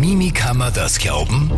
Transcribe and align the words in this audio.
Mimi 0.00 0.30
kann 0.30 0.56
man 0.56 0.72
das 0.72 0.98
glauben? 0.98 1.50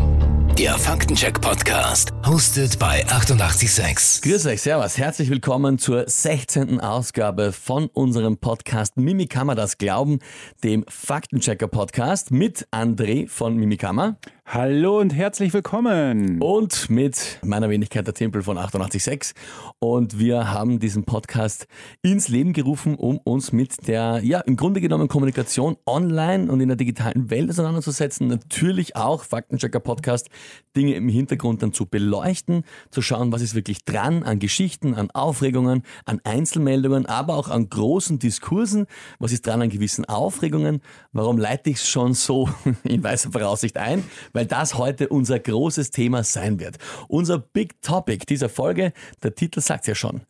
Der 0.58 0.76
Faktencheck-Podcast, 0.76 2.10
hostet 2.26 2.76
bei 2.80 3.07
886. 3.07 4.29
Grüß 4.29 4.46
euch, 4.46 4.62
servus, 4.62 4.99
herzlich 4.99 5.30
willkommen 5.30 5.79
zur 5.79 6.08
16. 6.08 6.81
Ausgabe 6.81 7.52
von 7.52 7.86
unserem 7.86 8.39
Podcast 8.39 8.97
Mimikama 8.97 9.55
das 9.55 9.79
Glauben, 9.79 10.19
dem 10.65 10.85
Faktenchecker-Podcast 10.89 12.33
mit 12.33 12.67
André 12.73 13.29
von 13.29 13.57
Mimikama. 13.57 14.16
Hallo 14.45 14.98
und 14.98 15.14
herzlich 15.14 15.54
willkommen. 15.54 16.42
Und 16.42 16.91
mit 16.91 17.38
meiner 17.42 17.70
Wenigkeit 17.70 18.06
der 18.06 18.12
Tempel 18.12 18.42
von 18.42 18.59
886. 18.59 19.34
Und 19.79 20.18
wir 20.18 20.50
haben 20.50 20.79
diesen 20.79 21.04
Podcast 21.04 21.66
ins 22.02 22.29
Leben 22.29 22.52
gerufen, 22.52 22.96
um 22.96 23.18
uns 23.18 23.52
mit 23.52 23.88
der, 23.88 24.20
ja, 24.23 24.41
im 24.41 24.56
Grunde 24.56 24.82
genommen 24.82 25.09
Kommunikation 25.09 25.78
online 25.86 26.52
und 26.52 26.60
in 26.60 26.68
der 26.68 26.77
digitalen 26.77 27.30
Welt 27.30 27.48
auseinanderzusetzen. 27.48 28.27
Natürlich 28.27 28.95
auch 28.95 29.24
Faktenchecker-Podcast, 29.24 30.28
Dinge 30.77 30.97
im 30.97 31.09
Hintergrund 31.09 31.62
dann 31.62 31.72
zu 31.72 31.86
beleuchten, 31.86 32.64
zu 32.91 33.00
schauen, 33.00 33.33
was 33.33 33.41
ist 33.41 33.55
wirklich 33.55 33.86
dran 33.86 34.22
an 34.22 34.38
Geschichten, 34.38 34.95
an 34.95 35.11
Aufregungen, 35.12 35.83
an 36.05 36.20
Einzelmeldungen, 36.24 37.06
aber 37.06 37.36
auch 37.36 37.48
an 37.48 37.70
großen 37.70 38.19
Diskursen. 38.19 38.86
Was 39.19 39.33
ist 39.33 39.47
dran 39.47 39.62
an 39.62 39.70
gewissen 39.70 40.05
Aufregungen? 40.05 40.83
Warum 41.12 41.38
leite 41.38 41.70
ich 41.70 41.77
es 41.77 41.88
schon 41.88 42.12
so 42.12 42.50
in 42.83 43.02
weißer 43.02 43.33
Voraussicht 43.33 43.78
ein? 43.78 44.05
weil 44.33 44.41
das 44.46 44.77
heute 44.77 45.09
unser 45.09 45.38
großes 45.38 45.91
Thema 45.91 46.24
sein 46.24 46.60
wird. 46.60 46.78
Unser 47.09 47.38
Big 47.38 47.80
Topic 47.83 48.24
dieser 48.27 48.48
Folge, 48.48 48.92
der 49.23 49.34
Titel 49.34 49.60
sagt 49.60 49.87
ja 49.87 49.95
schon. 49.95 50.23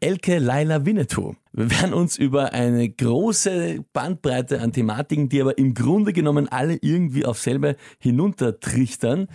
Elke 0.00 0.38
Laila 0.38 0.84
Winnetou. 0.86 1.34
Wir 1.52 1.68
werden 1.68 1.94
uns 1.94 2.16
über 2.16 2.52
eine 2.52 2.88
große 2.88 3.84
Bandbreite 3.92 4.60
an 4.60 4.72
Thematiken, 4.72 5.28
die 5.28 5.40
aber 5.40 5.58
im 5.58 5.74
Grunde 5.74 6.12
genommen 6.12 6.46
alle 6.48 6.78
irgendwie 6.80 7.24
auf 7.24 7.40
selbe 7.40 7.74
hinuntertrichtern, 7.98 9.26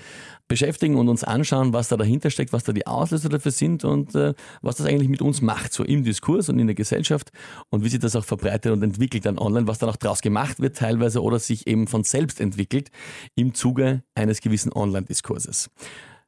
beschäftigen 0.48 0.96
und 0.96 1.10
uns 1.10 1.26
anschauen, 1.26 1.74
was 1.74 1.90
da 1.90 1.98
dahinter 1.98 2.30
steckt, 2.30 2.54
was 2.54 2.64
da 2.64 2.72
die 2.72 2.88
Auslöser 2.88 3.28
dafür 3.28 3.52
sind 3.52 3.84
und 3.84 4.16
äh, 4.16 4.34
was 4.62 4.78
das 4.78 4.88
eigentlich 4.88 5.10
mit 5.10 5.22
uns 5.22 5.42
macht, 5.42 5.74
so 5.74 5.84
im 5.84 6.06
Diskurs 6.06 6.48
und 6.48 6.58
in 6.58 6.68
der 6.68 6.76
Gesellschaft 6.76 7.32
und 7.70 7.84
wie 7.84 7.90
sich 7.90 8.00
das 8.00 8.16
auch 8.16 8.24
verbreitet 8.24 8.72
und 8.72 8.82
entwickelt 8.82 9.26
dann 9.26 9.38
online, 9.38 9.68
was 9.68 9.80
dann 9.80 9.90
auch 9.90 9.98
daraus 9.98 10.22
gemacht 10.22 10.62
wird 10.62 10.78
teilweise 10.78 11.22
oder 11.22 11.40
sich 11.40 11.68
eben 11.68 11.88
von 11.88 12.04
selbst 12.04 12.40
entwickelt 12.40 12.92
im 13.36 13.54
Zuge 13.54 14.04
eines 14.14 14.40
gewissen 14.40 14.72
Online-Diskurses. 14.72 15.70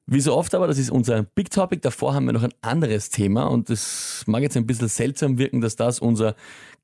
Wie 0.09 0.21
so 0.21 0.33
oft 0.37 0.55
aber, 0.55 0.67
das 0.67 0.77
ist 0.77 0.89
unser 0.89 1.23
Big 1.23 1.49
Topic. 1.51 1.81
Davor 1.81 2.13
haben 2.13 2.25
wir 2.25 2.31
noch 2.31 2.43
ein 2.43 2.53
anderes 2.61 3.09
Thema 3.09 3.43
und 3.43 3.69
es 3.69 4.23
mag 4.25 4.41
jetzt 4.41 4.55
ein 4.55 4.65
bisschen 4.65 4.87
seltsam 4.87 5.37
wirken, 5.37 5.59
dass 5.59 5.75
das 5.75 5.99
unser 5.99 6.35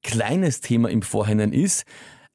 kleines 0.02 0.60
Thema 0.60 0.90
im 0.90 1.02
Vorhinein 1.02 1.54
ist. 1.54 1.86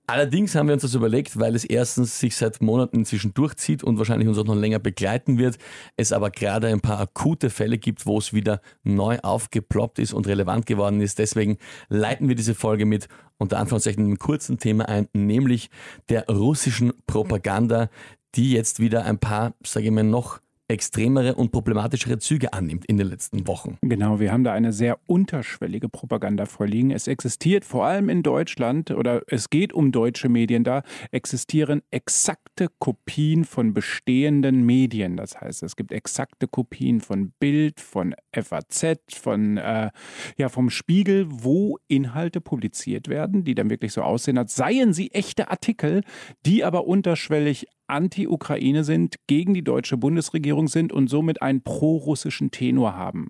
Allerdings 0.06 0.54
haben 0.54 0.68
wir 0.68 0.72
uns 0.72 0.84
das 0.84 0.94
überlegt, 0.94 1.38
weil 1.38 1.54
es 1.54 1.66
erstens 1.66 2.18
sich 2.18 2.34
seit 2.34 2.62
Monaten 2.62 3.00
inzwischen 3.00 3.34
durchzieht 3.34 3.84
und 3.84 3.98
wahrscheinlich 3.98 4.26
uns 4.26 4.38
auch 4.38 4.46
noch 4.46 4.54
länger 4.54 4.78
begleiten 4.78 5.36
wird. 5.36 5.58
Es 5.98 6.10
aber 6.10 6.30
gerade 6.30 6.68
ein 6.68 6.80
paar 6.80 7.00
akute 7.00 7.50
Fälle 7.50 7.76
gibt, 7.76 8.06
wo 8.06 8.16
es 8.16 8.32
wieder 8.32 8.62
neu 8.82 9.18
aufgeploppt 9.18 9.98
ist 9.98 10.14
und 10.14 10.26
relevant 10.26 10.64
geworden 10.64 11.02
ist. 11.02 11.18
Deswegen 11.18 11.58
leiten 11.90 12.30
wir 12.30 12.34
diese 12.34 12.54
Folge 12.54 12.86
mit 12.86 13.08
unter 13.36 13.58
Anführungszeichen 13.58 14.02
einem 14.02 14.18
kurzen 14.18 14.56
Thema 14.56 14.88
ein, 14.88 15.08
nämlich 15.12 15.68
der 16.08 16.26
russischen 16.28 16.94
Propaganda, 17.06 17.90
die 18.34 18.52
jetzt 18.52 18.80
wieder 18.80 19.04
ein 19.04 19.18
paar, 19.18 19.52
sage 19.62 19.84
ich 19.84 19.92
mal, 19.92 20.04
noch 20.04 20.40
extremere 20.68 21.34
und 21.34 21.50
problematischere 21.50 22.18
Züge 22.18 22.52
annimmt 22.52 22.84
in 22.86 22.98
den 22.98 23.08
letzten 23.08 23.46
Wochen. 23.46 23.78
Genau, 23.80 24.20
wir 24.20 24.32
haben 24.32 24.44
da 24.44 24.52
eine 24.52 24.72
sehr 24.72 24.98
unterschwellige 25.06 25.88
Propaganda 25.88 26.44
vorliegen. 26.44 26.90
Es 26.90 27.08
existiert 27.08 27.64
vor 27.64 27.86
allem 27.86 28.10
in 28.10 28.22
Deutschland 28.22 28.90
oder 28.90 29.22
es 29.28 29.48
geht 29.48 29.72
um 29.72 29.92
deutsche 29.92 30.28
Medien, 30.28 30.64
da 30.64 30.82
existieren 31.10 31.82
exakte 31.90 32.68
Kopien 32.78 33.44
von 33.44 33.72
bestehenden 33.72 34.64
Medien. 34.66 35.16
Das 35.16 35.40
heißt, 35.40 35.62
es 35.62 35.74
gibt 35.74 35.90
exakte 35.90 36.46
Kopien 36.46 37.00
von 37.00 37.32
Bild, 37.40 37.80
von 37.80 38.14
FAZ, 38.32 38.98
von 39.14 39.56
äh, 39.56 39.90
ja 40.36 40.48
vom 40.50 40.68
Spiegel, 40.68 41.26
wo 41.30 41.78
Inhalte 41.88 42.40
publiziert 42.42 43.08
werden, 43.08 43.44
die 43.44 43.54
dann 43.54 43.70
wirklich 43.70 43.92
so 43.92 44.02
aussehen, 44.02 44.36
als 44.36 44.54
seien 44.54 44.92
sie 44.92 45.12
echte 45.12 45.50
Artikel, 45.50 46.02
die 46.44 46.62
aber 46.64 46.86
unterschwellig 46.86 47.66
anti-Ukraine 47.88 48.84
sind, 48.84 49.16
gegen 49.26 49.54
die 49.54 49.64
deutsche 49.64 49.96
Bundesregierung 49.96 50.68
sind 50.68 50.92
und 50.92 51.08
somit 51.08 51.42
einen 51.42 51.62
pro-russischen 51.62 52.50
Tenor 52.50 52.96
haben. 52.96 53.28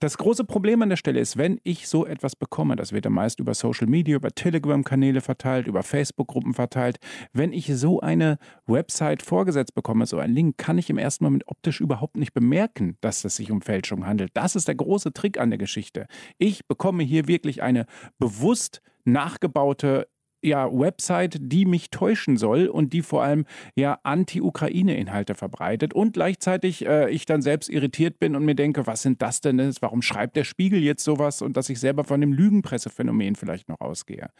Das 0.00 0.18
große 0.18 0.44
Problem 0.44 0.82
an 0.82 0.88
der 0.88 0.96
Stelle 0.96 1.20
ist, 1.20 1.36
wenn 1.36 1.60
ich 1.64 1.88
so 1.88 2.06
etwas 2.06 2.36
bekomme, 2.36 2.76
das 2.76 2.92
wird 2.92 3.04
dann 3.04 3.12
meist 3.12 3.40
über 3.40 3.54
Social 3.54 3.86
Media, 3.86 4.16
über 4.16 4.30
Telegram-Kanäle 4.30 5.20
verteilt, 5.20 5.66
über 5.66 5.82
Facebook-Gruppen 5.82 6.54
verteilt, 6.54 6.98
wenn 7.32 7.52
ich 7.52 7.66
so 7.76 8.00
eine 8.00 8.38
Website 8.66 9.22
vorgesetzt 9.22 9.74
bekomme, 9.74 10.06
so 10.06 10.18
einen 10.18 10.34
Link, 10.34 10.58
kann 10.58 10.78
ich 10.78 10.90
im 10.90 10.98
ersten 10.98 11.24
Moment 11.24 11.44
optisch 11.46 11.80
überhaupt 11.80 12.16
nicht 12.16 12.34
bemerken, 12.34 12.96
dass 13.00 13.24
es 13.24 13.36
sich 13.36 13.50
um 13.50 13.62
Fälschung 13.62 14.06
handelt. 14.06 14.30
Das 14.34 14.56
ist 14.56 14.68
der 14.68 14.74
große 14.74 15.12
Trick 15.12 15.38
an 15.38 15.50
der 15.50 15.58
Geschichte. 15.58 16.06
Ich 16.38 16.66
bekomme 16.66 17.02
hier 17.02 17.28
wirklich 17.28 17.62
eine 17.62 17.86
bewusst 18.18 18.82
nachgebaute 19.04 20.08
ja, 20.42 20.68
Website, 20.70 21.38
die 21.40 21.64
mich 21.64 21.90
täuschen 21.90 22.36
soll 22.36 22.66
und 22.66 22.92
die 22.92 23.02
vor 23.02 23.22
allem 23.22 23.44
ja 23.74 23.98
Anti-Ukraine-Inhalte 24.02 25.34
verbreitet 25.34 25.94
und 25.94 26.12
gleichzeitig 26.12 26.86
äh, 26.86 27.10
ich 27.10 27.26
dann 27.26 27.42
selbst 27.42 27.68
irritiert 27.68 28.18
bin 28.18 28.36
und 28.36 28.44
mir 28.44 28.54
denke, 28.54 28.86
was 28.86 29.02
sind 29.02 29.22
das 29.22 29.40
denn? 29.40 29.58
Warum 29.80 30.02
schreibt 30.02 30.36
der 30.36 30.44
Spiegel 30.44 30.82
jetzt 30.82 31.02
sowas 31.02 31.42
und 31.42 31.56
dass 31.56 31.68
ich 31.68 31.80
selber 31.80 32.04
von 32.04 32.20
dem 32.20 32.32
Lügenpressephänomen 32.32 33.34
vielleicht 33.34 33.68
noch 33.68 33.80
ausgehe? 33.80 34.30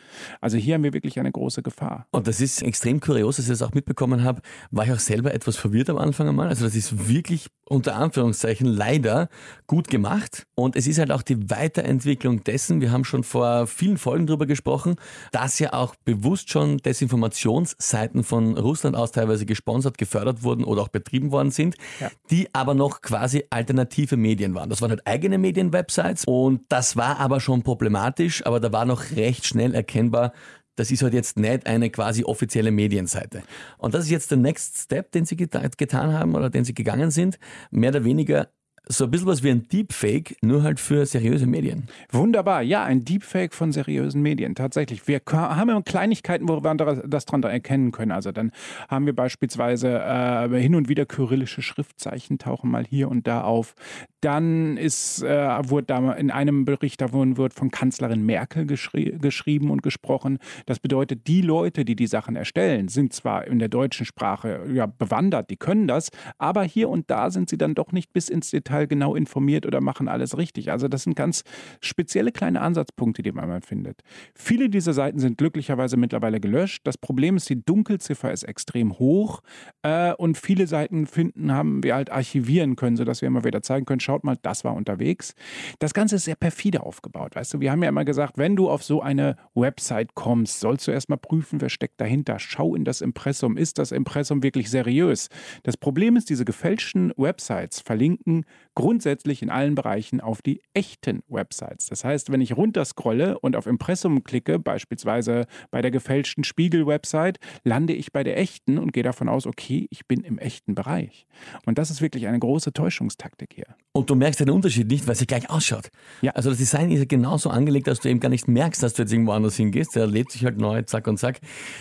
Also 0.41 0.57
hier 0.57 0.75
haben 0.75 0.85
wir 0.85 0.93
wirklich 0.93 1.19
eine 1.19 1.33
große 1.33 1.63
Gefahr. 1.63 2.07
Und 2.11 2.29
das 2.29 2.41
ist 2.41 2.63
extrem 2.63 3.01
kurios, 3.01 3.37
dass 3.37 3.47
ich 3.47 3.51
das 3.51 3.63
auch 3.63 3.75
mitbekommen 3.75 4.23
habe, 4.23 4.43
war 4.71 4.85
ich 4.85 4.93
auch 4.93 4.99
selber 4.99 5.35
etwas 5.35 5.57
verwirrt 5.57 5.91
am 5.91 5.99
Anfang 5.99 6.29
einmal. 6.29 6.49
Also 6.49 6.65
das 6.65 6.75
ist 6.75 7.09
wirklich 7.09 7.49
unter 7.65 7.97
Anführungszeichen 7.97 8.67
leider 8.67 9.29
gut 9.67 9.89
gemacht 9.89 10.47
und 10.55 10.77
es 10.77 10.87
ist 10.87 10.99
halt 10.99 11.11
auch 11.13 11.23
die 11.23 11.51
Weiterentwicklung 11.51 12.43
dessen, 12.45 12.81
wir 12.81 12.91
haben 12.91 13.05
schon 13.05 13.25
vor 13.25 13.67
vielen 13.67 13.99
Folgen 13.99 14.27
darüber 14.27 14.47
gesprochen, 14.47 14.97
dass 15.33 15.59
ja 15.59 15.73
auch 15.73 15.88
auch 15.89 15.95
bewusst 16.05 16.51
schon 16.51 16.79
Desinformationsseiten 16.79 18.25
von 18.25 18.59
Russland 18.59 18.97
aus 18.97 19.13
teilweise 19.13 19.47
gesponsert, 19.47 19.99
gefördert 19.99 20.43
wurden 20.43 20.65
oder 20.65 20.83
auch 20.83 20.89
betrieben 20.89 21.31
worden 21.31 21.51
sind, 21.51 21.77
ja. 22.01 22.11
die 22.31 22.55
aber 22.55 22.75
noch 22.75 23.01
quasi 23.01 23.45
alternative 23.51 24.17
Medien 24.17 24.55
waren. 24.55 24.69
Das 24.69 24.83
waren 24.83 24.91
halt 24.91 25.07
eigene 25.07 25.39
Medienwebsites 25.39 26.25
und 26.27 26.61
das 26.69 26.97
war 26.97 27.19
aber 27.19 27.41
schon 27.41 27.63
problematisch, 27.63 28.45
aber 28.45 28.61
da 28.61 28.73
war 28.73 28.85
noch 28.85 29.11
recht 29.13 29.47
schnell 29.47 29.75
erkennbar, 29.75 30.33
das 30.77 30.93
ist 30.93 31.03
halt 31.03 31.13
jetzt 31.13 31.37
nicht 31.37 31.67
eine 31.67 31.91
quasi 31.91 32.23
offizielle 32.23 32.71
Medienseite. 32.71 33.43
Und 33.79 33.95
das 33.95 34.05
ist 34.05 34.11
jetzt 34.11 34.31
der 34.31 34.39
Next 34.39 34.79
Step, 34.79 35.11
den 35.11 35.25
sie 35.25 35.37
getan 35.37 36.13
haben 36.13 36.37
oder 36.37 36.51
den 36.51 36.65
sie 36.65 36.73
gegangen 36.73 37.11
sind. 37.11 37.39
Mehr 37.73 37.91
oder 37.91 38.05
weniger 38.05 38.49
so 38.89 39.05
ein 39.05 39.11
bisschen 39.11 39.27
was 39.27 39.43
wie 39.43 39.51
ein 39.51 39.69
Deepfake, 39.69 40.37
nur 40.41 40.63
halt 40.63 40.81
für 40.81 41.05
seriöse 41.05 41.47
Medien. 41.47 41.89
Wunderbar, 42.11 42.63
ja, 42.63 42.85
ein 42.85 43.05
Deepfake 43.05 43.55
von 43.55 43.71
seriösen 43.71 44.23
Medien, 44.23 44.55
tatsächlich. 44.55 45.07
Wir 45.07 45.21
haben 45.31 45.85
Kleinigkeiten, 45.85 46.49
wo 46.49 46.63
wir 46.63 47.03
das 47.07 47.27
dran 47.27 47.43
erkennen 47.43 47.93
können. 47.93 48.13
Also 48.13 48.33
dann 48.33 48.51
haben 48.89 49.07
wir 49.07 49.15
beispielsweise 49.15 49.99
äh, 49.99 50.61
hin 50.61 50.75
und 50.75 50.89
wieder 50.89 51.05
kyrillische 51.05 51.61
Schriftzeichen 51.61 52.39
tauchen 52.39 52.71
mal 52.71 52.85
hier 52.85 53.09
und 53.11 53.27
da 53.27 53.43
auf. 53.43 53.75
Dann 54.21 54.77
ist, 54.77 55.23
äh, 55.23 55.69
wurde 55.69 55.87
da 55.87 56.13
in 56.13 56.31
einem 56.31 56.65
Bericht 56.65 57.01
davon 57.01 57.37
wird 57.37 57.55
von 57.55 57.71
Kanzlerin 57.71 58.25
Merkel 58.25 58.67
geschri 58.67 59.17
geschrieben 59.21 59.71
und 59.71 59.83
gesprochen. 59.83 60.39
Das 60.67 60.81
bedeutet, 60.81 61.27
die 61.27 61.43
Leute, 61.43 61.85
die 61.85 61.95
die 61.95 62.07
Sachen 62.07 62.37
erstellen, 62.37 62.89
sind 62.89 63.13
zwar 63.13 63.47
in 63.47 63.59
der 63.59 63.69
deutschen 63.69 64.07
Sprache 64.07 64.67
ja, 64.73 64.87
bewandert, 64.87 65.51
die 65.51 65.57
können 65.57 65.87
das, 65.87 66.11
aber 66.39 66.65
hier 66.65 66.89
und 66.89 67.11
da 67.11 67.31
sind 67.31 67.51
sie 67.51 67.59
dann 67.59 67.75
doch 67.75 67.93
nicht 67.93 68.13
bis 68.13 68.29
ins 68.29 68.51
Detail 68.51 68.78
Detail 68.79 68.87
genau 68.87 69.15
informiert 69.15 69.67
oder 69.67 69.81
machen 69.81 70.09
alles 70.09 70.37
richtig. 70.39 70.71
Also 70.71 70.89
das 70.89 71.03
sind 71.03 71.17
ganz 71.17 71.43
spezielle 71.81 72.33
kleine 72.33 72.61
Ansatzpunkte, 72.61 73.23
die 73.23 73.33
man 73.33 73.63
findet. 73.63 74.03
Viele 74.35 74.69
dieser 74.69 74.93
Seiten 74.93 75.19
sind 75.19 75.39
glücklicherweise 75.39 75.97
mittlerweile 75.97 76.41
gelöscht. 76.41 76.83
Das 76.85 76.99
Problem 76.99 77.37
ist, 77.37 77.49
die 77.49 77.65
Dunkelziffer 77.65 78.33
ist 78.33 78.43
extrem 78.43 78.99
hoch 78.99 79.41
äh, 79.83 80.13
und 80.15 80.37
viele 80.37 80.67
Seiten 80.67 81.07
finden, 81.07 81.53
haben 81.53 81.83
wir 81.83 81.95
halt 81.95 82.11
archivieren 82.11 82.77
können, 82.77 82.97
sodass 82.97 83.23
wir 83.23 83.27
immer 83.27 83.45
wieder 83.45 83.63
zeigen 83.63 83.87
können, 83.87 84.01
schaut 84.01 84.25
mal, 84.25 84.37
das 84.43 84.65
war 84.65 84.75
unterwegs. 84.75 85.35
Das 85.79 85.95
Ganze 85.95 86.17
ist 86.17 86.25
sehr 86.25 86.37
perfide 86.37 86.83
aufgebaut. 86.83 87.35
Weißt 87.35 87.55
du, 87.55 87.61
wir 87.61 87.71
haben 87.71 87.83
ja 87.83 87.89
immer 87.89 88.05
gesagt, 88.05 88.39
wenn 88.39 88.57
du 88.57 88.69
auf 88.69 88.85
so 88.85 89.01
eine 89.01 89.37
Website 89.55 90.15
kommst, 90.15 90.61
sollst 90.61 90.87
du 90.87 90.91
erstmal 90.91 91.19
prüfen, 91.19 91.61
wer 91.61 91.69
steckt 91.69 92.01
dahinter. 92.01 92.39
Schau 92.39 92.75
in 92.75 92.85
das 92.85 93.01
Impressum. 93.01 93.57
Ist 93.57 93.79
das 93.79 93.93
Impressum 93.93 94.43
wirklich 94.43 94.71
seriös? 94.71 95.29
Das 95.63 95.77
Problem 95.77 96.17
ist, 96.17 96.31
diese 96.31 96.45
gefälschten 96.45 97.13
Websites 97.17 97.81
verlinken 97.81 98.45
grundsätzlich 98.79 99.43
in 99.43 99.51
allen 99.51 99.75
Bereichen 99.75 100.21
auf 100.21 100.41
die 100.41 100.63
echten 100.73 101.25
Websites. 101.27 101.87
Das 101.87 102.05
heißt, 102.05 102.31
wenn 102.31 102.41
ich 102.41 102.57
runterscrolle 102.57 103.37
und 103.41 103.57
auf 103.57 103.67
Impressum 103.67 104.23
klicke, 104.23 104.61
beispielsweise 104.61 105.47
bei 105.73 105.83
der 105.83 105.91
gefälschten 105.91 106.45
Spiegel-Website, 106.45 107.41
lande 107.65 107.93
ich 107.93 108.13
bei 108.13 108.23
der 108.23 108.39
echten 108.39 108.79
und 108.79 108.93
gehe 108.93 109.03
davon 109.03 109.29
aus, 109.29 109.49
okay, 109.49 109.89
ich 109.91 110.07
bin 110.07 110.23
im 110.23 110.39
echten 110.39 110.77
Bereich. 110.77 111.27
Und 111.67 111.77
das 111.77 111.91
ist 111.91 112.01
wirklich 112.01 112.29
eine 112.29 112.39
große 112.39 112.73
Täuschungstaktik 112.73 113.53
hier. 113.53 113.75
Und 113.99 114.09
du 114.09 114.15
merkst 114.15 114.39
den 114.39 114.51
Unterschied 114.51 114.87
nicht, 114.87 115.09
weil 115.09 115.17
sie 115.17 115.27
gleich 115.27 115.51
ausschaut. 115.51 115.91
Ja. 116.23 116.31
Also 116.33 116.51
das 116.51 116.59
Design 116.59 116.93
ist 116.93 117.01
ja 117.01 117.05
genauso 117.05 117.51
angelegt, 117.51 117.89
dass 117.89 117.99
du 117.99 118.09
eben 118.09 118.21
gar 118.21 118.29
nicht 118.29 118.47
merkst, 118.47 118.81
dass 118.81 118.95
du 118.95 119.03
jetzt 119.03 119.13
irgendwo 119.13 119.33
anders 119.33 119.57
hingehst. 119.57 119.97
Der 119.97 120.07
lädt 120.07 120.31
sich 120.31 120.45
halt 120.45 120.57
neu, 120.59 120.83
zack 120.83 121.09
und 121.09 121.19
zack. 121.19 121.41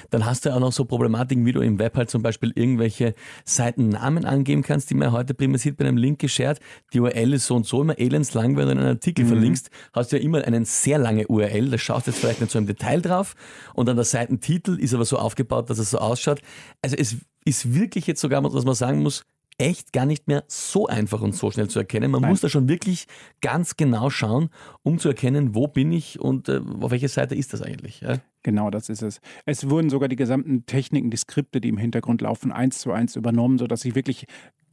Dann 0.10 0.26
hast 0.26 0.46
du 0.46 0.54
auch 0.54 0.60
noch 0.60 0.72
so 0.72 0.86
Problematiken, 0.86 1.46
wie 1.46 1.52
du 1.52 1.62
im 1.62 1.78
Web 1.78 1.96
halt 1.96 2.10
zum 2.10 2.24
Beispiel 2.24 2.52
irgendwelche 2.56 3.14
Seitennamen 3.46 4.26
angeben 4.26 4.64
kannst, 4.64 4.90
die 4.90 4.96
man 4.96 5.12
heute 5.12 5.36
prima 5.36 5.60
sieht 5.60 5.78
bei 5.78 5.86
einem 5.86 5.98
Link 5.98 6.18
geshared. 6.18 6.60
Die 6.92 7.00
URL 7.00 7.34
ist 7.34 7.46
so 7.46 7.56
und 7.56 7.68
so 7.68 7.84
immer 7.84 8.00
elendslang, 8.00 8.58
wenn 8.58 8.66
du 8.66 8.72
einen 8.72 8.88
Artikel 8.88 9.26
Mhm. 9.26 9.30
verlinkst, 9.30 9.70
hast 9.94 10.12
du 10.12 10.18
ja 10.18 10.24
immer 10.24 10.44
einen 10.44 10.66
sehr 10.66 10.98
lange 10.98 11.28
URL. 11.28 11.70
Da 11.70 11.78
schaust 11.78 12.08
du 12.08 12.12
jetzt 12.12 12.20
vielleicht 12.20 12.42
nicht 12.42 12.52
so 12.52 12.58
im 12.58 12.66
Detail 12.66 13.00
drauf. 13.02 13.36
Und 13.76 13.88
dann 13.88 13.96
der 13.96 14.06
Seitentitel 14.06 14.80
ist 14.80 14.94
aber 14.96 15.06
so 15.06 15.18
aufgebaut, 15.20 15.70
dass 15.70 15.78
es 15.78 15.92
so 15.92 16.00
ausschaut. 16.00 16.42
Also 16.82 16.96
es 16.98 17.16
ist 17.46 17.76
wirklich 17.76 18.08
jetzt 18.08 18.22
sogar, 18.22 18.42
dass 18.42 18.66
man 18.66 18.74
sagen 18.76 19.04
muss, 19.04 19.24
echt 19.58 19.92
gar 19.92 20.06
nicht 20.06 20.28
mehr 20.28 20.44
so 20.48 20.88
einfach 20.88 21.22
und 21.22 21.36
so 21.36 21.50
schnell 21.52 21.68
zu 21.68 21.80
erkennen. 21.80 22.12
Man 22.12 22.22
Nein. 22.22 22.32
muss 22.32 22.42
da 22.42 22.50
schon 22.50 22.70
wirklich 22.70 23.08
ganz 23.42 23.76
genau 23.76 24.10
schauen, 24.10 24.50
um 24.84 25.00
zu 25.00 25.10
erkennen, 25.10 25.56
wo 25.56 25.68
bin 25.68 25.92
ich 25.92 26.20
und 26.20 26.48
äh, 26.50 26.62
auf 26.80 26.92
welcher 26.92 27.08
Seite 27.08 27.36
ist 27.36 27.54
das 27.54 27.62
eigentlich. 27.62 28.02
Ja? 28.02 28.18
Genau, 28.44 28.70
das 28.70 28.90
ist 28.90 29.02
es. 29.02 29.20
Es 29.46 29.70
wurden 29.70 29.90
sogar 29.90 30.10
die 30.10 30.16
gesamten 30.16 30.66
Techniken, 30.66 31.10
die 31.10 31.18
Skripte, 31.18 31.60
die 31.60 31.70
im 31.70 31.78
Hintergrund 31.78 32.22
laufen, 32.22 32.52
eins 32.52 32.80
zu 32.80 32.92
eins 32.92 33.16
übernommen, 33.16 33.58
sodass 33.58 33.84
ich 33.84 33.96
wirklich 33.96 34.26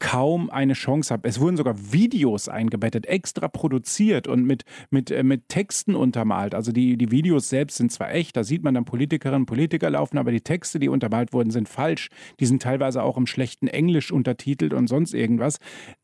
kaum 0.05 0.51
eine 0.51 0.75
Chance 0.75 1.15
habe. 1.15 1.27
Es 1.27 1.41
wurden 1.41 1.57
sogar 1.57 1.77
Videos 1.91 2.51
eingebettet, 2.51 3.07
extra 3.07 3.49
produziert 3.49 4.29
und 4.29 4.45
mit, 4.45 4.65
mit, 4.91 5.11
äh, 5.11 5.23
mit 5.23 5.49
Texten 5.49 5.95
untermalt. 5.95 6.55
Also 6.55 6.73
die, 6.73 6.99
die 6.99 7.11
Videos 7.11 7.49
selbst 7.49 7.79
sind 7.79 7.91
zwar 7.91 8.13
echt, 8.13 8.37
da 8.37 8.45
sieht 8.45 8.63
man 8.63 8.75
dann 8.75 8.85
Politikerinnen 8.85 9.43
und 9.43 9.47
Politiker 9.47 9.89
laufen, 9.89 10.19
aber 10.19 10.31
die 10.31 10.43
Texte, 10.43 10.79
die 10.79 10.91
untermalt 10.91 11.33
wurden, 11.33 11.51
sind 11.51 11.71
falsch. 11.71 12.11
Die 12.39 12.45
sind 12.45 12.61
teilweise 12.61 13.03
auch 13.03 13.17
im 13.17 13.27
schlechten 13.27 13.67
Englisch 13.67 14.13
untertitelt 14.13 14.75
und 14.75 14.89
sonst 14.89 15.15
irgendwas. 15.15 15.57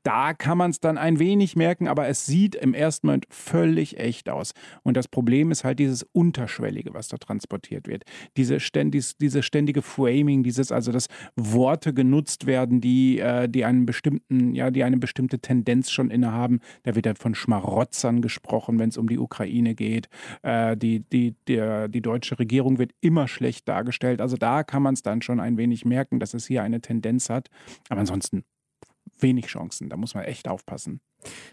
Da 0.03 0.33
kann 0.33 0.57
man 0.57 0.71
es 0.71 0.81
dann 0.81 0.97
ein 0.97 1.19
wenig 1.19 1.55
merken, 1.55 1.87
aber 1.87 2.09
es 2.09 2.25
sieht 2.25 2.55
im 2.55 2.73
ersten 2.73 3.07
Moment 3.07 3.27
völlig 3.29 3.99
echt 3.99 4.31
aus. 4.31 4.53
Und 4.83 4.97
das 4.97 5.09
Problem 5.09 5.51
ist 5.51 5.63
halt 5.63 5.79
dieses 5.79 6.05
Unterschwellige, 6.05 6.95
was 6.95 7.09
da 7.09 7.19
transportiert 7.19 7.87
wird. 7.87 8.05
Diese, 8.39 8.61
ständig, 8.61 9.19
diese 9.19 9.43
ständige 9.43 9.83
Framing, 9.83 10.43
dieses, 10.43 10.73
also 10.73 10.91
dass 10.91 11.09
Worte 11.37 11.93
genutzt 11.93 12.47
werden, 12.47 12.81
die, 12.81 13.19
äh, 13.19 13.47
die 13.47 13.67
einen 13.67 13.90
bestimmten, 13.91 14.55
ja, 14.55 14.71
die 14.71 14.85
eine 14.85 14.99
bestimmte 14.99 15.41
Tendenz 15.41 15.91
schon 15.91 16.11
innehaben. 16.13 16.61
Da 16.85 16.95
wird 16.95 17.07
dann 17.07 17.17
von 17.17 17.35
Schmarotzern 17.35 18.23
gesprochen, 18.23 18.79
wenn 18.79 18.91
es 18.91 18.97
um 18.97 19.09
die 19.09 19.19
Ukraine 19.19 19.75
geht. 19.75 20.09
Äh, 20.43 20.77
die, 20.77 21.01
die, 21.01 21.35
der, 21.49 21.89
die 21.89 22.01
deutsche 22.01 22.39
Regierung 22.39 22.79
wird 22.79 22.93
immer 23.01 23.27
schlecht 23.27 23.69
dargestellt. 23.69 24.21
Also 24.21 24.37
da 24.37 24.63
kann 24.63 24.85
man 24.85 24.95
es 24.95 25.03
dann 25.03 25.23
schon 25.23 25.41
ein 25.41 25.57
wenig 25.57 25.85
merken, 25.85 26.21
dass 26.21 26.35
es 26.35 26.47
hier 26.47 26.63
eine 26.63 26.81
Tendenz 26.81 27.31
hat. 27.31 27.49
Aber 27.89 27.99
ansonsten 27.99 28.45
wenig 29.19 29.47
Chancen. 29.47 29.89
Da 29.89 29.97
muss 29.97 30.15
man 30.15 30.23
echt 30.25 30.47
aufpassen. 30.47 31.01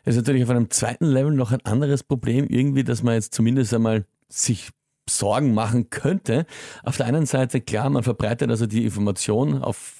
Es 0.04 0.16
ist 0.16 0.22
natürlich 0.22 0.44
auf 0.44 0.52
einem 0.52 0.70
zweiten 0.70 1.06
Level 1.06 1.34
noch 1.34 1.52
ein 1.52 1.66
anderes 1.66 2.04
Problem, 2.04 2.46
irgendwie, 2.48 2.84
dass 2.84 3.02
man 3.02 3.16
jetzt 3.16 3.34
zumindest 3.34 3.74
einmal 3.74 4.06
sich 4.30 4.70
Sorgen 5.10 5.54
machen 5.54 5.90
könnte. 5.90 6.46
Auf 6.84 6.98
der 6.98 7.08
einen 7.08 7.26
Seite, 7.26 7.62
klar, 7.62 7.90
man 7.90 8.04
verbreitet 8.04 8.50
also 8.50 8.66
die 8.68 8.84
Information 8.84 9.62
auf 9.64 9.97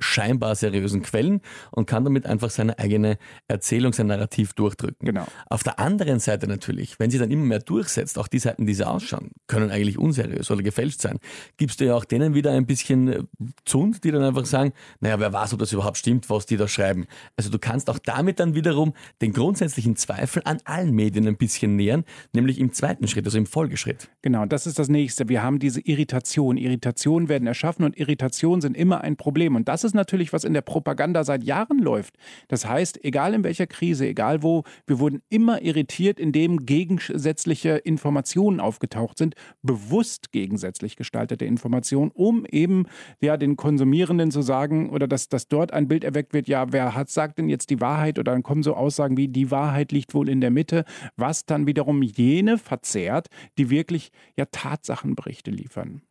scheinbar 0.00 0.54
seriösen 0.54 1.02
Quellen 1.02 1.40
und 1.70 1.86
kann 1.86 2.04
damit 2.04 2.26
einfach 2.26 2.50
seine 2.50 2.78
eigene 2.78 3.18
Erzählung, 3.48 3.92
sein 3.92 4.06
Narrativ 4.06 4.52
durchdrücken. 4.54 5.06
Genau. 5.06 5.26
Auf 5.48 5.62
der 5.62 5.78
anderen 5.78 6.20
Seite 6.20 6.46
natürlich, 6.46 6.98
wenn 6.98 7.10
sie 7.10 7.18
dann 7.18 7.30
immer 7.30 7.44
mehr 7.44 7.60
durchsetzt, 7.60 8.18
auch 8.18 8.28
die 8.28 8.38
Seiten, 8.38 8.66
die 8.66 8.74
sie 8.74 8.86
ausschauen, 8.86 9.30
können 9.46 9.70
eigentlich 9.70 9.98
unseriös 9.98 10.50
oder 10.50 10.62
gefälscht 10.62 11.00
sein, 11.00 11.18
gibst 11.56 11.80
du 11.80 11.86
ja 11.86 11.94
auch 11.94 12.04
denen 12.04 12.34
wieder 12.34 12.52
ein 12.52 12.66
bisschen 12.66 13.08
äh, 13.08 13.22
Zund, 13.64 14.04
die 14.04 14.10
dann 14.10 14.22
einfach 14.22 14.46
sagen, 14.46 14.72
naja, 15.00 15.20
wer 15.20 15.32
weiß, 15.32 15.52
ob 15.52 15.58
das 15.58 15.72
überhaupt 15.72 15.98
stimmt, 15.98 16.28
was 16.30 16.46
die 16.46 16.56
da 16.56 16.68
schreiben. 16.68 17.06
Also 17.36 17.50
du 17.50 17.58
kannst 17.58 17.90
auch 17.90 17.98
damit 17.98 18.40
dann 18.40 18.54
wiederum 18.54 18.94
den 19.20 19.32
grundsätzlichen 19.32 19.96
Zweifel 19.96 20.42
an 20.44 20.58
allen 20.64 20.92
Medien 20.92 21.26
ein 21.26 21.36
bisschen 21.36 21.76
nähern, 21.76 22.04
nämlich 22.32 22.58
im 22.58 22.72
zweiten 22.72 23.06
Schritt, 23.08 23.26
also 23.26 23.38
im 23.38 23.46
Folgeschritt. 23.46 24.10
Genau, 24.22 24.46
das 24.46 24.66
ist 24.66 24.78
das 24.78 24.88
nächste. 24.88 25.28
Wir 25.28 25.42
haben 25.42 25.58
diese 25.58 25.80
Irritation. 25.80 26.56
Irritationen 26.56 27.28
werden 27.28 27.46
erschaffen 27.46 27.84
und 27.84 27.98
Irritationen 27.98 28.60
sind 28.60 28.76
immer 28.76 29.02
ein 29.02 29.16
Problem. 29.16 29.56
Und 29.56 29.68
das 29.68 29.84
ist 29.84 29.89
natürlich, 29.94 30.32
was 30.32 30.44
in 30.44 30.54
der 30.54 30.60
Propaganda 30.60 31.24
seit 31.24 31.44
Jahren 31.44 31.78
läuft. 31.78 32.16
Das 32.48 32.66
heißt, 32.66 33.04
egal 33.04 33.34
in 33.34 33.44
welcher 33.44 33.66
Krise, 33.66 34.06
egal 34.06 34.42
wo, 34.42 34.64
wir 34.86 34.98
wurden 34.98 35.22
immer 35.28 35.62
irritiert, 35.62 36.20
indem 36.20 36.66
gegensätzliche 36.66 37.76
Informationen 37.76 38.60
aufgetaucht 38.60 39.18
sind, 39.18 39.34
bewusst 39.62 40.32
gegensätzlich 40.32 40.96
gestaltete 40.96 41.44
Informationen, 41.44 42.10
um 42.12 42.44
eben 42.46 42.86
ja 43.20 43.36
den 43.36 43.56
Konsumierenden 43.56 44.30
zu 44.30 44.42
sagen 44.42 44.90
oder 44.90 45.06
dass, 45.06 45.28
dass 45.28 45.48
dort 45.48 45.72
ein 45.72 45.88
Bild 45.88 46.04
erweckt 46.04 46.32
wird, 46.32 46.48
ja, 46.48 46.72
wer 46.72 46.94
hat, 46.94 47.10
sagt 47.10 47.38
denn 47.38 47.48
jetzt 47.48 47.70
die 47.70 47.80
Wahrheit 47.80 48.18
oder 48.18 48.32
dann 48.32 48.42
kommen 48.42 48.62
so 48.62 48.74
Aussagen 48.74 49.16
wie, 49.16 49.28
die 49.28 49.50
Wahrheit 49.50 49.92
liegt 49.92 50.14
wohl 50.14 50.28
in 50.28 50.40
der 50.40 50.50
Mitte, 50.50 50.84
was 51.16 51.46
dann 51.46 51.66
wiederum 51.66 52.02
jene 52.02 52.58
verzerrt, 52.58 53.28
die 53.58 53.70
wirklich 53.70 54.10
ja 54.36 54.46
Tatsachenberichte 54.46 55.50
liefern. 55.50 56.02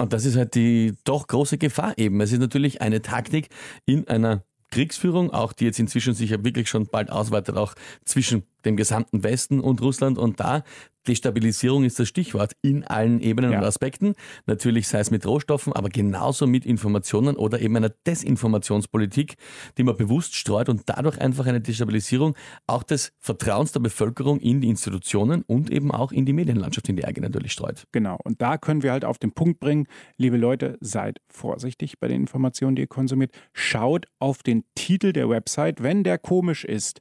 Und 0.00 0.14
das 0.14 0.24
ist 0.24 0.36
halt 0.36 0.54
die 0.54 0.94
doch 1.04 1.26
große 1.26 1.58
Gefahr 1.58 1.92
eben. 1.98 2.20
Es 2.20 2.32
ist 2.32 2.40
natürlich 2.40 2.80
eine 2.80 3.02
Taktik 3.02 3.48
in 3.84 4.08
einer 4.08 4.44
Kriegsführung, 4.70 5.30
auch 5.30 5.52
die 5.52 5.66
jetzt 5.66 5.78
inzwischen 5.78 6.14
sich 6.14 6.30
ja 6.30 6.42
wirklich 6.42 6.68
schon 6.68 6.86
bald 6.86 7.10
ausweitet, 7.10 7.56
auch 7.56 7.74
zwischen 8.04 8.44
dem 8.64 8.76
gesamten 8.76 9.22
Westen 9.22 9.60
und 9.60 9.80
Russland. 9.80 10.18
Und 10.18 10.40
da 10.40 10.62
Destabilisierung 11.08 11.84
ist 11.84 11.98
das 11.98 12.08
Stichwort 12.08 12.52
in 12.62 12.84
allen 12.84 13.20
Ebenen 13.20 13.52
Ja. 13.52 13.58
und 13.58 13.64
Aspekten. 13.64 14.14
Natürlich 14.46 14.86
sei 14.86 15.00
es 15.00 15.10
mit 15.10 15.24
Rohstoffen, 15.26 15.72
aber 15.72 15.88
genauso 15.88 16.46
mit 16.46 16.66
Informationen 16.66 17.36
oder 17.36 17.60
eben 17.60 17.76
einer 17.76 17.88
Desinformationspolitik, 18.06 19.36
die 19.78 19.82
man 19.82 19.96
bewusst 19.96 20.34
streut 20.34 20.68
und 20.68 20.82
dadurch 20.86 21.18
einfach 21.20 21.46
eine 21.46 21.60
Destabilisierung 21.60 22.36
auch 22.66 22.82
des 22.82 23.12
Vertrauens 23.18 23.72
der 23.72 23.80
Bevölkerung 23.80 24.40
in 24.40 24.60
die 24.60 24.68
Institutionen 24.68 25.42
und 25.42 25.70
eben 25.70 25.90
auch 25.90 26.12
in 26.12 26.26
die 26.26 26.32
Medienlandschaft, 26.32 26.88
in 26.88 26.96
die 26.96 27.04
eigene 27.04 27.28
natürlich 27.28 27.52
streut. 27.52 27.84
Genau. 27.92 28.18
Und 28.24 28.42
da 28.42 28.58
können 28.58 28.82
wir 28.82 28.92
halt 28.92 29.04
auf 29.04 29.18
den 29.18 29.32
Punkt 29.32 29.60
bringen, 29.60 29.86
liebe 30.16 30.36
Leute, 30.36 30.76
seid 30.80 31.20
vorsichtig 31.28 31.98
bei 31.98 32.08
den 32.08 32.20
Informationen, 32.20 32.76
die 32.76 32.82
ihr 32.82 32.88
konsumiert. 32.88 33.32
Schaut 33.52 34.06
auf 34.18 34.42
den 34.42 34.64
Titel 34.74 35.12
der 35.12 35.28
Website, 35.28 35.82
wenn 35.82 36.04
der 36.04 36.18
komisch 36.18 36.64
ist. 36.64 37.00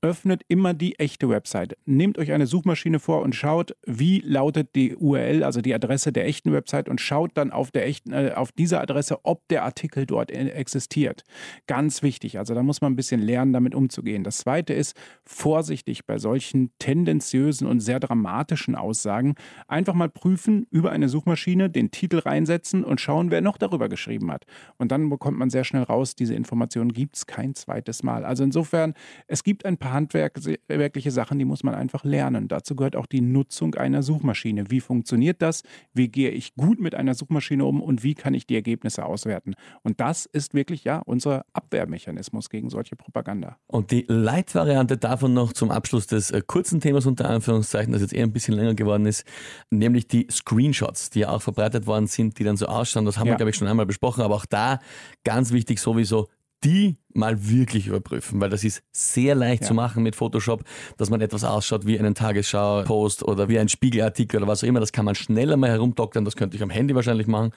Öffnet 0.00 0.42
immer 0.46 0.74
die 0.74 0.96
echte 1.00 1.28
Website. 1.28 1.76
Nehmt 1.84 2.18
euch 2.18 2.30
eine 2.30 2.46
Suchmaschine 2.46 3.00
vor 3.00 3.22
und 3.22 3.34
schaut, 3.34 3.74
wie 3.84 4.20
lautet 4.20 4.76
die 4.76 4.94
URL, 4.94 5.42
also 5.42 5.60
die 5.60 5.74
Adresse 5.74 6.12
der 6.12 6.26
echten 6.26 6.52
Website 6.52 6.88
und 6.88 7.00
schaut 7.00 7.32
dann 7.34 7.50
auf 7.50 7.72
der 7.72 7.84
echten, 7.84 8.12
äh, 8.12 8.32
auf 8.36 8.52
dieser 8.52 8.80
Adresse, 8.80 9.18
ob 9.24 9.48
der 9.48 9.64
Artikel 9.64 10.06
dort 10.06 10.30
äh, 10.30 10.50
existiert. 10.50 11.24
Ganz 11.66 12.02
wichtig. 12.02 12.38
Also 12.38 12.54
da 12.54 12.62
muss 12.62 12.80
man 12.80 12.92
ein 12.92 12.96
bisschen 12.96 13.20
lernen, 13.20 13.52
damit 13.52 13.74
umzugehen. 13.74 14.22
Das 14.22 14.38
zweite 14.38 14.72
ist, 14.72 14.96
vorsichtig 15.24 16.06
bei 16.06 16.18
solchen 16.18 16.70
tendenziösen 16.78 17.66
und 17.66 17.80
sehr 17.80 17.98
dramatischen 17.98 18.76
Aussagen. 18.76 19.34
Einfach 19.66 19.94
mal 19.94 20.08
prüfen 20.08 20.68
über 20.70 20.92
eine 20.92 21.08
Suchmaschine, 21.08 21.70
den 21.70 21.90
Titel 21.90 22.18
reinsetzen 22.18 22.84
und 22.84 23.00
schauen, 23.00 23.32
wer 23.32 23.40
noch 23.40 23.58
darüber 23.58 23.88
geschrieben 23.88 24.30
hat. 24.30 24.44
Und 24.76 24.92
dann 24.92 25.10
bekommt 25.10 25.38
man 25.38 25.50
sehr 25.50 25.64
schnell 25.64 25.82
raus, 25.82 26.14
diese 26.14 26.36
Information 26.36 26.92
gibt 26.92 27.16
es 27.16 27.26
kein 27.26 27.56
zweites 27.56 28.04
Mal. 28.04 28.24
Also 28.24 28.44
insofern, 28.44 28.94
es 29.26 29.42
gibt 29.42 29.66
ein 29.66 29.76
paar 29.76 29.87
handwerkliche 29.92 31.10
Sachen, 31.10 31.38
die 31.38 31.44
muss 31.44 31.62
man 31.62 31.74
einfach 31.74 32.04
lernen. 32.04 32.48
Dazu 32.48 32.76
gehört 32.76 32.96
auch 32.96 33.06
die 33.06 33.20
Nutzung 33.20 33.74
einer 33.74 34.02
Suchmaschine. 34.02 34.70
Wie 34.70 34.80
funktioniert 34.80 35.42
das? 35.42 35.62
Wie 35.92 36.08
gehe 36.08 36.30
ich 36.30 36.54
gut 36.54 36.80
mit 36.80 36.94
einer 36.94 37.14
Suchmaschine 37.14 37.64
um 37.64 37.80
und 37.80 38.02
wie 38.02 38.14
kann 38.14 38.34
ich 38.34 38.46
die 38.46 38.54
Ergebnisse 38.54 39.04
auswerten? 39.04 39.54
Und 39.82 40.00
das 40.00 40.26
ist 40.26 40.54
wirklich 40.54 40.84
ja 40.84 40.98
unser 41.04 41.44
Abwehrmechanismus 41.52 42.50
gegen 42.50 42.70
solche 42.70 42.96
Propaganda. 42.96 43.56
Und 43.66 43.90
die 43.90 44.04
Light-Variante 44.08 44.96
davon 44.96 45.34
noch 45.34 45.52
zum 45.52 45.70
Abschluss 45.70 46.06
des 46.06 46.30
äh, 46.30 46.42
kurzen 46.46 46.80
Themas 46.80 47.06
unter 47.06 47.28
Anführungszeichen, 47.28 47.92
das 47.92 48.02
jetzt 48.02 48.12
eher 48.12 48.24
ein 48.24 48.32
bisschen 48.32 48.54
länger 48.54 48.74
geworden 48.74 49.06
ist, 49.06 49.24
nämlich 49.70 50.08
die 50.08 50.26
Screenshots, 50.30 51.10
die 51.10 51.20
ja 51.20 51.30
auch 51.30 51.42
verbreitet 51.42 51.86
worden 51.86 52.06
sind, 52.06 52.38
die 52.38 52.44
dann 52.44 52.56
so 52.56 52.66
ausschauen. 52.66 53.04
Das 53.04 53.18
haben 53.18 53.26
wir, 53.26 53.32
Ja. 53.32 53.36
glaube 53.36 53.50
ich, 53.50 53.56
schon 53.56 53.68
einmal 53.68 53.86
besprochen, 53.86 54.22
aber 54.22 54.34
auch 54.34 54.46
da 54.46 54.78
ganz 55.24 55.52
wichtig 55.52 55.80
sowieso, 55.80 56.28
die 56.64 56.96
mal 57.14 57.48
wirklich 57.48 57.86
überprüfen, 57.86 58.40
weil 58.40 58.50
das 58.50 58.64
ist 58.64 58.82
sehr 58.92 59.34
leicht 59.34 59.62
Ja. 59.62 59.68
zu 59.68 59.74
machen 59.74 60.02
mit 60.02 60.16
Photoshop, 60.16 60.64
dass 60.96 61.10
man 61.10 61.20
etwas 61.20 61.44
ausschaut 61.44 61.86
wie 61.86 61.98
einen 61.98 62.14
Tagesschau-Post 62.14 63.22
oder 63.24 63.48
wie 63.48 63.58
ein 63.58 63.68
Spiegelartikel 63.68 64.38
oder 64.38 64.48
was 64.48 64.62
auch 64.62 64.68
immer. 64.68 64.80
Das 64.80 64.92
kann 64.92 65.04
man 65.04 65.14
schneller 65.14 65.56
mal 65.56 65.70
herumdoktern, 65.70 66.24
das 66.24 66.36
könnte 66.36 66.56
ich 66.56 66.62
am 66.62 66.70
Handy 66.70 66.94
wahrscheinlich 66.94 67.26
machen. 67.26 67.52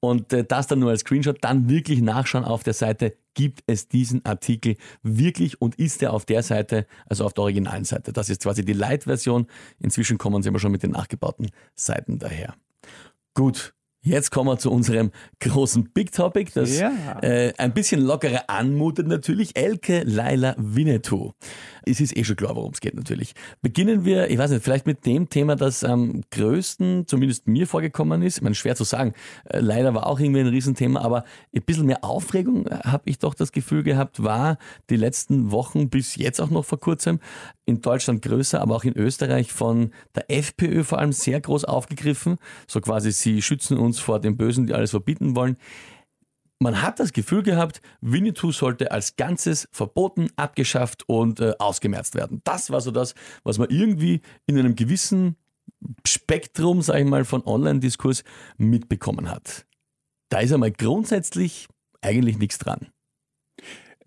Und 0.00 0.32
äh, 0.32 0.44
das 0.44 0.66
dann 0.66 0.78
nur 0.78 0.90
als 0.90 1.00
Screenshot, 1.00 1.38
dann 1.42 1.68
wirklich 1.68 2.00
nachschauen 2.00 2.44
auf 2.44 2.62
der 2.62 2.74
Seite, 2.74 3.16
gibt 3.34 3.60
es 3.66 3.88
diesen 3.88 4.24
Artikel 4.24 4.76
wirklich 5.02 5.60
und 5.60 5.74
ist 5.74 6.02
er 6.02 6.14
auf 6.14 6.24
der 6.24 6.42
Seite, 6.42 6.86
also 7.06 7.24
auf 7.26 7.34
der 7.34 7.42
originalen 7.42 7.84
Seite. 7.84 8.12
Das 8.12 8.30
ist 8.30 8.42
quasi 8.42 8.64
die 8.64 8.72
Light-Version. 8.72 9.46
Inzwischen 9.78 10.16
kommen 10.16 10.42
sie 10.42 10.48
aber 10.48 10.58
schon 10.58 10.72
mit 10.72 10.82
den 10.82 10.92
nachgebauten 10.92 11.50
Seiten 11.74 12.18
daher. 12.18 12.54
Gut. 13.34 13.74
Jetzt 14.06 14.30
kommen 14.30 14.48
wir 14.48 14.56
zu 14.56 14.70
unserem 14.70 15.10
großen 15.40 15.90
Big 15.92 16.12
Topic, 16.12 16.52
das 16.54 16.78
Ja. 16.78 16.92
äh, 17.22 17.52
ein 17.58 17.74
bisschen 17.74 18.00
lockerer 18.00 18.44
anmutet 18.46 19.08
natürlich. 19.08 19.56
Elke 19.56 20.02
Laila 20.04 20.54
Winnetou. 20.58 21.32
Es 21.88 22.00
ist 22.00 22.16
eh 22.16 22.24
schon 22.24 22.36
klar, 22.36 22.56
worum 22.56 22.72
es 22.72 22.80
geht 22.80 22.94
natürlich. 22.94 23.34
Beginnen 23.62 24.04
wir, 24.04 24.28
ich 24.28 24.38
weiß 24.38 24.50
nicht, 24.50 24.64
vielleicht 24.64 24.86
mit 24.86 25.06
dem 25.06 25.28
Thema, 25.28 25.54
das 25.54 25.84
am 25.84 26.22
größten, 26.32 27.06
zumindest 27.06 27.46
mir 27.46 27.66
vorgekommen 27.66 28.22
ist. 28.22 28.38
Ich 28.38 28.42
meine, 28.42 28.56
schwer 28.56 28.74
zu 28.74 28.84
sagen. 28.84 29.14
Äh, 29.44 29.60
leider 29.60 29.94
war 29.94 30.06
auch 30.06 30.18
irgendwie 30.18 30.40
ein 30.40 30.48
Riesenthema, 30.48 31.00
aber 31.00 31.24
ein 31.54 31.62
bisschen 31.62 31.86
mehr 31.86 32.04
Aufregung 32.04 32.66
äh, 32.66 32.80
habe 32.84 33.08
ich 33.08 33.18
doch 33.18 33.34
das 33.34 33.52
Gefühl 33.52 33.84
gehabt, 33.84 34.22
war 34.22 34.58
die 34.90 34.96
letzten 34.96 35.52
Wochen 35.52 35.88
bis 35.88 36.16
jetzt 36.16 36.40
auch 36.40 36.50
noch 36.50 36.64
vor 36.64 36.80
kurzem 36.80 37.20
in 37.64 37.80
Deutschland 37.80 38.22
größer, 38.22 38.60
aber 38.60 38.74
auch 38.74 38.84
in 38.84 38.96
Österreich 38.96 39.52
von 39.52 39.92
der 40.14 40.30
FPÖ 40.30 40.82
vor 40.82 40.98
allem 40.98 41.12
sehr 41.12 41.40
groß 41.40 41.64
aufgegriffen. 41.64 42.38
So 42.66 42.80
quasi, 42.80 43.12
sie 43.12 43.42
schützen 43.42 43.78
uns 43.78 44.00
vor 44.00 44.20
den 44.20 44.36
Bösen, 44.36 44.66
die 44.66 44.74
alles 44.74 44.90
verbieten 44.90 45.36
wollen 45.36 45.56
man 46.58 46.82
hat 46.82 47.00
das 47.00 47.12
Gefühl 47.12 47.42
gehabt, 47.42 47.80
Winnetou 48.00 48.52
sollte 48.52 48.90
als 48.90 49.16
Ganzes 49.16 49.68
verboten, 49.72 50.28
abgeschafft 50.36 51.04
und 51.08 51.40
äh, 51.40 51.52
ausgemerzt 51.58 52.14
werden. 52.14 52.40
Das 52.44 52.70
war 52.70 52.80
so 52.80 52.90
das, 52.90 53.14
was 53.44 53.58
man 53.58 53.68
irgendwie 53.70 54.22
in 54.46 54.58
einem 54.58 54.74
gewissen 54.74 55.36
Spektrum, 56.06 56.82
sage 56.82 57.00
ich 57.00 57.06
mal, 57.06 57.24
von 57.24 57.44
Online-Diskurs 57.44 58.24
mitbekommen 58.56 59.30
hat. 59.30 59.66
Da 60.30 60.40
ist 60.40 60.52
einmal 60.52 60.72
grundsätzlich 60.72 61.68
eigentlich 62.00 62.38
nichts 62.38 62.58
dran. 62.58 62.88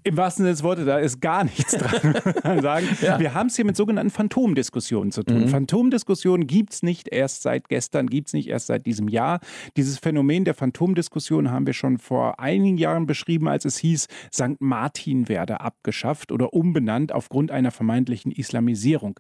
Im 0.04 0.16
wahrsten 0.18 0.44
Sinne 0.44 0.54
des 0.54 0.64
Wortes, 0.64 0.86
da 0.86 0.98
ist 0.98 1.20
gar 1.20 1.44
nichts 1.44 1.74
dran. 1.74 2.62
sagen. 2.62 2.88
Ja. 3.02 3.20
Wir 3.20 3.34
haben 3.34 3.48
es 3.48 3.56
hier 3.56 3.66
mit 3.66 3.76
sogenannten 3.76 4.12
Phantomdiskussionen 4.12 5.12
zu 5.12 5.24
tun. 5.24 5.42
Mhm. 5.42 5.48
Phantomdiskussionen 5.50 6.48
gibt 6.48 6.74
es 6.74 6.84
nicht 6.84 7.10
erst 7.10 7.42
seit 7.42 7.68
gestern, 7.68 8.08
gibt 8.08 8.28
es 8.28 8.34
nicht 8.34 8.48
erst 8.48 8.68
seit 8.68 8.86
diesem 8.86 9.08
Jahr. 9.08 9.40
Dieses 9.76 10.00
Phänomen 10.00 10.46
der 10.46 10.54
Phantomdiskussion 10.54 11.52
haben 11.52 11.66
wir 11.66 11.74
schon 11.74 11.98
vor 11.98 12.40
einigen 12.40 12.78
Jahren 12.78 13.06
beschrieben, 13.06 13.48
als 13.48 13.66
es 13.66 13.78
hieß, 13.78 14.08
St. 14.34 14.60
Martin 14.60 15.28
werde 15.28 15.60
abgeschafft 15.60 16.32
oder 16.32 16.54
umbenannt 16.54 17.12
aufgrund 17.12 17.52
einer 17.52 17.72
vermeintlichen 17.72 18.32
Islamisierung 18.32 19.20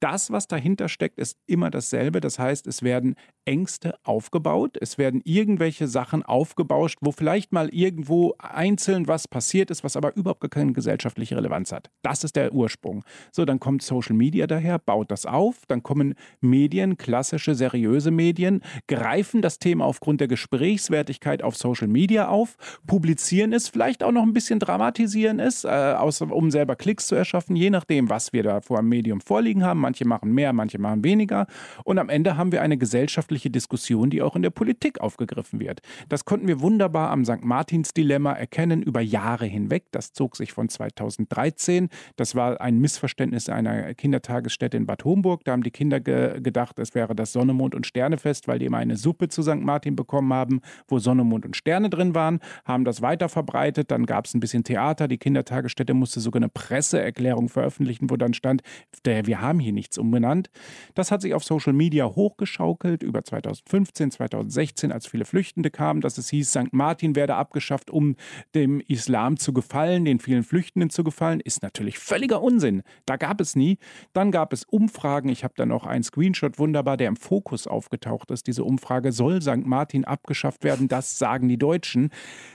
das, 0.00 0.30
was 0.30 0.46
dahinter 0.46 0.88
steckt, 0.88 1.18
ist 1.18 1.38
immer 1.46 1.70
dasselbe. 1.70 2.20
Das 2.20 2.38
heißt, 2.38 2.66
es 2.66 2.82
werden 2.82 3.16
Ängste 3.44 3.94
aufgebaut, 4.02 4.76
es 4.80 4.98
werden 4.98 5.22
irgendwelche 5.24 5.86
Sachen 5.86 6.22
aufgebauscht, 6.22 6.98
wo 7.00 7.12
vielleicht 7.12 7.52
mal 7.52 7.68
irgendwo 7.68 8.34
einzeln 8.38 9.06
was 9.06 9.28
passiert 9.28 9.70
ist, 9.70 9.84
was 9.84 9.96
aber 9.96 10.16
überhaupt 10.16 10.50
keine 10.50 10.72
gesellschaftliche 10.72 11.36
Relevanz 11.36 11.72
hat. 11.72 11.90
Das 12.02 12.24
ist 12.24 12.36
der 12.36 12.52
Ursprung. 12.52 13.04
So, 13.32 13.44
dann 13.44 13.60
kommt 13.60 13.82
Social 13.82 14.16
Media 14.16 14.46
daher, 14.46 14.78
baut 14.78 15.10
das 15.10 15.26
auf, 15.26 15.64
dann 15.68 15.82
kommen 15.82 16.14
Medien, 16.40 16.96
klassische, 16.96 17.54
seriöse 17.54 18.10
Medien, 18.10 18.62
greifen 18.88 19.42
das 19.42 19.58
Thema 19.58 19.84
aufgrund 19.84 20.20
der 20.20 20.28
Gesprächswertigkeit 20.28 21.42
auf 21.42 21.56
Social 21.56 21.88
Media 21.88 22.28
auf, 22.28 22.56
publizieren 22.86 23.52
es, 23.52 23.68
vielleicht 23.68 24.02
auch 24.02 24.12
noch 24.12 24.22
ein 24.22 24.32
bisschen 24.32 24.58
dramatisieren 24.58 25.38
es, 25.38 25.64
äh, 25.64 25.94
um 26.30 26.50
selber 26.50 26.76
Klicks 26.76 27.06
zu 27.06 27.14
erschaffen, 27.14 27.56
je 27.56 27.70
nachdem, 27.70 28.10
was 28.10 28.32
wir 28.32 28.42
da 28.42 28.60
vor 28.60 28.78
einem 28.78 28.88
Medium 28.88 29.20
vorliegen 29.20 29.64
haben 29.64 29.85
manche 29.86 30.04
machen 30.04 30.32
mehr, 30.32 30.52
manche 30.52 30.80
machen 30.80 31.04
weniger. 31.04 31.46
Und 31.84 32.00
am 32.00 32.08
Ende 32.08 32.36
haben 32.36 32.50
wir 32.50 32.60
eine 32.60 32.76
gesellschaftliche 32.76 33.50
Diskussion, 33.50 34.10
die 34.10 34.20
auch 34.20 34.34
in 34.34 34.42
der 34.42 34.50
Politik 34.50 35.00
aufgegriffen 35.00 35.60
wird. 35.60 35.80
Das 36.08 36.24
konnten 36.24 36.48
wir 36.48 36.60
wunderbar 36.60 37.10
am 37.10 37.24
St. 37.24 37.44
Martins 37.44 37.94
Dilemma 37.94 38.32
erkennen 38.32 38.82
über 38.82 39.00
Jahre 39.00 39.46
hinweg. 39.46 39.84
Das 39.92 40.12
zog 40.12 40.36
sich 40.36 40.52
von 40.52 40.68
2013. 40.68 41.88
Das 42.16 42.34
war 42.34 42.60
ein 42.60 42.80
Missverständnis 42.80 43.48
einer 43.48 43.94
Kindertagesstätte 43.94 44.76
in 44.76 44.86
Bad 44.86 45.04
Homburg. 45.04 45.44
Da 45.44 45.52
haben 45.52 45.62
die 45.62 45.70
Kinder 45.70 46.00
ge 46.00 46.40
gedacht, 46.40 46.80
es 46.80 46.96
wäre 46.96 47.14
das 47.14 47.32
Sonne, 47.32 47.52
Mond 47.52 47.76
und 47.76 47.86
Sternefest, 47.86 48.48
weil 48.48 48.58
die 48.58 48.66
immer 48.66 48.78
eine 48.78 48.96
Suppe 48.96 49.28
zu 49.28 49.42
St. 49.42 49.60
Martin 49.60 49.94
bekommen 49.94 50.32
haben, 50.32 50.62
wo 50.88 50.98
Sonne, 50.98 51.22
Mond 51.22 51.46
und 51.46 51.54
Sterne 51.54 51.90
drin 51.90 52.16
waren, 52.16 52.40
haben 52.64 52.84
das 52.84 53.02
weiter 53.02 53.28
verbreitet. 53.28 53.92
Dann 53.92 54.04
gab 54.04 54.24
es 54.24 54.34
ein 54.34 54.40
bisschen 54.40 54.64
Theater. 54.64 55.06
Die 55.06 55.18
Kindertagesstätte 55.18 55.94
musste 55.94 56.18
sogar 56.18 56.40
eine 56.40 56.48
Presseerklärung 56.48 57.48
veröffentlichen, 57.48 58.10
wo 58.10 58.16
dann 58.16 58.34
stand, 58.34 58.62
wir 59.04 59.40
haben 59.40 59.60
hier 59.60 59.72
nichts 59.76 59.98
umbenannt. 59.98 60.50
Das 60.94 61.12
hat 61.12 61.22
sich 61.22 61.34
auf 61.34 61.44
Social 61.44 61.72
Media 61.72 62.06
hochgeschaukelt 62.06 63.04
über 63.04 63.22
2015, 63.22 64.10
2016, 64.10 64.90
als 64.90 65.06
viele 65.06 65.24
Flüchtende 65.24 65.70
kamen, 65.70 66.00
dass 66.00 66.18
es 66.18 66.28
hieß, 66.30 66.50
St. 66.50 66.72
Martin 66.72 67.14
werde 67.14 67.36
abgeschafft, 67.36 67.90
um 67.90 68.16
dem 68.56 68.80
Islam 68.80 69.36
zu 69.36 69.52
gefallen, 69.52 70.04
den 70.04 70.18
vielen 70.18 70.42
Flüchtenden 70.42 70.90
zu 70.90 71.04
gefallen, 71.04 71.40
ist 71.40 71.62
natürlich 71.62 71.98
völliger 71.98 72.42
Unsinn. 72.42 72.82
Da 73.04 73.16
gab 73.16 73.40
es 73.40 73.54
nie. 73.54 73.78
Dann 74.12 74.32
gab 74.32 74.52
es 74.52 74.64
Umfragen. 74.64 75.28
Ich 75.28 75.44
habe 75.44 75.54
da 75.56 75.66
noch 75.66 75.86
einen 75.86 76.02
Screenshot 76.02 76.58
wunderbar, 76.58 76.96
der 76.96 77.08
im 77.08 77.16
Fokus 77.16 77.66
aufgetaucht 77.66 78.30
ist. 78.30 78.46
Diese 78.46 78.64
Umfrage 78.64 79.12
soll 79.12 79.42
St. 79.42 79.66
Martin 79.66 80.04
abgeschafft 80.04 80.64
werden. 80.64 80.88
Das 80.88 81.18
sagen 81.18 81.48
die 81.48 81.58
Deutschen. 81.58 82.10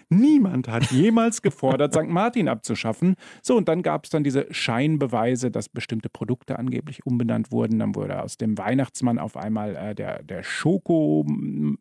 Niemand 0.10 0.68
hat 0.68 0.92
jemals 0.92 1.42
gefordert, 1.42 1.94
St. 1.94 2.08
Martin 2.08 2.50
abzuschaffen. 2.50 3.16
So, 3.42 3.56
und 3.56 3.68
dann 3.68 3.82
gab 3.82 4.06
es 4.06 4.10
dann 4.10 4.24
diese 4.24 4.48
Scheinbeweise, 4.52 5.52
dass 5.52 5.70
bestimmte 5.70 6.10
Produkte 6.10 6.60
angeblich 6.60 7.06
umbenannt 7.12 7.52
wurden. 7.52 7.80
Dann 7.80 7.96
wurde 7.96 8.22
aus 8.22 8.38
dem 8.38 8.58
Weihnachtsmann 8.58 9.20
auf 9.20 9.36
einmal 9.36 9.76
äh, 9.76 9.96
der, 9.96 10.24
der 10.24 10.44
Schoko, 10.44 11.26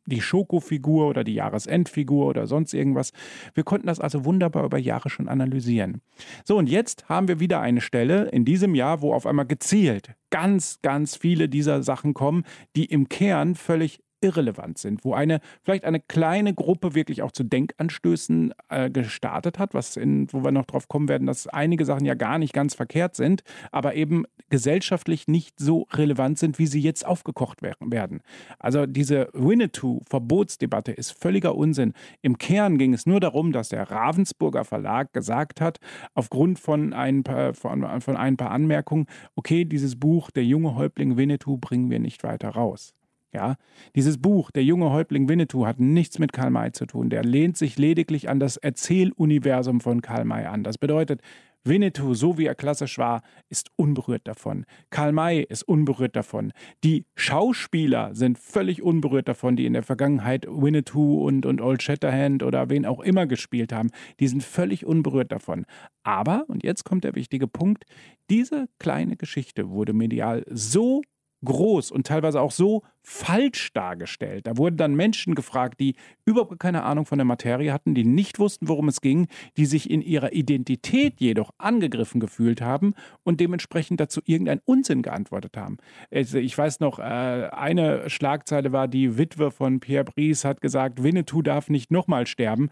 die 0.06 0.20
Schokofigur 0.20 1.08
oder 1.08 1.24
die 1.24 1.34
Jahresendfigur 1.34 2.26
oder 2.26 2.46
sonst 2.46 2.74
irgendwas. 2.74 3.12
Wir 3.54 3.64
konnten 3.64 3.86
das 3.86 4.00
also 4.00 4.24
wunderbar 4.24 4.64
über 4.64 4.78
Jahre 4.78 5.10
schon 5.10 5.28
analysieren. 5.28 6.02
So, 6.44 6.56
und 6.56 6.68
jetzt 6.68 7.08
haben 7.08 7.28
wir 7.28 7.40
wieder 7.40 7.60
eine 7.60 7.80
Stelle 7.80 8.28
in 8.30 8.44
diesem 8.44 8.74
Jahr, 8.74 9.00
wo 9.02 9.14
auf 9.14 9.26
einmal 9.26 9.46
gezielt 9.46 10.14
ganz, 10.30 10.80
ganz 10.82 11.16
viele 11.16 11.48
dieser 11.48 11.82
Sachen 11.82 12.14
kommen, 12.14 12.44
die 12.76 12.86
im 12.86 13.08
Kern 13.08 13.54
völlig 13.54 14.00
irrelevant 14.20 14.78
sind, 14.78 15.04
wo 15.04 15.14
eine 15.14 15.40
vielleicht 15.62 15.84
eine 15.84 16.00
kleine 16.00 16.54
Gruppe 16.54 16.94
wirklich 16.94 17.22
auch 17.22 17.32
zu 17.32 17.44
Denkanstößen 17.44 18.54
äh, 18.68 18.90
gestartet 18.90 19.58
hat, 19.58 19.74
was 19.74 19.96
in, 19.96 20.32
wo 20.32 20.44
wir 20.44 20.52
noch 20.52 20.66
drauf 20.66 20.88
kommen 20.88 21.08
werden, 21.08 21.26
dass 21.26 21.46
einige 21.46 21.84
Sachen 21.84 22.04
ja 22.04 22.14
gar 22.14 22.38
nicht 22.38 22.52
ganz 22.52 22.74
verkehrt 22.74 23.16
sind, 23.16 23.42
aber 23.72 23.94
eben 23.94 24.24
gesellschaftlich 24.50 25.28
nicht 25.28 25.58
so 25.58 25.86
relevant 25.92 26.38
sind, 26.38 26.58
wie 26.58 26.66
sie 26.66 26.80
jetzt 26.80 27.06
aufgekocht 27.06 27.62
werden. 27.62 28.20
Also 28.58 28.86
diese 28.86 29.28
Winnetou-Verbotsdebatte 29.32 30.92
ist 30.92 31.12
völliger 31.12 31.54
Unsinn. 31.54 31.94
Im 32.20 32.36
Kern 32.36 32.76
ging 32.76 32.92
es 32.92 33.06
nur 33.06 33.20
darum, 33.20 33.52
dass 33.52 33.68
der 33.68 33.90
Ravensburger 33.90 34.64
Verlag 34.64 35.12
gesagt 35.12 35.60
hat, 35.60 35.78
aufgrund 36.14 36.58
von 36.58 36.92
ein 36.92 37.22
paar, 37.22 37.54
von, 37.54 38.00
von 38.00 38.16
ein 38.16 38.36
paar 38.36 38.50
Anmerkungen, 38.50 39.06
okay, 39.36 39.64
dieses 39.64 39.98
Buch, 39.98 40.30
der 40.30 40.44
junge 40.44 40.74
Häuptling 40.74 41.16
Winnetou, 41.16 41.56
bringen 41.56 41.90
wir 41.90 42.00
nicht 42.00 42.22
weiter 42.24 42.50
raus. 42.50 42.94
Ja, 43.32 43.54
dieses 43.94 44.18
Buch, 44.18 44.50
der 44.50 44.64
junge 44.64 44.90
Häuptling 44.90 45.28
Winnetou, 45.28 45.64
hat 45.64 45.78
nichts 45.78 46.18
mit 46.18 46.32
Karl 46.32 46.50
May 46.50 46.72
zu 46.72 46.84
tun. 46.84 47.10
Der 47.10 47.22
lehnt 47.22 47.56
sich 47.56 47.78
lediglich 47.78 48.28
an 48.28 48.40
das 48.40 48.56
Erzähluniversum 48.56 49.80
von 49.80 50.02
Karl 50.02 50.24
May 50.24 50.46
an. 50.46 50.64
Das 50.64 50.78
bedeutet, 50.78 51.20
Winnetou, 51.62 52.14
so 52.14 52.38
wie 52.38 52.46
er 52.46 52.54
klassisch 52.54 52.98
war, 52.98 53.22
ist 53.50 53.70
unberührt 53.76 54.26
davon. 54.26 54.64
Karl 54.88 55.12
May 55.12 55.42
ist 55.42 55.62
unberührt 55.62 56.16
davon. 56.16 56.52
Die 56.82 57.04
Schauspieler 57.14 58.14
sind 58.14 58.38
völlig 58.38 58.82
unberührt 58.82 59.28
davon, 59.28 59.56
die 59.56 59.66
in 59.66 59.74
der 59.74 59.82
Vergangenheit 59.82 60.46
Winnetou 60.48 61.24
und, 61.24 61.44
und 61.44 61.60
Old 61.60 61.82
Shatterhand 61.82 62.42
oder 62.42 62.70
wen 62.70 62.86
auch 62.86 63.00
immer 63.00 63.26
gespielt 63.26 63.72
haben. 63.72 63.90
Die 64.20 64.28
sind 64.28 64.42
völlig 64.42 64.86
unberührt 64.86 65.30
davon. 65.32 65.66
Aber, 66.02 66.46
und 66.48 66.64
jetzt 66.64 66.84
kommt 66.84 67.04
der 67.04 67.14
wichtige 67.14 67.46
Punkt, 67.46 67.84
diese 68.30 68.68
kleine 68.78 69.16
Geschichte 69.16 69.68
wurde 69.68 69.92
medial 69.92 70.44
so 70.48 71.02
groß 71.44 71.90
und 71.90 72.06
teilweise 72.06 72.40
auch 72.40 72.50
so 72.50 72.82
falsch 73.02 73.72
dargestellt. 73.72 74.46
Da 74.46 74.56
wurden 74.56 74.76
dann 74.76 74.94
Menschen 74.94 75.34
gefragt, 75.34 75.80
die 75.80 75.94
überhaupt 76.24 76.58
keine 76.60 76.82
Ahnung 76.82 77.06
von 77.06 77.18
der 77.18 77.24
Materie 77.24 77.72
hatten, 77.72 77.94
die 77.94 78.04
nicht 78.04 78.38
wussten, 78.38 78.68
worum 78.68 78.88
es 78.88 79.00
ging, 79.00 79.26
die 79.56 79.66
sich 79.66 79.90
in 79.90 80.02
ihrer 80.02 80.32
Identität 80.32 81.14
jedoch 81.18 81.50
angegriffen 81.58 82.20
gefühlt 82.20 82.60
haben 82.60 82.94
und 83.24 83.40
dementsprechend 83.40 84.00
dazu 84.00 84.20
irgendeinen 84.24 84.60
Unsinn 84.64 85.02
geantwortet 85.02 85.56
haben. 85.56 85.78
Also 86.10 86.38
ich 86.38 86.56
weiß 86.56 86.80
noch, 86.80 86.98
äh, 86.98 87.02
eine 87.02 88.08
Schlagzeile 88.10 88.72
war, 88.72 88.86
die 88.86 89.16
Witwe 89.16 89.50
von 89.50 89.80
Pierre 89.80 90.04
Brice 90.04 90.44
hat 90.44 90.60
gesagt, 90.60 91.02
Winnetou 91.02 91.42
darf 91.42 91.70
nicht 91.70 91.90
nochmal 91.90 92.26
sterben. 92.26 92.68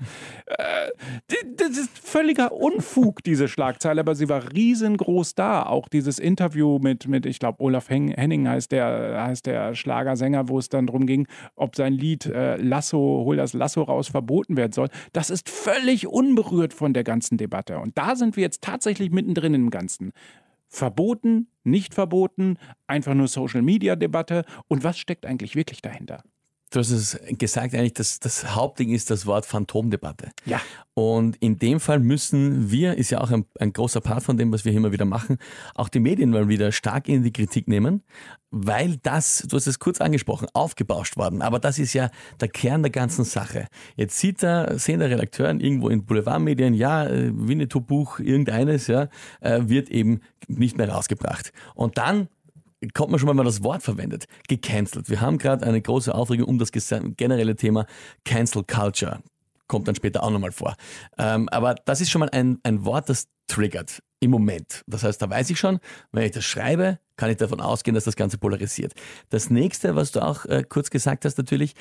Äh, 0.46 0.90
das 1.56 1.70
ist 1.70 1.98
völliger 1.98 2.52
Unfug, 2.52 3.22
diese 3.22 3.48
Schlagzeile, 3.48 4.00
aber 4.00 4.14
sie 4.14 4.28
war 4.28 4.52
riesengroß 4.52 5.34
da. 5.34 5.64
Auch 5.64 5.88
dieses 5.88 6.18
Interview 6.18 6.78
mit, 6.78 7.08
mit 7.08 7.26
ich 7.26 7.38
glaube, 7.38 7.62
Olaf 7.62 7.88
Henning 7.88 8.46
heißt 8.58 8.72
der, 8.72 9.24
heißt 9.24 9.46
der 9.46 9.74
Schlagersänger, 9.74 10.48
wo 10.48 10.58
es 10.58 10.68
dann 10.68 10.86
darum 10.86 11.06
ging, 11.06 11.26
ob 11.54 11.76
sein 11.76 11.92
Lied 11.92 12.26
äh, 12.26 12.56
Lasso, 12.56 13.22
hol 13.24 13.36
das 13.36 13.52
Lasso 13.52 13.82
raus, 13.82 14.08
verboten 14.08 14.56
werden 14.56 14.72
soll. 14.72 14.88
Das 15.12 15.30
ist 15.30 15.48
völlig 15.48 16.06
unberührt 16.06 16.74
von 16.74 16.92
der 16.92 17.04
ganzen 17.04 17.38
Debatte. 17.38 17.78
Und 17.78 17.96
da 17.96 18.16
sind 18.16 18.36
wir 18.36 18.42
jetzt 18.42 18.62
tatsächlich 18.62 19.10
mittendrin 19.10 19.54
im 19.54 19.70
Ganzen. 19.70 20.12
Verboten, 20.66 21.48
nicht 21.64 21.94
verboten, 21.94 22.58
einfach 22.86 23.14
nur 23.14 23.28
Social-Media-Debatte. 23.28 24.44
Und 24.66 24.84
was 24.84 24.98
steckt 24.98 25.24
eigentlich 25.24 25.56
wirklich 25.56 25.80
dahinter? 25.80 26.22
Du 26.70 26.80
hast 26.80 26.90
es 26.90 27.18
gesagt, 27.38 27.74
eigentlich, 27.74 27.94
dass 27.94 28.20
das 28.20 28.54
Hauptding 28.54 28.90
ist 28.90 29.10
das 29.10 29.24
Wort 29.26 29.46
Phantomdebatte. 29.46 30.30
Ja. 30.44 30.60
Und 30.92 31.36
in 31.36 31.58
dem 31.58 31.80
Fall 31.80 32.00
müssen 32.00 32.70
wir, 32.70 32.98
ist 32.98 33.10
ja 33.10 33.20
auch 33.20 33.30
ein, 33.30 33.44
ein 33.58 33.72
großer 33.72 34.00
Part 34.00 34.22
von 34.22 34.36
dem, 34.36 34.52
was 34.52 34.64
wir 34.64 34.72
hier 34.72 34.80
immer 34.80 34.92
wieder 34.92 35.04
machen, 35.04 35.38
auch 35.74 35.88
die 35.88 36.00
Medien 36.00 36.30
mal 36.30 36.48
wieder 36.48 36.72
stark 36.72 37.08
in 37.08 37.22
die 37.22 37.32
Kritik 37.32 37.68
nehmen, 37.68 38.02
weil 38.50 38.96
das, 39.02 39.46
du 39.48 39.56
hast 39.56 39.66
es 39.66 39.78
kurz 39.78 40.00
angesprochen, 40.00 40.48
aufgebauscht 40.52 41.16
worden. 41.16 41.40
Aber 41.40 41.58
das 41.58 41.78
ist 41.78 41.92
ja 41.94 42.10
der 42.40 42.48
Kern 42.48 42.82
der 42.82 42.90
ganzen 42.90 43.24
Sache. 43.24 43.66
Jetzt 43.96 44.18
sieht 44.18 44.42
er, 44.42 44.78
sehen 44.78 45.00
der 45.00 45.10
Redakteuren 45.10 45.60
irgendwo 45.60 45.88
in 45.88 46.04
Boulevardmedien, 46.04 46.74
ja, 46.74 47.06
äh, 47.06 47.30
Winnetou-Buch, 47.32 48.18
irgendeines, 48.18 48.88
ja, 48.88 49.08
äh, 49.40 49.60
wird 49.62 49.90
eben 49.90 50.20
nicht 50.48 50.76
mehr 50.76 50.88
rausgebracht. 50.88 51.52
Und 51.74 51.96
dann 51.98 52.28
kommt 52.94 53.10
man 53.10 53.18
schon 53.18 53.26
mal, 53.26 53.32
wenn 53.32 53.38
man 53.38 53.46
das 53.46 53.62
Wort 53.62 53.82
verwendet, 53.82 54.26
gecancelt. 54.48 55.10
Wir 55.10 55.20
haben 55.20 55.38
gerade 55.38 55.66
eine 55.66 55.80
große 55.80 56.14
Aufregung 56.14 56.48
um 56.48 56.58
das 56.58 56.70
generelle 56.72 57.56
Thema 57.56 57.86
Cancel 58.24 58.64
Culture. 58.64 59.20
Kommt 59.66 59.88
dann 59.88 59.94
später 59.94 60.22
auch 60.22 60.30
nochmal 60.30 60.52
vor. 60.52 60.76
Ähm, 61.18 61.48
aber 61.50 61.74
das 61.84 62.00
ist 62.00 62.10
schon 62.10 62.20
mal 62.20 62.30
ein, 62.30 62.58
ein 62.62 62.84
Wort, 62.84 63.08
das 63.08 63.26
triggert 63.48 64.02
im 64.20 64.30
Moment. 64.30 64.82
Das 64.86 65.02
heißt, 65.02 65.20
da 65.20 65.28
weiß 65.28 65.50
ich 65.50 65.58
schon, 65.58 65.78
wenn 66.12 66.24
ich 66.24 66.32
das 66.32 66.44
schreibe, 66.44 66.98
kann 67.16 67.30
ich 67.30 67.36
davon 67.36 67.60
ausgehen, 67.60 67.94
dass 67.94 68.04
das 68.04 68.16
Ganze 68.16 68.38
polarisiert. 68.38 68.92
Das 69.28 69.50
nächste, 69.50 69.96
was 69.96 70.12
du 70.12 70.20
auch 70.20 70.44
äh, 70.46 70.64
kurz 70.68 70.90
gesagt 70.90 71.24
hast, 71.24 71.38
natürlich, 71.38 71.74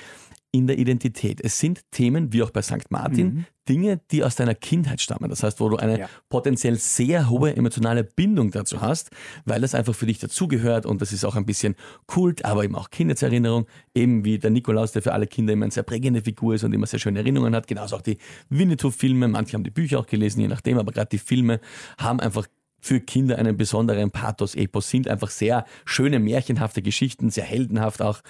in 0.58 0.68
der 0.68 0.78
Identität. 0.78 1.40
Es 1.42 1.60
sind 1.60 1.82
Themen, 1.92 2.34
wie 2.34 2.42
auch 2.42 2.50
bei 2.50 2.62
St. 2.62 2.90
Martin, 2.90 3.28
mhm. 3.28 3.46
Dinge, 3.70 4.00
die 4.12 4.24
aus 4.24 4.36
deiner 4.36 4.56
Kindheit 4.56 5.02
stammen. 5.02 5.30
Das 5.30 5.44
heißt, 5.44 5.60
wo 5.60 5.70
du 5.70 5.78
eine 5.78 6.00
ja. 6.00 6.10
potenziell 6.30 6.78
sehr 6.78 7.30
hohe 7.30 7.56
emotionale 7.56 8.04
Bindung 8.04 8.50
dazu 8.52 8.82
hast, 8.82 9.12
weil 9.46 9.62
das 9.62 9.76
einfach 9.76 9.94
für 9.94 10.06
dich 10.06 10.20
dazugehört 10.20 10.86
und 10.86 11.02
das 11.02 11.12
ist 11.12 11.26
auch 11.26 11.36
ein 11.36 11.46
bisschen 11.46 11.76
Kult, 12.08 12.44
aber 12.46 12.64
eben 12.64 12.76
auch 12.76 12.90
Kindheitserinnerung. 12.90 13.68
Eben 13.94 14.26
wie 14.26 14.40
der 14.40 14.50
Nikolaus, 14.50 14.94
der 14.94 15.02
für 15.02 15.14
alle 15.14 15.28
Kinder 15.28 15.54
immer 15.54 15.66
eine 15.66 15.72
sehr 15.72 15.84
prägende 15.84 16.22
Figur 16.22 16.56
ist 16.56 16.64
und 16.64 16.74
immer 16.74 16.88
sehr 16.88 17.00
schöne 17.00 17.20
Erinnerungen 17.20 17.56
hat. 17.56 17.68
Genauso 17.68 17.98
auch 17.98 18.02
die 18.02 18.18
Winnetou-Filme. 18.50 19.28
Manche 19.28 19.54
haben 19.54 19.64
die 19.64 19.70
Bücher 19.70 20.00
auch 20.00 20.08
gelesen, 20.08 20.42
je 20.42 20.48
nachdem, 20.48 20.80
aber 20.80 20.92
gerade 20.92 21.10
die 21.10 21.20
Filme 21.20 21.60
haben 21.98 22.20
einfach 22.20 22.48
für 22.80 23.00
Kinder 23.00 23.38
einen 23.38 23.58
besonderen 23.58 24.12
Pathos-Epos, 24.12 24.90
sind 24.90 25.08
einfach 25.08 25.30
sehr 25.30 25.66
schöne, 25.86 26.20
märchenhafte 26.20 26.82
Geschichten, 26.82 27.30
sehr 27.30 27.44
heldenhaft 27.44 28.02
auch. 28.02 28.22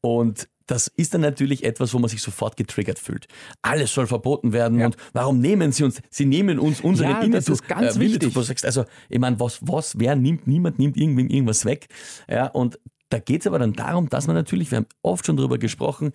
Und 0.00 0.48
das 0.66 0.88
ist 0.96 1.14
dann 1.14 1.20
natürlich 1.20 1.64
etwas, 1.64 1.92
wo 1.94 1.98
man 1.98 2.08
sich 2.08 2.22
sofort 2.22 2.56
getriggert 2.56 2.98
fühlt. 2.98 3.28
Alles 3.62 3.92
soll 3.92 4.06
verboten 4.06 4.52
werden 4.52 4.78
ja. 4.78 4.86
und 4.86 4.96
warum 5.12 5.40
nehmen 5.40 5.72
sie 5.72 5.84
uns? 5.84 6.00
Sie 6.10 6.24
nehmen 6.24 6.58
uns 6.58 6.80
unsere 6.80 7.10
ja, 7.10 7.22
Winnetou, 7.22 7.36
das 7.36 7.48
ist 7.48 7.68
ganz 7.68 7.96
äh, 7.96 8.00
wichtig. 8.00 8.64
Also, 8.64 8.84
ich 9.08 9.18
meine, 9.18 9.38
was, 9.40 9.58
was, 9.62 9.98
wer 9.98 10.16
nimmt, 10.16 10.46
niemand 10.46 10.78
nimmt 10.78 10.96
irgendwie 10.96 11.26
irgendwas 11.34 11.64
weg. 11.64 11.88
Ja, 12.28 12.46
und 12.46 12.78
da 13.10 13.18
geht 13.20 13.42
es 13.42 13.46
aber 13.46 13.58
dann 13.58 13.74
darum, 13.74 14.08
dass 14.08 14.26
man 14.26 14.34
natürlich, 14.34 14.70
wir 14.70 14.78
haben 14.78 14.86
oft 15.02 15.26
schon 15.26 15.36
darüber 15.36 15.58
gesprochen, 15.58 16.12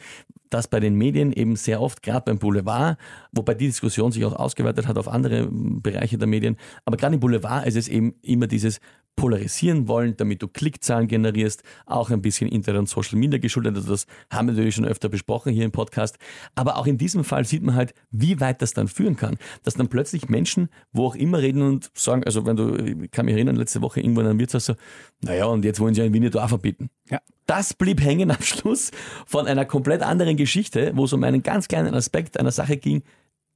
dass 0.49 0.67
bei 0.67 0.79
den 0.79 0.95
Medien 0.95 1.31
eben 1.31 1.55
sehr 1.55 1.81
oft, 1.81 2.01
gerade 2.01 2.25
beim 2.25 2.39
Boulevard, 2.39 2.97
wobei 3.31 3.53
die 3.53 3.67
Diskussion 3.67 4.11
sich 4.11 4.25
auch 4.25 4.33
ausgeweitet 4.33 4.87
hat 4.87 4.97
auf 4.97 5.07
andere 5.07 5.47
Bereiche 5.49 6.17
der 6.17 6.27
Medien, 6.27 6.57
aber 6.85 6.97
gerade 6.97 7.13
im 7.13 7.19
Boulevard 7.21 7.67
ist 7.67 7.77
es 7.77 7.87
eben 7.87 8.15
immer 8.21 8.47
dieses 8.47 8.81
polarisieren 9.19 9.89
wollen, 9.89 10.15
damit 10.15 10.41
du 10.41 10.47
Klickzahlen 10.47 11.09
generierst, 11.09 11.61
auch 11.85 12.09
ein 12.09 12.21
bisschen 12.21 12.47
Internet 12.47 12.79
und 12.79 12.87
Social 12.87 13.19
Media 13.19 13.37
geschuldet. 13.37 13.75
Also 13.75 13.89
das 13.89 14.07
haben 14.31 14.47
wir 14.47 14.53
natürlich 14.53 14.75
schon 14.75 14.85
öfter 14.85 15.09
besprochen 15.09 15.51
hier 15.51 15.65
im 15.65 15.73
Podcast. 15.73 16.17
Aber 16.55 16.77
auch 16.77 16.87
in 16.87 16.97
diesem 16.97 17.25
Fall 17.25 17.43
sieht 17.43 17.61
man 17.61 17.75
halt, 17.75 17.93
wie 18.11 18.39
weit 18.39 18.61
das 18.61 18.71
dann 18.71 18.87
führen 18.87 19.17
kann. 19.17 19.37
Dass 19.63 19.73
dann 19.73 19.89
plötzlich 19.89 20.29
Menschen, 20.29 20.69
wo 20.93 21.05
auch 21.05 21.15
immer 21.15 21.39
reden 21.39 21.63
und 21.63 21.91
sagen, 21.95 22.23
also 22.23 22.45
wenn 22.45 22.55
du, 22.55 22.75
ich 22.77 23.11
kann 23.11 23.25
mich 23.25 23.35
erinnern, 23.35 23.57
letzte 23.57 23.81
Woche 23.81 23.99
irgendwo 23.99 24.21
in 24.21 24.27
einem 24.27 24.39
Wirtshaus 24.39 24.67
so, 24.67 24.75
naja, 25.21 25.47
und 25.47 25.65
jetzt 25.65 25.81
wollen 25.81 25.93
sie 25.93 25.99
ja 25.99 26.07
in 26.07 26.13
Winnetou 26.13 26.47
verbieten. 26.47 26.89
Ja. 27.09 27.19
Das 27.45 27.73
blieb 27.73 27.99
hängen 27.99 28.31
am 28.31 28.41
Schluss 28.41 28.91
von 29.25 29.47
einer 29.47 29.65
komplett 29.65 30.01
anderen 30.01 30.37
Geschichte, 30.37 30.93
wo 30.95 31.03
es 31.03 31.11
um 31.11 31.25
einen 31.25 31.43
ganz 31.43 31.67
kleinen 31.67 31.93
Aspekt 31.93 32.39
einer 32.39 32.51
Sache 32.51 32.77
ging, 32.77 33.03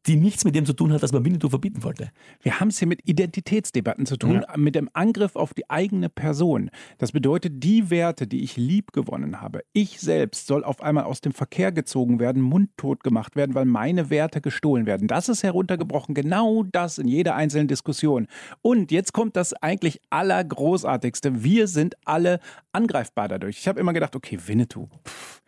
die 0.07 0.15
nichts 0.17 0.43
mit 0.43 0.55
dem 0.55 0.65
zu 0.65 0.73
tun 0.73 0.91
hat, 0.91 1.01
dass 1.01 1.13
man 1.13 1.23
Winnetou 1.23 1.49
verbieten 1.49 1.83
wollte. 1.83 2.11
Wir 2.41 2.59
haben 2.59 2.67
es 2.67 2.79
hier 2.79 2.87
mit 2.87 3.07
Identitätsdebatten 3.07 4.05
zu 4.05 4.17
tun, 4.17 4.43
ja. 4.47 4.57
mit 4.57 4.75
dem 4.75 4.89
Angriff 4.93 5.35
auf 5.35 5.53
die 5.53 5.69
eigene 5.69 6.09
Person. 6.09 6.69
Das 6.97 7.11
bedeutet, 7.11 7.63
die 7.63 7.89
Werte, 7.89 8.27
die 8.27 8.43
ich 8.43 8.57
lieb 8.57 8.91
gewonnen 8.91 9.41
habe, 9.41 9.61
ich 9.71 9.99
selbst 9.99 10.47
soll 10.47 10.63
auf 10.63 10.81
einmal 10.81 11.05
aus 11.05 11.21
dem 11.21 11.31
Verkehr 11.31 11.71
gezogen 11.71 12.19
werden, 12.19 12.41
mundtot 12.41 13.03
gemacht 13.03 13.35
werden, 13.35 13.55
weil 13.55 13.65
meine 13.65 14.09
Werte 14.09 14.41
gestohlen 14.41 14.85
werden. 14.85 15.07
Das 15.07 15.29
ist 15.29 15.43
heruntergebrochen, 15.43 16.15
genau 16.15 16.63
das 16.63 16.97
in 16.97 17.07
jeder 17.07 17.35
einzelnen 17.35 17.67
Diskussion. 17.67 18.27
Und 18.61 18.91
jetzt 18.91 19.13
kommt 19.13 19.35
das 19.37 19.53
eigentlich 19.53 20.01
Allergroßartigste. 20.09 21.43
Wir 21.43 21.67
sind 21.67 21.95
alle 22.05 22.39
angreifbar 22.73 23.27
dadurch. 23.29 23.57
Ich 23.59 23.67
habe 23.67 23.79
immer 23.79 23.93
gedacht, 23.93 24.15
okay, 24.15 24.37
Winnetou. 24.45 24.87
Pff 25.07 25.42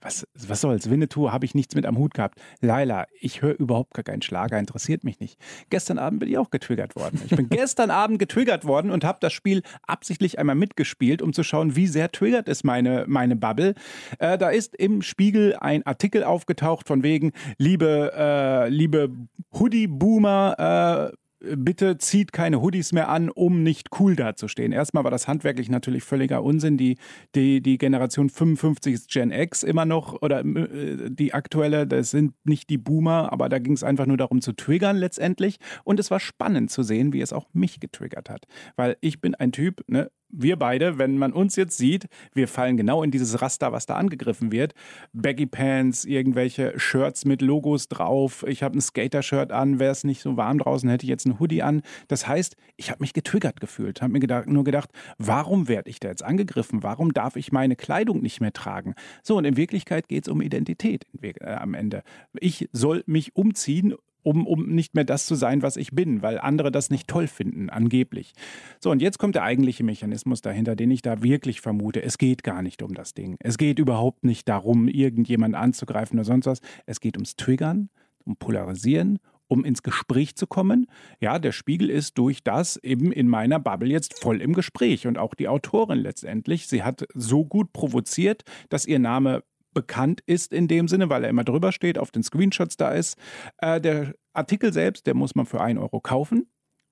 was, 0.00 0.26
was 0.34 0.60
soll's? 0.60 0.90
Winnetou 0.90 1.32
habe 1.32 1.44
ich 1.44 1.54
nichts 1.54 1.74
mit 1.74 1.84
am 1.86 1.98
Hut 1.98 2.14
gehabt. 2.14 2.40
Laila, 2.60 3.06
ich 3.20 3.42
höre 3.42 3.58
überhaupt 3.58 3.94
gar 3.94 4.04
keinen 4.04 4.22
Schlager, 4.22 4.58
interessiert 4.58 5.02
mich 5.02 5.18
nicht. 5.18 5.38
Gestern 5.70 5.98
Abend 5.98 6.20
bin 6.20 6.28
ich 6.28 6.38
auch 6.38 6.50
getriggert 6.50 6.94
worden. 6.94 7.20
Ich 7.24 7.34
bin 7.34 7.48
gestern 7.50 7.90
Abend 7.90 8.18
getriggert 8.18 8.64
worden 8.64 8.90
und 8.90 9.04
habe 9.04 9.18
das 9.20 9.32
Spiel 9.32 9.62
absichtlich 9.86 10.38
einmal 10.38 10.54
mitgespielt, 10.54 11.20
um 11.20 11.32
zu 11.32 11.42
schauen, 11.42 11.74
wie 11.74 11.86
sehr 11.86 12.12
triggert 12.12 12.48
ist 12.48 12.64
meine, 12.64 13.04
meine 13.08 13.36
Bubble. 13.36 13.74
Äh, 14.18 14.38
da 14.38 14.50
ist 14.50 14.76
im 14.76 15.02
Spiegel 15.02 15.56
ein 15.56 15.84
Artikel 15.84 16.22
aufgetaucht 16.22 16.86
von 16.86 17.02
wegen, 17.02 17.32
liebe, 17.56 18.12
äh, 18.16 18.68
liebe 18.68 19.10
Hoodie-Boomer, 19.52 21.10
äh, 21.12 21.16
bitte 21.40 21.98
zieht 21.98 22.32
keine 22.32 22.60
Hoodies 22.60 22.92
mehr 22.92 23.08
an, 23.08 23.30
um 23.30 23.62
nicht 23.62 23.88
cool 24.00 24.16
dazustehen. 24.16 24.72
Erstmal 24.72 25.04
war 25.04 25.10
das 25.10 25.28
handwerklich 25.28 25.68
natürlich 25.68 26.02
völliger 26.02 26.42
Unsinn. 26.42 26.76
Die, 26.76 26.96
die, 27.34 27.60
die 27.60 27.78
Generation 27.78 28.28
55 28.28 28.94
ist 28.94 29.10
Gen 29.10 29.30
X 29.30 29.62
immer 29.62 29.84
noch 29.84 30.20
oder 30.22 30.40
äh, 30.40 31.10
die 31.10 31.34
aktuelle, 31.34 31.86
das 31.86 32.10
sind 32.10 32.34
nicht 32.44 32.70
die 32.70 32.78
Boomer, 32.78 33.32
aber 33.32 33.48
da 33.48 33.58
ging 33.58 33.74
es 33.74 33.84
einfach 33.84 34.06
nur 34.06 34.16
darum 34.16 34.40
zu 34.40 34.52
triggern 34.52 34.96
letztendlich. 34.96 35.58
Und 35.84 36.00
es 36.00 36.10
war 36.10 36.20
spannend 36.20 36.70
zu 36.70 36.82
sehen, 36.82 37.12
wie 37.12 37.20
es 37.20 37.32
auch 37.32 37.46
mich 37.52 37.80
getriggert 37.80 38.30
hat. 38.30 38.46
Weil 38.76 38.96
ich 39.00 39.20
bin 39.20 39.34
ein 39.34 39.52
Typ, 39.52 39.82
ne, 39.86 40.10
wir 40.30 40.56
beide, 40.56 40.98
wenn 40.98 41.16
man 41.16 41.32
uns 41.32 41.56
jetzt 41.56 41.78
sieht, 41.78 42.06
wir 42.34 42.48
fallen 42.48 42.76
genau 42.76 43.02
in 43.02 43.10
dieses 43.10 43.40
Raster, 43.40 43.72
was 43.72 43.86
da 43.86 43.96
angegriffen 43.96 44.52
wird. 44.52 44.74
Baggy 45.12 45.46
Pants, 45.46 46.04
irgendwelche 46.04 46.78
Shirts 46.78 47.24
mit 47.24 47.40
Logos 47.40 47.88
drauf. 47.88 48.44
Ich 48.46 48.62
habe 48.62 48.76
ein 48.76 48.80
Skater-Shirt 48.80 49.52
an. 49.52 49.78
Wäre 49.78 49.92
es 49.92 50.04
nicht 50.04 50.20
so 50.20 50.36
warm 50.36 50.58
draußen, 50.58 50.88
hätte 50.90 51.04
ich 51.04 51.10
jetzt 51.10 51.26
ein 51.28 51.40
Hoodie 51.40 51.62
an. 51.62 51.82
Das 52.08 52.26
heißt, 52.26 52.56
ich 52.76 52.90
habe 52.90 53.02
mich 53.02 53.12
getriggert 53.12 53.60
gefühlt. 53.60 54.02
Habe 54.02 54.12
mir 54.12 54.20
gedacht, 54.20 54.48
nur 54.48 54.64
gedacht, 54.64 54.90
warum 55.18 55.68
werde 55.68 55.90
ich 55.90 56.00
da 56.00 56.08
jetzt 56.08 56.24
angegriffen? 56.24 56.82
Warum 56.82 57.12
darf 57.12 57.36
ich 57.36 57.52
meine 57.52 57.76
Kleidung 57.76 58.20
nicht 58.22 58.40
mehr 58.40 58.52
tragen? 58.52 58.94
So, 59.22 59.36
und 59.36 59.44
in 59.44 59.56
Wirklichkeit 59.56 60.08
geht 60.08 60.24
es 60.24 60.28
um 60.28 60.40
Identität 60.40 61.06
äh, 61.22 61.34
am 61.44 61.74
Ende. 61.74 62.02
Ich 62.40 62.68
soll 62.72 63.02
mich 63.06 63.36
umziehen 63.36 63.94
um, 64.22 64.46
um 64.46 64.66
nicht 64.66 64.94
mehr 64.94 65.04
das 65.04 65.26
zu 65.26 65.34
sein, 65.34 65.62
was 65.62 65.76
ich 65.76 65.92
bin, 65.92 66.22
weil 66.22 66.38
andere 66.38 66.70
das 66.70 66.90
nicht 66.90 67.08
toll 67.08 67.26
finden, 67.26 67.70
angeblich. 67.70 68.32
So, 68.78 68.90
und 68.90 69.00
jetzt 69.00 69.18
kommt 69.18 69.36
der 69.36 69.42
eigentliche 69.42 69.84
Mechanismus 69.84 70.42
dahinter, 70.42 70.76
den 70.76 70.90
ich 70.90 71.02
da 71.02 71.22
wirklich 71.22 71.60
vermute. 71.60 72.02
Es 72.02 72.18
geht 72.18 72.42
gar 72.42 72.62
nicht 72.62 72.82
um 72.82 72.94
das 72.94 73.14
Ding. 73.14 73.36
Es 73.40 73.56
geht 73.56 73.78
überhaupt 73.78 74.24
nicht 74.24 74.48
darum, 74.48 74.88
irgendjemand 74.88 75.54
anzugreifen 75.54 76.18
oder 76.18 76.24
sonst 76.24 76.46
was. 76.46 76.60
Es 76.84 77.00
geht 77.00 77.16
ums 77.16 77.36
Triggern, 77.36 77.88
um 78.24 78.36
Polarisieren, 78.36 79.18
um 79.48 79.64
ins 79.64 79.82
Gespräch 79.82 80.36
zu 80.36 80.46
kommen. 80.46 80.86
Ja, 81.20 81.38
der 81.38 81.52
Spiegel 81.52 81.90
ist 81.90 82.18
durch 82.18 82.44
das 82.44 82.76
eben 82.76 83.10
in 83.12 83.28
meiner 83.28 83.58
Bubble 83.58 83.88
jetzt 83.88 84.20
voll 84.20 84.40
im 84.40 84.52
Gespräch 84.52 85.06
und 85.06 85.18
auch 85.18 85.34
die 85.34 85.48
Autorin 85.48 85.98
letztendlich. 85.98 86.68
Sie 86.68 86.82
hat 86.82 87.06
so 87.14 87.44
gut 87.44 87.72
provoziert, 87.72 88.44
dass 88.68 88.86
ihr 88.86 88.98
Name 88.98 89.42
bekannt 89.74 90.22
ist 90.26 90.52
in 90.52 90.68
dem 90.68 90.88
Sinne, 90.88 91.10
weil 91.10 91.24
er 91.24 91.30
immer 91.30 91.44
drüber 91.44 91.72
steht, 91.72 91.98
auf 91.98 92.10
den 92.10 92.22
Screenshots 92.22 92.76
da 92.76 92.90
ist. 92.92 93.16
Äh, 93.58 93.80
der 93.80 94.14
Artikel 94.32 94.72
selbst, 94.72 95.06
der 95.06 95.14
muss 95.14 95.34
man 95.34 95.46
für 95.46 95.60
1 95.60 95.78
Euro 95.78 96.00
kaufen. 96.00 96.46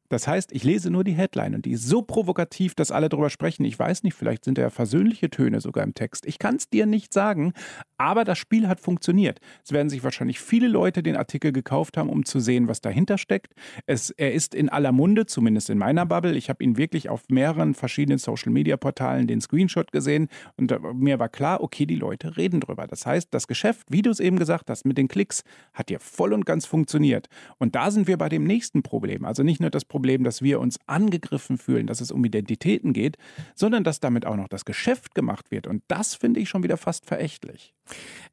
Das 0.08 0.28
heißt, 0.28 0.52
ich 0.52 0.64
lese 0.64 0.90
nur 0.90 1.04
die 1.04 1.12
Headline 1.12 1.54
und 1.54 1.64
die 1.64 1.72
ist 1.72 1.86
so 1.86 2.02
provokativ, 2.02 2.74
dass 2.74 2.90
alle 2.90 3.08
darüber 3.08 3.30
sprechen. 3.30 3.64
Ich 3.64 3.78
weiß 3.78 4.02
nicht, 4.02 4.14
vielleicht 4.14 4.44
sind 4.44 4.58
da 4.58 4.62
ja 4.62 4.70
versöhnliche 4.70 5.30
Töne 5.30 5.60
sogar 5.60 5.84
im 5.84 5.94
Text. 5.94 6.26
Ich 6.26 6.38
kann 6.38 6.56
es 6.56 6.68
dir 6.68 6.86
nicht 6.86 7.12
sagen, 7.12 7.52
aber 7.98 8.24
das 8.24 8.38
Spiel 8.38 8.68
hat 8.68 8.80
funktioniert. 8.80 9.40
Es 9.64 9.72
werden 9.72 9.88
sich 9.88 10.04
wahrscheinlich 10.04 10.40
viele 10.40 10.68
Leute 10.68 11.02
den 11.02 11.16
Artikel 11.16 11.52
gekauft 11.52 11.96
haben, 11.96 12.10
um 12.10 12.24
zu 12.24 12.40
sehen, 12.40 12.68
was 12.68 12.80
dahinter 12.80 13.18
steckt. 13.18 13.54
Es, 13.86 14.10
er 14.10 14.32
ist 14.32 14.54
in 14.54 14.68
aller 14.68 14.92
Munde, 14.92 15.26
zumindest 15.26 15.70
in 15.70 15.78
meiner 15.78 16.06
Bubble. 16.06 16.36
Ich 16.36 16.48
habe 16.48 16.62
ihn 16.62 16.76
wirklich 16.76 17.08
auf 17.08 17.22
mehreren 17.28 17.74
verschiedenen 17.74 18.18
Social-Media-Portalen 18.18 19.26
den 19.26 19.40
Screenshot 19.40 19.92
gesehen 19.92 20.28
und 20.56 20.74
mir 20.94 21.18
war 21.18 21.28
klar, 21.28 21.62
okay, 21.62 21.86
die 21.86 21.96
Leute 21.96 22.36
reden 22.36 22.60
drüber. 22.60 22.86
Das 22.86 23.06
heißt, 23.06 23.28
das 23.32 23.46
Geschäft, 23.46 23.86
wie 23.90 24.02
du 24.02 24.10
es 24.10 24.20
eben 24.20 24.38
gesagt 24.38 24.70
hast, 24.70 24.84
mit 24.84 24.98
den 24.98 25.08
Klicks, 25.08 25.42
hat 25.72 25.88
dir 25.88 26.00
voll 26.00 26.32
und 26.32 26.46
ganz 26.46 26.66
funktioniert. 26.66 27.28
Und 27.58 27.74
da 27.74 27.90
sind 27.90 28.06
wir 28.06 28.18
bei 28.18 28.28
dem 28.28 28.44
nächsten 28.44 28.82
Problem. 28.82 29.24
Also 29.24 29.42
nicht 29.42 29.60
nur 29.60 29.70
das 29.70 29.84
Problem, 29.84 29.95
Problem, 29.96 30.24
dass 30.24 30.42
wir 30.42 30.60
uns 30.60 30.78
angegriffen 30.86 31.56
fühlen, 31.56 31.86
dass 31.86 32.02
es 32.02 32.10
um 32.10 32.22
Identitäten 32.22 32.92
geht, 32.92 33.16
sondern 33.54 33.82
dass 33.82 33.98
damit 33.98 34.26
auch 34.26 34.36
noch 34.36 34.48
das 34.48 34.66
Geschäft 34.66 35.14
gemacht 35.14 35.50
wird. 35.50 35.66
Und 35.66 35.82
das 35.88 36.14
finde 36.14 36.38
ich 36.38 36.50
schon 36.50 36.62
wieder 36.62 36.76
fast 36.76 37.06
verächtlich. 37.06 37.72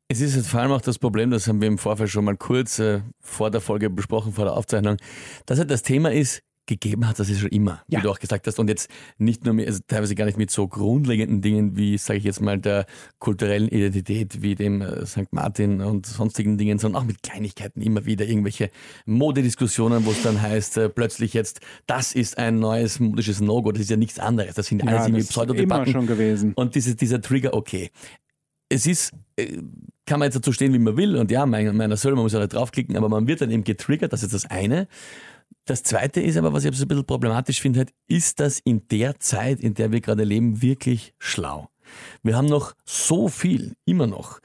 Es 0.10 0.19
ist 0.19 0.36
jetzt 0.36 0.49
vor 0.49 0.60
allem 0.60 0.73
auch 0.73 0.82
das 0.82 0.99
Problem, 0.99 1.32
das 1.32 1.47
haben 1.47 1.62
wir 1.62 1.69
im 1.69 1.78
Vorfeld 1.78 2.10
schon 2.10 2.26
mal 2.26 2.36
kurz 2.36 2.80
äh, 2.80 2.99
vor 3.21 3.49
der 3.49 3.62
Folge 3.62 3.89
besprochen, 3.89 4.34
vor 4.34 4.43
der 4.43 4.56
Aufzeichnung, 4.56 4.97
dass 5.45 5.58
halt 5.58 5.71
das 5.71 5.84
Thema 5.84 6.12
ist, 6.12 6.43
gegeben 6.65 7.08
hat, 7.08 7.19
das 7.19 7.30
ist 7.30 7.39
schon 7.41 7.49
immer, 7.49 7.82
Ja. 7.88 7.99
wie 7.99 8.04
du 8.04 8.10
auch 8.12 8.19
gesagt 8.19 8.47
hast. 8.47 8.58
Und 8.60 8.69
jetzt 8.69 8.89
nicht 9.17 9.43
nur 9.43 9.54
mit, 9.54 9.67
also 9.67 9.80
teilweise 9.88 10.15
gar 10.15 10.26
nicht 10.26 10.38
mit 10.38 10.49
so 10.49 10.67
grundlegenden 10.67 11.41
Dingen 11.41 11.76
wie, 11.76 11.97
sage 11.97 12.19
ich 12.19 12.23
jetzt 12.26 12.41
mal, 12.41 12.58
der 12.58 12.86
kulturellen 13.19 13.67
Identität, 13.67 14.41
wie 14.41 14.56
dem 14.56 14.82
äh, 14.82 15.06
St. 15.06 15.32
Martin 15.32 15.82
und 15.82 16.06
sonstigen 16.06 16.58
Dingen, 16.58 16.80
sondern 16.80 17.02
auch 17.02 17.06
mit 17.06 17.21
Kleinigkeiten 17.21 17.82
immer 17.82 18.06
wieder 18.06 18.26
irgendwelche 18.26 18.69
Modediskussionen, 19.06 20.06
wo 20.06 20.12
es 20.12 20.21
dann 20.23 20.41
heißt, 20.41 20.78
äh, 20.78 20.89
plötzlich 20.89 21.34
jetzt, 21.34 21.60
das 21.88 22.13
ist 22.13 22.38
ein 22.38 22.60
neues 22.60 22.99
modisches 22.99 23.41
No-Go, 23.41 23.71
das 23.71 23.82
ist 23.84 23.89
ja 23.89 23.97
nichts 23.97 24.19
anderes. 24.19 24.56
Das 24.56 24.67
sind 24.67 24.82
alles 24.84 24.93
Ja, 24.93 25.06
irgendwie 25.06 25.21
das 25.21 25.30
ist 25.30 25.36
immer 25.36 25.45
Pseudodebatten. 25.45 25.91
schon 25.93 26.08
gewesen. 26.08 26.54
Und 26.56 26.76
diese, 26.76 26.95
dieser 26.95 27.21
Trigger, 27.21 27.54
okay. 27.54 27.89
Es 28.69 28.88
ist, 28.88 29.12
äh, 29.36 29.58
kann 30.06 30.19
man 30.19 30.28
jetzt 30.28 30.36
dazu 30.36 30.52
stehen, 30.52 30.73
wie 30.73 30.80
man 30.80 30.97
will, 30.97 31.15
und 31.17 31.30
ja, 31.30 31.45
mein, 31.45 31.76
meiner 31.78 31.95
soll, 31.95 32.13
man 32.15 32.23
muss 32.23 32.34
ja 32.34 32.39
nicht 32.39 32.54
draufklicken, 32.54 32.97
aber 32.97 33.08
man 33.08 33.28
wird 33.28 33.41
dann 33.41 33.52
eben 33.52 33.63
getriggert, 33.63 34.12
das 34.13 34.23
ist 34.23 34.34
das 34.34 34.45
eine. 34.45 34.88
Das 35.65 35.84
zweite 35.84 36.19
ist 36.19 36.36
aber, 36.38 36.52
was 36.52 36.65
ich 36.65 36.76
so 36.76 36.84
ein 36.84 36.88
bisschen 36.88 37.06
problematisch 37.06 37.62
finde, 37.62 37.80
halt, 37.80 37.93
ist 38.08 38.39
das 38.39 38.60
in 38.60 38.88
der 38.89 39.19
Zeit, 39.19 39.62
in 39.62 39.73
der 39.73 39.91
wir 39.91 40.02
gerade 40.02 40.23
leben, 40.23 40.62
wirklich 40.62 41.13
schlau? 41.19 41.69
Wir 42.21 42.36
haben 42.36 42.47
noch 42.47 42.73
so 42.86 43.30
viel, 43.30 43.76
immer 43.86 44.08
noch, 44.08 44.39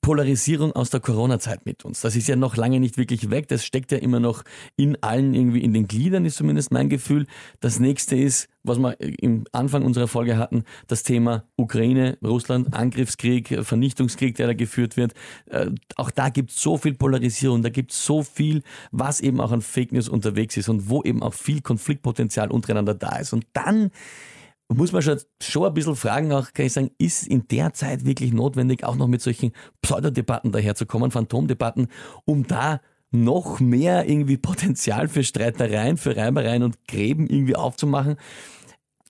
Polarisierung 0.00 0.72
aus 0.72 0.90
der 0.90 1.00
Corona-Zeit 1.00 1.66
mit 1.66 1.84
uns. 1.84 2.00
Das 2.00 2.16
ist 2.16 2.26
ja 2.26 2.36
noch 2.36 2.56
lange 2.56 2.80
nicht 2.80 2.96
wirklich 2.96 3.30
weg. 3.30 3.48
Das 3.48 3.64
steckt 3.64 3.92
ja 3.92 3.98
immer 3.98 4.18
noch 4.18 4.44
in 4.76 5.02
allen 5.02 5.34
irgendwie 5.34 5.62
in 5.62 5.74
den 5.74 5.88
Gliedern, 5.88 6.24
ist 6.24 6.36
zumindest 6.36 6.72
mein 6.72 6.88
Gefühl. 6.88 7.26
Das 7.60 7.80
nächste 7.80 8.16
ist, 8.16 8.48
was 8.62 8.78
wir 8.78 8.96
im 9.00 9.44
Anfang 9.52 9.84
unserer 9.84 10.08
Folge 10.08 10.38
hatten, 10.38 10.64
das 10.86 11.02
Thema 11.02 11.44
Ukraine, 11.56 12.18
Russland, 12.24 12.74
Angriffskrieg, 12.74 13.64
Vernichtungskrieg, 13.64 14.36
der 14.36 14.48
da 14.48 14.54
geführt 14.54 14.96
wird. 14.96 15.12
Äh, 15.46 15.70
Auch 15.96 16.10
da 16.10 16.30
gibt 16.30 16.50
es 16.50 16.60
so 16.60 16.78
viel 16.78 16.94
Polarisierung, 16.94 17.62
da 17.62 17.68
gibt 17.68 17.92
es 17.92 18.04
so 18.04 18.22
viel, 18.22 18.62
was 18.90 19.20
eben 19.20 19.40
auch 19.40 19.52
an 19.52 19.60
Fake 19.60 19.92
News 19.92 20.08
unterwegs 20.08 20.56
ist 20.56 20.68
und 20.68 20.88
wo 20.88 21.02
eben 21.02 21.22
auch 21.22 21.34
viel 21.34 21.60
Konfliktpotenzial 21.60 22.50
untereinander 22.50 22.94
da 22.94 23.16
ist. 23.18 23.32
Und 23.32 23.46
dann 23.52 23.90
muss 24.72 24.92
man 24.92 25.02
schon, 25.02 25.18
schon 25.42 25.66
ein 25.66 25.74
bisschen 25.74 25.96
fragen, 25.96 26.32
auch 26.32 26.52
kann 26.52 26.66
ich 26.66 26.72
sagen, 26.72 26.90
ist 26.98 27.26
in 27.26 27.48
der 27.48 27.72
Zeit 27.74 28.04
wirklich 28.04 28.32
notwendig, 28.32 28.84
auch 28.84 28.96
noch 28.96 29.08
mit 29.08 29.20
solchen 29.20 29.52
Pseudodebatten 29.82 30.52
daherzukommen, 30.52 31.10
Phantomdebatten, 31.10 31.88
um 32.24 32.46
da 32.46 32.80
noch 33.10 33.58
mehr 33.58 34.08
irgendwie 34.08 34.36
Potenzial 34.36 35.08
für 35.08 35.24
Streitereien, 35.24 35.96
für 35.96 36.16
Reibereien 36.16 36.62
und 36.62 36.86
Gräben 36.86 37.26
irgendwie 37.26 37.56
aufzumachen. 37.56 38.16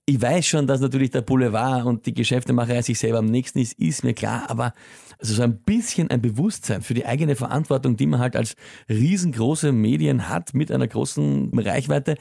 Ich 0.06 0.20
weiß 0.20 0.46
schon, 0.46 0.66
dass 0.66 0.80
natürlich 0.80 1.10
der 1.10 1.20
Boulevard 1.20 1.84
und 1.84 2.06
die 2.06 2.14
Geschäftemacherei 2.14 2.82
sich 2.82 2.98
selber 2.98 3.18
am 3.18 3.26
nächsten 3.26 3.58
ist, 3.58 3.74
ist 3.74 4.02
mir 4.02 4.14
klar, 4.14 4.48
aber 4.48 4.72
also 5.18 5.34
so 5.34 5.42
ein 5.42 5.58
bisschen 5.58 6.10
ein 6.10 6.22
Bewusstsein 6.22 6.80
für 6.80 6.94
die 6.94 7.04
eigene 7.04 7.36
Verantwortung, 7.36 7.96
die 7.96 8.06
man 8.06 8.18
halt 8.18 8.34
als 8.34 8.56
riesengroße 8.88 9.70
Medien 9.70 10.28
hat 10.28 10.54
mit 10.54 10.72
einer 10.72 10.88
großen 10.88 11.56
Reichweite, 11.56 12.16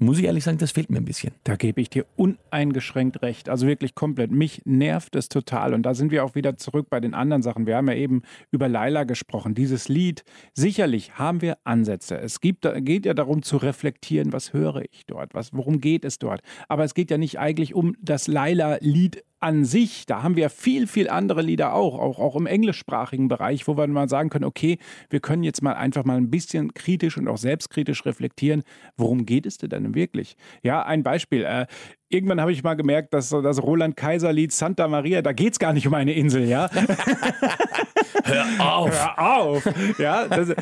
muss 0.00 0.18
ich 0.18 0.24
ehrlich 0.24 0.44
sagen, 0.44 0.58
das 0.58 0.72
fehlt 0.72 0.90
mir 0.90 0.96
ein 0.96 1.04
bisschen. 1.04 1.34
Da 1.44 1.56
gebe 1.56 1.80
ich 1.80 1.90
dir 1.90 2.06
uneingeschränkt 2.16 3.22
recht. 3.22 3.48
Also 3.48 3.66
wirklich 3.66 3.94
komplett. 3.94 4.30
Mich 4.30 4.62
nervt 4.64 5.14
es 5.14 5.28
total. 5.28 5.74
Und 5.74 5.82
da 5.82 5.94
sind 5.94 6.10
wir 6.10 6.24
auch 6.24 6.34
wieder 6.34 6.56
zurück 6.56 6.88
bei 6.88 7.00
den 7.00 7.12
anderen 7.12 7.42
Sachen. 7.42 7.66
Wir 7.66 7.76
haben 7.76 7.88
ja 7.88 7.94
eben 7.94 8.22
über 8.50 8.68
Laila 8.68 9.04
gesprochen. 9.04 9.54
Dieses 9.54 9.88
Lied, 9.88 10.24
sicherlich 10.54 11.18
haben 11.18 11.42
wir 11.42 11.58
Ansätze. 11.64 12.18
Es 12.18 12.40
gibt, 12.40 12.66
geht 12.76 13.04
ja 13.04 13.12
darum 13.12 13.42
zu 13.42 13.58
reflektieren, 13.58 14.32
was 14.32 14.54
höre 14.54 14.82
ich 14.90 15.04
dort, 15.06 15.34
was, 15.34 15.52
worum 15.52 15.80
geht 15.80 16.04
es 16.06 16.18
dort. 16.18 16.40
Aber 16.68 16.84
es 16.84 16.94
geht 16.94 17.10
ja 17.10 17.18
nicht 17.18 17.38
eigentlich 17.38 17.74
um 17.74 17.94
das 18.00 18.26
Laila-Lied 18.26 19.22
an 19.40 19.64
sich, 19.64 20.06
da 20.06 20.22
haben 20.22 20.36
wir 20.36 20.50
viel, 20.50 20.86
viel 20.86 21.08
andere 21.08 21.42
Lieder 21.42 21.74
auch, 21.74 21.98
auch, 21.98 22.18
auch 22.18 22.36
im 22.36 22.46
englischsprachigen 22.46 23.28
Bereich, 23.28 23.66
wo 23.66 23.76
wir 23.76 23.86
mal 23.86 24.08
sagen 24.08 24.28
können, 24.28 24.44
okay, 24.44 24.78
wir 25.08 25.20
können 25.20 25.42
jetzt 25.42 25.62
mal 25.62 25.72
einfach 25.72 26.04
mal 26.04 26.18
ein 26.18 26.30
bisschen 26.30 26.74
kritisch 26.74 27.16
und 27.16 27.26
auch 27.26 27.38
selbstkritisch 27.38 28.04
reflektieren, 28.04 28.62
worum 28.96 29.24
geht 29.24 29.46
es 29.46 29.58
denn 29.58 29.94
wirklich? 29.94 30.36
Ja, 30.62 30.82
ein 30.82 31.02
Beispiel. 31.02 31.44
Äh, 31.44 31.66
irgendwann 32.10 32.40
habe 32.40 32.52
ich 32.52 32.62
mal 32.62 32.74
gemerkt, 32.74 33.14
dass 33.14 33.30
das 33.30 33.62
Roland 33.62 33.96
Kaiser-Lied 33.96 34.52
Santa 34.52 34.88
Maria, 34.88 35.22
da 35.22 35.32
geht 35.32 35.54
es 35.54 35.58
gar 35.58 35.72
nicht 35.72 35.86
um 35.86 35.94
eine 35.94 36.12
Insel, 36.12 36.44
ja? 36.46 36.68
Hör 38.24 38.44
auf! 38.58 38.90
Hör 38.90 39.18
auf! 39.18 39.98
Ja, 39.98 40.26
das, 40.28 40.50
äh, 40.50 40.56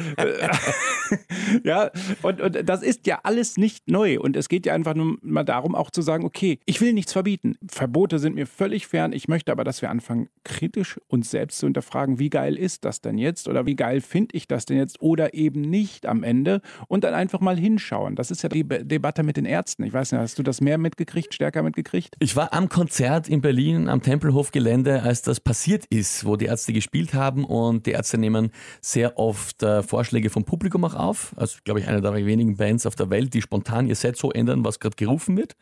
ja 1.64 1.90
und, 2.22 2.40
und 2.40 2.68
das 2.68 2.82
ist 2.82 3.06
ja 3.06 3.20
alles 3.22 3.56
nicht 3.56 3.88
neu. 3.88 4.18
Und 4.20 4.36
es 4.36 4.48
geht 4.48 4.66
ja 4.66 4.74
einfach 4.74 4.94
nur 4.94 5.18
mal 5.22 5.44
darum, 5.44 5.74
auch 5.74 5.90
zu 5.90 6.02
sagen, 6.02 6.24
okay, 6.24 6.58
ich 6.66 6.80
will 6.80 6.92
nichts 6.92 7.12
verbieten. 7.12 7.56
Verbote 7.68 8.18
sind 8.18 8.34
mir 8.34 8.46
völlig 8.46 8.86
fern. 8.86 9.12
Ich 9.12 9.28
möchte 9.28 9.52
aber, 9.52 9.64
dass 9.64 9.82
wir 9.82 9.90
anfangen, 9.90 10.28
kritisch 10.44 11.00
uns 11.08 11.30
selbst 11.30 11.58
zu 11.58 11.66
hinterfragen, 11.66 12.18
wie 12.18 12.30
geil 12.30 12.56
ist 12.56 12.84
das 12.84 13.00
denn 13.00 13.18
jetzt? 13.18 13.48
Oder 13.48 13.66
wie 13.66 13.76
geil 13.76 14.00
finde 14.00 14.36
ich 14.36 14.48
das 14.48 14.66
denn 14.66 14.76
jetzt? 14.76 15.00
Oder 15.00 15.34
eben 15.34 15.60
nicht 15.60 16.06
am 16.06 16.22
Ende. 16.22 16.60
Und 16.88 17.04
dann 17.04 17.14
einfach 17.14 17.40
mal 17.40 17.58
hinschauen. 17.58 18.16
Das 18.16 18.30
ist 18.30 18.42
ja 18.42 18.48
die 18.48 18.64
Be 18.64 18.84
Debatte 18.84 19.22
mit 19.22 19.36
den 19.36 19.44
Ärzten. 19.44 19.84
Ich 19.84 19.92
weiß 19.92 20.12
nicht, 20.12 20.20
hast 20.20 20.38
du 20.38 20.42
das 20.42 20.60
mehr 20.60 20.78
mitgekriegt, 20.78 21.34
stärker 21.34 21.62
mitgekriegt? 21.62 22.14
Ich 22.20 22.36
war 22.36 22.52
am 22.52 22.68
Konzert 22.68 23.28
in 23.28 23.40
Berlin 23.40 23.88
am 23.88 24.02
Tempelhofgelände, 24.02 25.02
als 25.02 25.22
das 25.22 25.40
passiert 25.40 25.84
ist, 25.86 26.24
wo 26.24 26.36
die 26.36 26.46
Ärzte 26.46 26.72
gespielt 26.72 27.14
haben 27.14 27.37
und 27.44 27.86
die 27.86 27.92
Ärzte 27.92 28.18
nehmen 28.18 28.50
sehr 28.80 29.18
oft 29.18 29.62
äh, 29.62 29.82
Vorschläge 29.82 30.30
vom 30.30 30.44
Publikum 30.44 30.84
auch 30.84 30.94
auf. 30.94 31.34
Also, 31.36 31.58
glaube 31.64 31.80
ich, 31.80 31.88
eine 31.88 32.00
der 32.00 32.14
wenigen 32.14 32.56
Bands 32.56 32.86
auf 32.86 32.94
der 32.94 33.10
Welt, 33.10 33.34
die 33.34 33.42
spontan 33.42 33.86
ihr 33.86 33.94
Set 33.94 34.16
so 34.16 34.30
ändern, 34.30 34.64
was 34.64 34.80
gerade 34.80 34.96
gerufen 34.96 35.36
wird. 35.36 35.56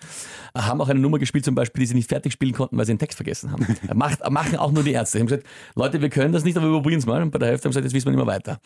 Äh, 0.54 0.60
Haben 0.60 0.80
auch 0.80 0.88
eine 0.88 1.00
Nummer 1.00 1.18
gespielt, 1.18 1.44
zum 1.44 1.54
Beispiel, 1.54 1.80
die 1.80 1.86
sie 1.86 1.94
nicht 1.94 2.08
fertig 2.08 2.32
spielen 2.32 2.52
konnten, 2.52 2.76
weil 2.76 2.86
sie 2.86 2.92
den 2.92 2.98
Text 2.98 3.16
vergessen 3.16 3.50
haben. 3.52 3.66
Äh, 3.88 3.94
Macht, 3.94 4.28
machen 4.30 4.56
auch 4.56 4.72
nur 4.72 4.82
die 4.82 4.92
Ärzte. 4.92 5.18
Sie 5.18 5.20
haben 5.20 5.26
gesagt, 5.28 5.46
Leute, 5.74 6.00
wir 6.00 6.08
können 6.08 6.32
das 6.32 6.44
nicht, 6.44 6.56
aber 6.56 6.66
wir 6.66 6.80
probieren 6.80 6.98
es 6.98 7.06
mal. 7.06 7.22
Und 7.22 7.30
bei 7.30 7.38
der 7.38 7.48
Hälfte 7.48 7.66
haben 7.66 7.72
sie 7.72 7.80
gesagt, 7.80 7.84
jetzt 7.84 7.94
wissen 7.94 8.06
wir 8.06 8.16
nicht 8.16 8.24
mehr 8.24 8.34
weiter. 8.34 8.58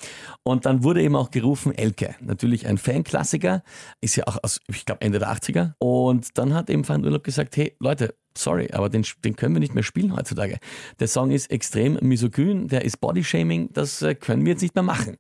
Und 0.42 0.66
dann 0.66 0.82
wurde 0.84 1.02
eben 1.02 1.16
auch 1.16 1.30
gerufen 1.30 1.74
Elke. 1.76 2.14
Natürlich 2.20 2.66
ein 2.66 2.78
Fanklassiker, 2.78 3.62
ist 4.00 4.16
ja 4.16 4.26
auch 4.26 4.38
aus, 4.42 4.60
ich 4.68 4.86
glaube, 4.86 5.02
Ende 5.02 5.18
der 5.18 5.32
80er. 5.32 5.72
Und 5.78 6.38
dann 6.38 6.54
hat 6.54 6.70
eben 6.70 6.88
Van 6.88 7.04
Urlaub 7.04 7.24
gesagt, 7.24 7.56
hey, 7.56 7.76
Leute, 7.80 8.14
sorry, 8.36 8.68
aber 8.72 8.88
den, 8.88 9.04
den 9.24 9.36
können 9.36 9.54
wir 9.54 9.60
nicht 9.60 9.74
mehr 9.74 9.84
spielen 9.84 10.16
heutzutage. 10.16 10.58
Der 10.98 11.08
Song 11.08 11.30
ist 11.30 11.50
extrem 11.50 11.98
misogyn, 12.00 12.68
der 12.68 12.84
ist 12.84 13.00
Bodyshaming, 13.00 13.72
das 13.72 14.02
äh, 14.02 14.14
können 14.14 14.44
wir 14.44 14.52
jetzt 14.52 14.62
nicht 14.62 14.74
mehr 14.74 14.84
machen. 14.84 15.16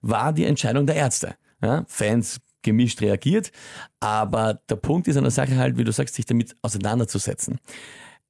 War 0.00 0.32
die 0.32 0.44
Entscheidung 0.44 0.86
der 0.86 0.96
Ärzte. 0.96 1.34
Ja, 1.62 1.84
Fans 1.86 2.40
gemischt 2.62 3.00
reagiert, 3.00 3.52
aber 4.00 4.60
der 4.68 4.76
Punkt 4.76 5.08
ist 5.08 5.16
an 5.16 5.24
der 5.24 5.30
Sache 5.30 5.56
halt, 5.56 5.78
wie 5.78 5.84
du 5.84 5.92
sagst, 5.92 6.14
sich 6.14 6.26
damit 6.26 6.56
auseinanderzusetzen. 6.62 7.58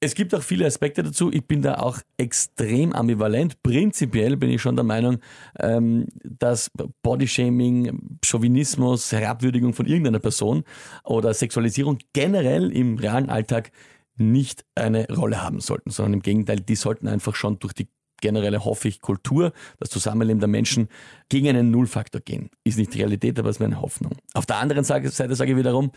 Es 0.04 0.16
gibt 0.16 0.34
auch 0.34 0.42
viele 0.42 0.66
Aspekte 0.66 1.04
dazu. 1.04 1.30
Ich 1.32 1.46
bin 1.46 1.62
da 1.62 1.76
auch 1.76 1.98
extrem 2.16 2.92
ambivalent. 2.92 3.62
Prinzipiell 3.62 4.36
bin 4.36 4.50
ich 4.50 4.60
schon 4.60 4.74
der 4.74 4.84
Meinung, 4.84 5.18
ähm, 5.60 6.08
dass 6.24 6.72
Bodyshaming, 7.04 8.18
Chauvinismus, 8.24 9.12
Herabwürdigung 9.12 9.74
von 9.74 9.86
irgendeiner 9.86 10.18
Person 10.18 10.64
oder 11.04 11.32
Sexualisierung 11.32 11.98
generell 12.12 12.72
im 12.72 12.98
realen 12.98 13.30
Alltag 13.30 13.70
nicht 14.30 14.64
eine 14.74 15.08
Rolle 15.08 15.42
haben 15.42 15.60
sollten, 15.60 15.90
sondern 15.90 16.14
im 16.14 16.22
Gegenteil, 16.22 16.60
die 16.60 16.76
sollten 16.76 17.08
einfach 17.08 17.34
schon 17.34 17.58
durch 17.58 17.72
die 17.72 17.88
generelle, 18.20 18.64
hoffe 18.64 18.88
ich, 18.88 19.00
Kultur, 19.00 19.52
das 19.78 19.90
Zusammenleben 19.90 20.40
der 20.40 20.48
Menschen 20.48 20.88
gegen 21.28 21.48
einen 21.48 21.70
Nullfaktor 21.70 22.20
gehen. 22.20 22.50
Ist 22.64 22.78
nicht 22.78 22.94
die 22.94 22.98
Realität, 22.98 23.38
aber 23.38 23.50
es 23.50 23.60
wäre 23.60 23.70
eine 23.70 23.82
Hoffnung. 23.82 24.12
Auf 24.32 24.46
der 24.46 24.56
anderen 24.56 24.84
Seite 24.84 25.10
sage 25.10 25.50
ich 25.50 25.56
wiederum, 25.56 25.90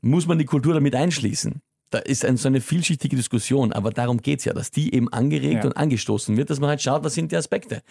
muss 0.00 0.26
man 0.26 0.38
die 0.38 0.46
Kultur 0.46 0.72
damit 0.74 0.94
einschließen? 0.94 1.60
Da 1.92 1.98
ist 1.98 2.24
ein, 2.24 2.36
so 2.38 2.48
eine 2.48 2.60
vielschichtige 2.62 3.16
Diskussion, 3.16 3.72
aber 3.72 3.90
darum 3.90 4.16
geht's 4.22 4.44
ja, 4.46 4.54
dass 4.54 4.70
die 4.70 4.94
eben 4.94 5.12
angeregt 5.12 5.62
Ja. 5.62 5.70
und 5.70 5.76
angestoßen 5.76 6.36
wird, 6.36 6.48
dass 6.50 6.58
man 6.58 6.70
halt 6.70 6.80
schaut, 6.82 7.04
was 7.04 7.14
sind 7.14 7.30
die 7.32 7.36
Aspekte. 7.36 7.82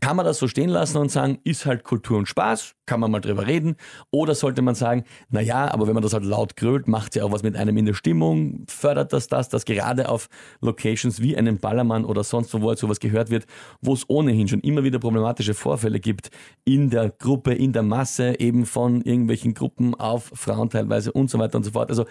Kann 0.00 0.16
man 0.16 0.24
das 0.24 0.38
so 0.38 0.48
stehen 0.48 0.70
lassen 0.70 0.96
und 0.98 1.10
sagen, 1.10 1.38
ist 1.44 1.66
halt 1.66 1.82
Kultur 1.84 2.16
und 2.18 2.26
Spaß, 2.26 2.74
kann 2.86 3.00
man 3.00 3.10
mal 3.10 3.20
drüber 3.20 3.46
reden, 3.46 3.76
oder 4.10 4.34
sollte 4.34 4.62
man 4.62 4.74
sagen, 4.74 5.04
na 5.28 5.40
ja, 5.40 5.70
aber 5.70 5.86
wenn 5.88 5.94
man 5.94 6.02
das 6.02 6.12
halt 6.14 6.24
laut 6.24 6.56
grölt, 6.56 6.88
macht 6.88 7.16
ja 7.16 7.24
auch 7.24 7.32
was 7.32 7.42
mit 7.42 7.56
einem 7.56 7.76
in 7.76 7.86
der 7.86 7.94
Stimmung, 7.94 8.64
fördert 8.68 9.12
das 9.12 9.26
das, 9.26 9.48
dass 9.48 9.64
gerade 9.64 10.08
auf 10.08 10.28
Locations 10.60 11.20
wie 11.20 11.36
einem 11.36 11.58
Ballermann 11.58 12.04
oder 12.04 12.24
sonst 12.24 12.54
wo, 12.54 12.62
wo 12.62 12.68
halt 12.68 12.78
sowas 12.78 13.00
gehört 13.00 13.30
wird, 13.30 13.46
wo 13.82 13.92
es 13.92 14.08
ohnehin 14.08 14.48
schon 14.48 14.60
immer 14.60 14.84
wieder 14.84 15.00
problematische 15.00 15.54
Vorfälle 15.54 15.98
gibt, 16.00 16.30
in 16.64 16.88
der 16.88 17.10
Gruppe, 17.10 17.52
in 17.52 17.72
der 17.72 17.82
Masse, 17.82 18.38
eben 18.38 18.64
von 18.64 19.02
irgendwelchen 19.02 19.54
Gruppen 19.54 19.94
auf 19.96 20.30
Frauen 20.34 20.70
teilweise 20.70 21.12
und 21.12 21.28
so 21.30 21.38
weiter 21.38 21.56
und 21.58 21.64
so 21.64 21.72
fort. 21.72 21.90
Also 21.90 22.06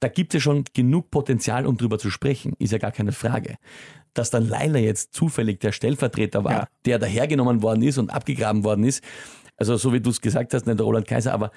da 0.00 0.08
gibt 0.08 0.32
es 0.34 0.38
ja 0.38 0.40
schon 0.52 0.64
genug 0.74 1.10
Potenzial, 1.10 1.66
um 1.66 1.76
drüber 1.76 1.98
zu 1.98 2.10
sprechen, 2.10 2.54
ist 2.58 2.72
ja 2.72 2.78
gar 2.78 2.92
keine 2.92 3.12
Frage. 3.12 3.56
Dass 4.14 4.30
dann 4.30 4.48
Leila 4.48 4.78
jetzt 4.78 5.14
zufällig 5.14 5.60
der 5.60 5.72
Stellvertreter 5.72 6.44
war, 6.44 6.52
Ja. 6.52 6.68
der 6.84 6.98
dahergenommen 6.98 7.62
worden 7.62 7.82
ist 7.82 7.98
und 7.98 8.10
abgegraben 8.10 8.64
worden 8.64 8.84
ist, 8.84 9.02
also 9.56 9.76
so 9.76 9.92
wie 9.92 10.00
du 10.00 10.10
es 10.10 10.20
gesagt 10.20 10.54
hast, 10.54 10.66
nicht 10.66 10.78
der 10.78 10.86
Roland 10.86 11.06
Kaiser, 11.08 11.32
aber 11.34 11.50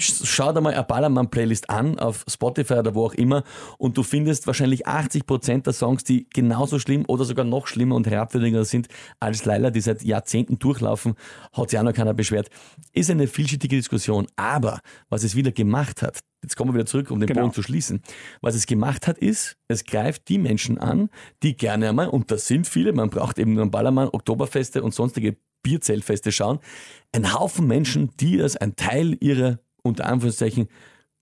sch- 0.00 0.24
schau 0.24 0.52
dir 0.52 0.60
mal 0.60 0.72
eine 0.72 0.84
Ballermann-Playlist 0.84 1.68
an 1.68 1.98
auf 1.98 2.24
Spotify 2.28 2.74
oder 2.74 2.94
wo 2.94 3.06
auch 3.06 3.14
immer 3.14 3.42
und 3.78 3.96
du 3.96 4.02
findest 4.04 4.46
wahrscheinlich 4.46 4.86
80% 4.86 5.62
der 5.66 5.72
Songs, 5.72 6.04
die 6.04 6.28
genauso 6.32 6.78
schlimm 6.78 7.04
oder 7.08 7.24
sogar 7.24 7.44
noch 7.44 7.66
schlimmer 7.66 7.96
und 7.96 8.06
herabwürdigender 8.06 8.64
sind 8.64 8.86
als 9.20 9.44
Leila, 9.44 9.70
die 9.70 9.80
seit 9.80 10.02
Jahrzehnten 10.02 10.58
durchlaufen, 10.60 11.14
hat 11.52 11.70
sich 11.70 11.78
auch 11.78 11.82
noch 11.84 11.92
keiner 11.92 12.14
beschwert. 12.14 12.50
Ist 12.92 13.10
eine 13.10 13.26
vielschichtige 13.26 13.76
Diskussion, 13.76 14.26
aber 14.36 14.80
was 15.08 15.24
es 15.24 15.34
wieder 15.34 15.50
gemacht 15.52 16.02
hat, 16.02 16.20
jetzt 16.44 16.56
kommen 16.56 16.70
wir 16.70 16.74
wieder 16.74 16.86
zurück, 16.86 17.10
um 17.10 17.18
den 17.18 17.26
Genau. 17.26 17.42
Bogen 17.42 17.52
zu 17.54 17.62
schließen, 17.62 18.02
was 18.40 18.54
es 18.54 18.66
gemacht 18.66 19.06
hat, 19.06 19.18
ist, 19.18 19.56
es 19.66 19.84
greift 19.84 20.28
die 20.28 20.38
Menschen 20.38 20.78
an, 20.78 21.10
die 21.42 21.56
gerne 21.56 21.88
einmal, 21.88 22.08
und 22.08 22.30
das 22.30 22.46
sind 22.46 22.68
viele, 22.68 22.92
man 22.92 23.10
braucht 23.10 23.38
eben 23.38 23.54
nur 23.54 23.62
einen 23.62 23.70
Ballermann, 23.70 24.08
Oktoberfeste 24.12 24.82
und 24.82 24.94
sonstige 24.94 25.36
Bierzeltfeste 25.62 26.30
schauen, 26.30 26.60
ein 27.12 27.32
Haufen 27.32 27.66
Menschen, 27.66 28.10
die 28.20 28.36
das 28.36 28.56
ein 28.56 28.76
Teil 28.76 29.16
ihrer 29.20 29.58
unter 29.82 30.06
Anführungszeichen 30.06 30.68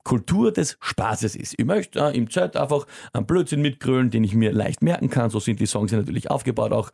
Kultur 0.05 0.53
des 0.53 0.77
Spaßes 0.81 1.37
ist. 1.37 1.55
Ich 1.59 1.65
möchte 1.65 2.01
äh, 2.01 2.17
im 2.17 2.29
Chat 2.29 2.57
einfach 2.57 2.87
einen 3.13 3.27
Blödsinn 3.27 3.63
mitgrölen, 3.63 4.11
den 4.11 4.25
ich 4.25 4.35
mir 4.35 4.53
leicht 4.53 4.83
merken 4.83 5.11
kann. 5.11 5.31
So 5.31 5.41
sind 5.41 5.61
die 5.61 5.67
Songs 5.67 5.93
ja 5.93 5.99
natürlich 5.99 6.31
aufgebaut 6.31 6.73
auch. 6.73 6.91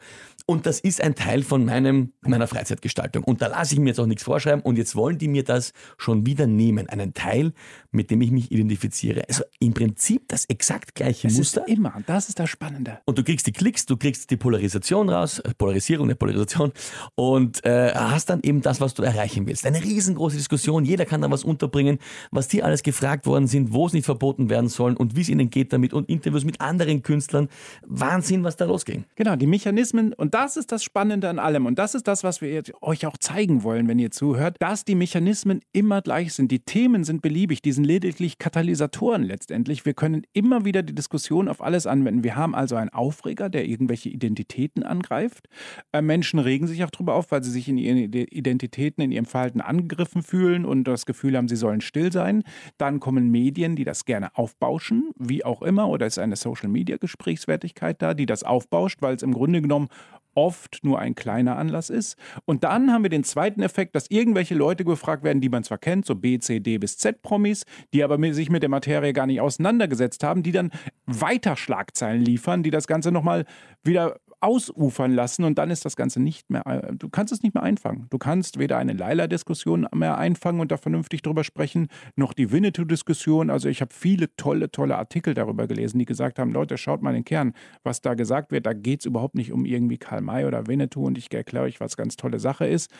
Und 0.47 0.67
das 0.67 0.81
ist 0.81 1.03
ein 1.03 1.15
Teil 1.15 1.43
von 1.43 1.65
meinem, 1.65 2.13
meiner 2.23 2.47
Freizeitgestaltung. 2.47 3.25
Und 3.25 3.43
da 3.43 3.49
lasse 3.49 3.75
ich 3.75 3.81
mir 3.81 3.89
jetzt 3.89 4.01
auch 4.01 4.07
nichts 4.07 4.23
vorschreiben. 4.23 4.63
Und 4.63 4.77
jetzt 4.79 4.97
wollen 4.97 5.19
die 5.19 5.29
mir 5.29 5.45
das 5.45 5.73
schon 5.97 6.27
wieder 6.27 6.47
nehmen. 6.47 6.89
Einen 6.89 7.15
Teil, 7.15 7.53
mit 7.91 8.11
dem 8.11 8.21
ich 8.21 8.31
mich 8.31 8.51
identifiziere. 8.53 9.25
Also 9.29 9.45
im 9.59 9.75
Prinzip 9.75 10.29
das 10.29 10.45
exakt 10.47 10.95
gleiche 10.95 11.29
Es 11.29 11.37
Muster. 11.37 11.67
ist 11.67 11.77
immer, 11.77 11.95
das 12.07 12.29
ist 12.29 12.39
das 12.39 12.49
Spannende. 12.49 12.99
Und 13.05 13.19
du 13.19 13.25
kriegst 13.25 13.47
die 13.47 13.53
Klicks, 13.53 13.87
du 13.87 13.97
kriegst 13.97 14.31
die 14.31 14.37
Polarisation 14.37 15.09
raus, 15.09 15.39
äh, 15.41 15.53
Polarisierung, 15.55 16.07
eine 16.07 16.15
Polarisation 16.17 16.73
und 17.15 17.65
äh, 17.65 17.93
hast 17.95 18.31
dann 18.31 18.41
eben 18.43 18.63
das, 18.63 18.81
was 18.81 18.95
du 18.95 19.03
erreichen 19.03 19.47
willst. 19.47 19.67
Eine 19.67 19.83
riesengroße 19.83 20.37
Diskussion, 20.37 20.85
jeder 20.85 21.05
kann 21.05 21.21
da 21.21 21.31
was 21.31 21.45
unterbringen, 21.45 21.99
was 22.31 22.49
die 22.49 22.63
alles 22.63 22.83
gefragt 22.99 23.27
worden 23.27 23.47
sind, 23.47 23.73
wo 23.73 23.87
es 23.87 23.93
nicht 23.93 24.05
verboten 24.05 24.51
werden 24.51 24.69
sollen 24.69 24.97
und 24.97 25.15
wie 25.15 25.21
es 25.21 25.29
ihnen 25.29 25.51
geht 25.51 25.73
damit 25.73 25.93
und 25.93 26.09
Interviews 26.09 26.45
mit 26.45 26.61
anderen 26.61 27.03
Künstlern. 27.03 27.49
Wahnsinn, 27.87 28.43
was 28.43 28.57
da 28.57 28.65
losging. 28.65 29.05
Genau, 29.15 29.37
die 29.37 29.47
Mechanismen, 29.47 30.13
und 30.13 30.35
das 30.35 30.57
ist 30.57 30.73
das 30.73 30.83
Spannende 30.83 31.29
an 31.29 31.39
allem. 31.39 31.67
Und 31.67 31.79
das 31.79 31.95
ist 31.95 32.09
das, 32.09 32.25
was 32.25 32.41
wir 32.41 32.63
euch 32.81 33.07
auch 33.07 33.17
zeigen 33.17 33.63
wollen, 33.63 33.87
wenn 33.87 34.01
ihr 34.01 34.11
zuhört, 34.11 34.57
dass 34.59 34.85
die 34.85 34.97
Mechanismen 34.97 35.61
immer 35.73 36.03
gleich 36.03 36.35
sind. 36.35 36.51
Die 36.51 36.59
Themen 36.59 37.05
sind 37.05 37.23
beliebig, 37.23 37.63
die 37.63 37.71
sind 37.71 37.85
lediglich 37.85 38.39
Katalysatoren 38.39 39.23
letztendlich. 39.23 39.87
Wir 39.87 39.95
können 39.95 40.23
immer 40.33 40.65
wieder 40.65 40.83
die 40.83 40.95
Diskussion 40.95 41.47
auf 41.47 41.63
alles 41.63 41.87
anwenden. 41.87 42.25
Wir 42.25 42.35
haben 42.35 42.57
also 42.57 42.75
einen 42.75 42.91
Aufreger, 42.91 43.49
der 43.49 43.69
irgendwelche 43.69 44.09
Identitäten 44.09 44.83
angreift. 44.83 45.49
Äh, 45.93 46.03
Menschen 46.03 46.41
regen 46.41 46.67
sich 46.67 46.83
auch 46.83 46.91
darüber 46.91 47.15
auf, 47.15 47.31
weil 47.31 47.45
sie 47.45 47.53
sich 47.53 47.69
in 47.69 47.79
ihren 47.79 47.99
Ide- 47.99 48.27
Identitäten, 48.33 49.05
in 49.05 49.13
ihrem 49.13 49.27
Verhalten 49.27 49.61
angegriffen 49.61 50.23
fühlen 50.23 50.65
und 50.65 50.85
das 50.85 51.07
Gefühl 51.07 51.37
haben, 51.37 51.47
sie 51.47 51.57
sollen 51.57 51.81
still 51.81 52.11
sein. 52.11 52.43
Dann 52.77 52.88
kommen 52.99 53.31
Medien, 53.31 53.77
die 53.77 53.85
das 53.85 54.05
gerne 54.05 54.37
aufbauschen, 54.37 55.11
wie 55.17 55.45
auch 55.45 55.63
immer, 55.63 55.89
oder 55.89 56.07
ist 56.07 56.19
eine 56.19 56.37
Social-Media-Gesprächswertigkeit 56.37 58.01
da, 58.03 58.15
die 58.15 58.27
das 58.27 58.43
aufbauscht, 58.43 59.03
weil 59.03 59.15
es 59.15 59.23
im 59.23 59.33
Grunde 59.33 59.63
genommen 59.63 59.89
oft 60.35 60.81
nur 60.83 60.99
ein 60.99 61.15
kleiner 61.15 61.57
Anlass 61.57 61.91
ist. 61.91 62.17
Und 62.45 62.63
dann 62.63 62.93
haben 62.93 63.03
wir 63.03 63.11
den 63.11 63.25
zweiten 63.25 63.61
Effekt, 63.61 63.97
dass 63.97 64.09
irgendwelche 64.09 64.55
Leute 64.55 64.85
gefragt 64.85 65.25
werden, 65.25 65.41
die 65.41 65.49
man 65.49 65.65
zwar 65.65 65.79
kennt, 65.79 66.07
so 66.07 66.15
B, 66.15 66.39
C, 66.39 66.61
D 66.61 66.79
bis 66.79 66.97
Z-Promis, 66.97 67.65
die 67.93 68.05
aber 68.05 68.19
sich 68.33 68.49
mit 68.49 68.63
der 68.63 68.71
Materie 68.71 69.13
gar 69.13 69.27
nicht 69.27 69.41
auseinandergesetzt 69.41 70.23
haben, 70.23 70.43
die 70.43 70.53
dann 70.53 70.71
weiter 71.07 71.57
Schlagzeilen 71.57 72.23
liefern, 72.23 72.63
die 72.63 72.71
das 72.71 72.87
Ganze 72.87 73.11
nochmal 73.11 73.47
wieder 73.83 74.17
ausufern 74.41 75.13
lassen 75.13 75.45
und 75.45 75.59
dann 75.59 75.71
ist 75.71 75.85
das 75.85 75.97
Ganze 75.97 76.21
nicht 76.21 76.49
mehr, 76.51 76.67
äh, 76.67 76.95
du 76.95 77.09
kannst 77.09 77.33
es 77.33 77.43
nicht 77.43 77.55
mehr 77.55 77.63
einfangen. 77.63 78.07
Du 78.11 78.19
kannst 78.19 78.59
weder 78.59 78.79
eine 78.79 78.93
Laila-Diskussion 78.93 79.87
mehr 79.95 80.19
einfangen 80.19 80.61
und 80.61 80.71
da 80.71 80.77
vernünftig 80.77 81.23
drüber 81.23 81.45
sprechen, 81.45 81.89
noch 82.15 82.33
die 82.33 82.53
Winnetou-Diskussion. 82.53 83.51
Also 83.51 83.69
ich 83.69 83.81
habe 83.81 83.93
viele 83.93 84.35
tolle, 84.37 84.71
tolle 84.71 84.97
Artikel 84.97 85.35
darüber 85.35 85.67
gelesen, 85.67 85.99
die 85.99 86.05
gesagt 86.05 86.39
haben, 86.39 86.53
Leute, 86.53 86.79
schaut 86.79 87.03
mal 87.03 87.13
den 87.13 87.25
Kern, 87.25 87.53
was 87.83 88.01
da 88.01 88.15
gesagt 88.15 88.53
wird. 88.53 88.67
Da 88.67 88.73
geht 88.73 89.01
es 89.01 89.07
überhaupt 89.07 89.35
nicht 89.35 89.53
um 89.53 89.65
irgendwie 89.65 89.99
Karl 89.99 90.21
May 90.21 90.45
oder 90.45 90.67
Winnetou 90.67 91.05
und 91.05 91.19
ich 91.19 91.33
erkläre 91.33 91.65
euch, 91.65 91.81
was 91.81 91.97
ganz 91.97 92.17
tolle 92.17 92.39
Sache 92.39 92.67
ist. 92.67 92.91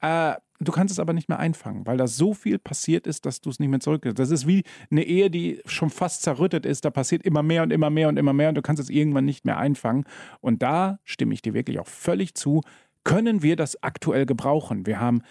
Äh, 0.00 0.34
Du 0.60 0.72
kannst 0.72 0.92
es 0.92 0.98
aber 0.98 1.12
nicht 1.12 1.28
mehr 1.28 1.38
einfangen, 1.38 1.86
weil 1.86 1.96
da 1.96 2.06
so 2.06 2.34
viel 2.34 2.58
passiert 2.58 3.06
ist, 3.06 3.26
dass 3.26 3.40
du 3.40 3.50
es 3.50 3.60
nicht 3.60 3.68
mehr 3.68 3.80
zurückkriegst. 3.80 4.18
Das 4.18 4.30
ist 4.30 4.46
wie 4.46 4.64
eine 4.90 5.02
Ehe, 5.04 5.30
die 5.30 5.60
schon 5.66 5.90
fast 5.90 6.22
zerrüttet 6.22 6.64
ist. 6.64 6.84
Da 6.84 6.90
passiert 6.90 7.22
immer 7.22 7.42
mehr 7.42 7.62
und 7.62 7.72
immer 7.72 7.90
mehr 7.90 8.08
und 8.08 8.16
immer 8.16 8.32
mehr 8.32 8.48
und 8.48 8.54
du 8.54 8.62
kannst 8.62 8.82
es 8.82 8.88
irgendwann 8.88 9.24
nicht 9.24 9.44
mehr 9.44 9.58
einfangen. 9.58 10.04
Und 10.40 10.62
da 10.62 10.98
stimme 11.04 11.34
ich 11.34 11.42
dir 11.42 11.54
wirklich 11.54 11.78
auch 11.78 11.86
völlig 11.86 12.34
zu. 12.34 12.62
Können 13.04 13.42
wir 13.42 13.56
das 13.56 13.82
aktuell 13.82 14.26
gebrauchen? 14.26 14.86
Wir 14.86 14.98
haben 14.98 15.22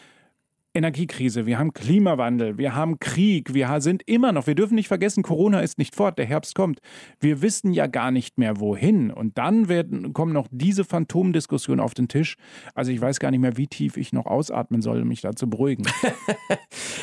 Energiekrise, 0.76 1.46
wir 1.46 1.58
haben 1.58 1.74
Klimawandel, 1.74 2.58
wir 2.58 2.76
haben 2.76 3.00
Krieg, 3.00 3.54
wir 3.54 3.82
sind 3.82 4.04
immer 4.06 4.32
noch, 4.32 4.48
wir 4.48 4.56
dürfen 4.56 4.76
nicht 4.76 4.88
vergessen, 4.88 5.24
Corona 5.24 5.62
ist 5.62 5.78
nicht 5.78 5.96
fort, 5.96 6.18
der 6.18 6.26
Herbst 6.26 6.56
kommt. 6.56 6.80
Wir 7.20 7.42
wissen 7.42 7.74
ja 7.74 7.88
gar 7.88 8.12
nicht 8.12 8.38
mehr 8.38 8.60
wohin. 8.60 9.12
Und 9.12 9.38
dann 9.38 9.70
werden, 9.70 10.14
kommen 10.14 10.34
noch 10.34 10.48
diese 10.52 10.84
Phantomdiskussionen 10.84 11.80
auf 11.80 11.94
den 11.94 12.08
Tisch. 12.08 12.36
Also 12.74 12.92
ich 12.92 13.02
weiß 13.02 13.20
gar 13.20 13.32
nicht 13.32 13.40
mehr, 13.40 13.58
wie 13.58 13.68
tief 13.68 13.98
ich 13.98 14.14
noch 14.14 14.26
ausatmen 14.26 14.82
soll, 14.82 15.02
um 15.02 15.08
mich 15.08 15.22
da 15.22 15.36
zu 15.36 15.50
beruhigen. 15.50 15.86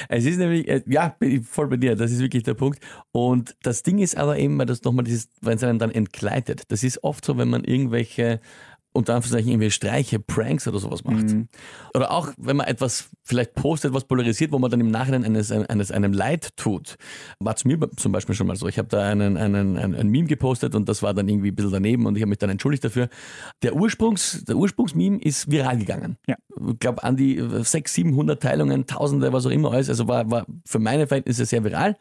Es 0.08 0.26
ist 0.26 0.38
nämlich, 0.38 0.68
äh, 0.68 0.82
ja, 0.86 1.14
bin 1.18 1.30
ich 1.30 1.46
voll 1.46 1.68
bei 1.68 1.76
dir, 1.76 1.96
das 1.96 2.12
ist 2.12 2.20
wirklich 2.20 2.42
der 2.42 2.54
Punkt. 2.54 2.80
Und 3.12 3.56
das 3.62 3.82
Ding 3.82 3.98
ist 3.98 4.16
aber 4.16 4.38
eben, 4.38 4.58
weil 4.58 4.66
nochmal 4.84 5.04
dieses, 5.04 5.30
wenn 5.40 5.56
es 5.56 5.64
einen 5.64 5.78
dann 5.78 5.90
entgleitet, 5.90 6.64
das 6.68 6.82
ist 6.82 7.02
oft 7.02 7.24
so, 7.24 7.38
wenn 7.38 7.48
man 7.48 7.64
irgendwelche 7.64 8.40
unter 8.92 9.14
Anführungszeichen 9.14 9.50
irgendwie 9.50 9.70
Streiche, 9.70 10.18
Pranks 10.18 10.68
oder 10.68 10.78
sowas 10.78 11.04
macht. 11.04 11.34
Oder 11.94 12.10
auch, 12.10 12.28
wenn 12.36 12.56
man 12.56 12.66
etwas 12.66 13.08
vielleicht 13.24 13.54
postet, 13.54 13.94
was 13.94 14.04
polarisiert, 14.04 14.52
wo 14.52 14.58
man 14.58 14.70
dann 14.70 14.80
im 14.80 14.90
Nachhinein 14.90 15.24
eines, 15.24 15.50
eines 15.50 15.90
einem 15.90 16.12
Leid 16.12 16.56
tut. 16.56 16.96
War 17.40 17.56
zu 17.56 17.68
mir 17.68 17.78
zum 17.96 18.12
Beispiel 18.12 18.34
schon 18.34 18.46
mal 18.46 18.56
so. 18.56 18.68
Ich 18.68 18.78
habe 18.78 18.88
da 18.88 19.02
einen, 19.02 19.36
einen, 19.36 19.78
ein, 19.78 19.94
ein 19.94 20.08
Meme 20.08 20.26
gepostet 20.26 20.74
und 20.74 20.88
das 20.88 21.02
war 21.02 21.14
dann 21.14 21.28
irgendwie 21.28 21.50
ein 21.50 21.54
bisschen 21.54 21.72
daneben 21.72 22.06
und 22.06 22.16
ich 22.16 22.22
habe 22.22 22.30
mich 22.30 22.38
dann 22.38 22.50
entschuldigt 22.50 22.84
dafür. 22.84 23.08
Der, 23.62 23.74
Ursprungs, 23.74 24.44
der 24.44 24.56
Ursprungsmeme 24.56 25.18
ist 25.20 25.50
viral 25.50 25.78
gegangen. 25.78 26.18
Ja. 26.26 26.36
Ich 26.68 26.78
glaube, 26.78 27.02
an 27.02 27.16
die 27.16 27.36
600, 27.38 27.88
700 27.88 28.42
Teilungen, 28.42 28.86
Tausende, 28.86 29.32
was 29.32 29.46
auch 29.46 29.50
immer 29.50 29.72
alles. 29.72 29.88
Also 29.88 30.06
war, 30.06 30.30
war 30.30 30.46
für 30.66 30.78
meine 30.78 31.06
Verhältnisse 31.06 31.46
sehr 31.46 31.64
viral. 31.64 31.96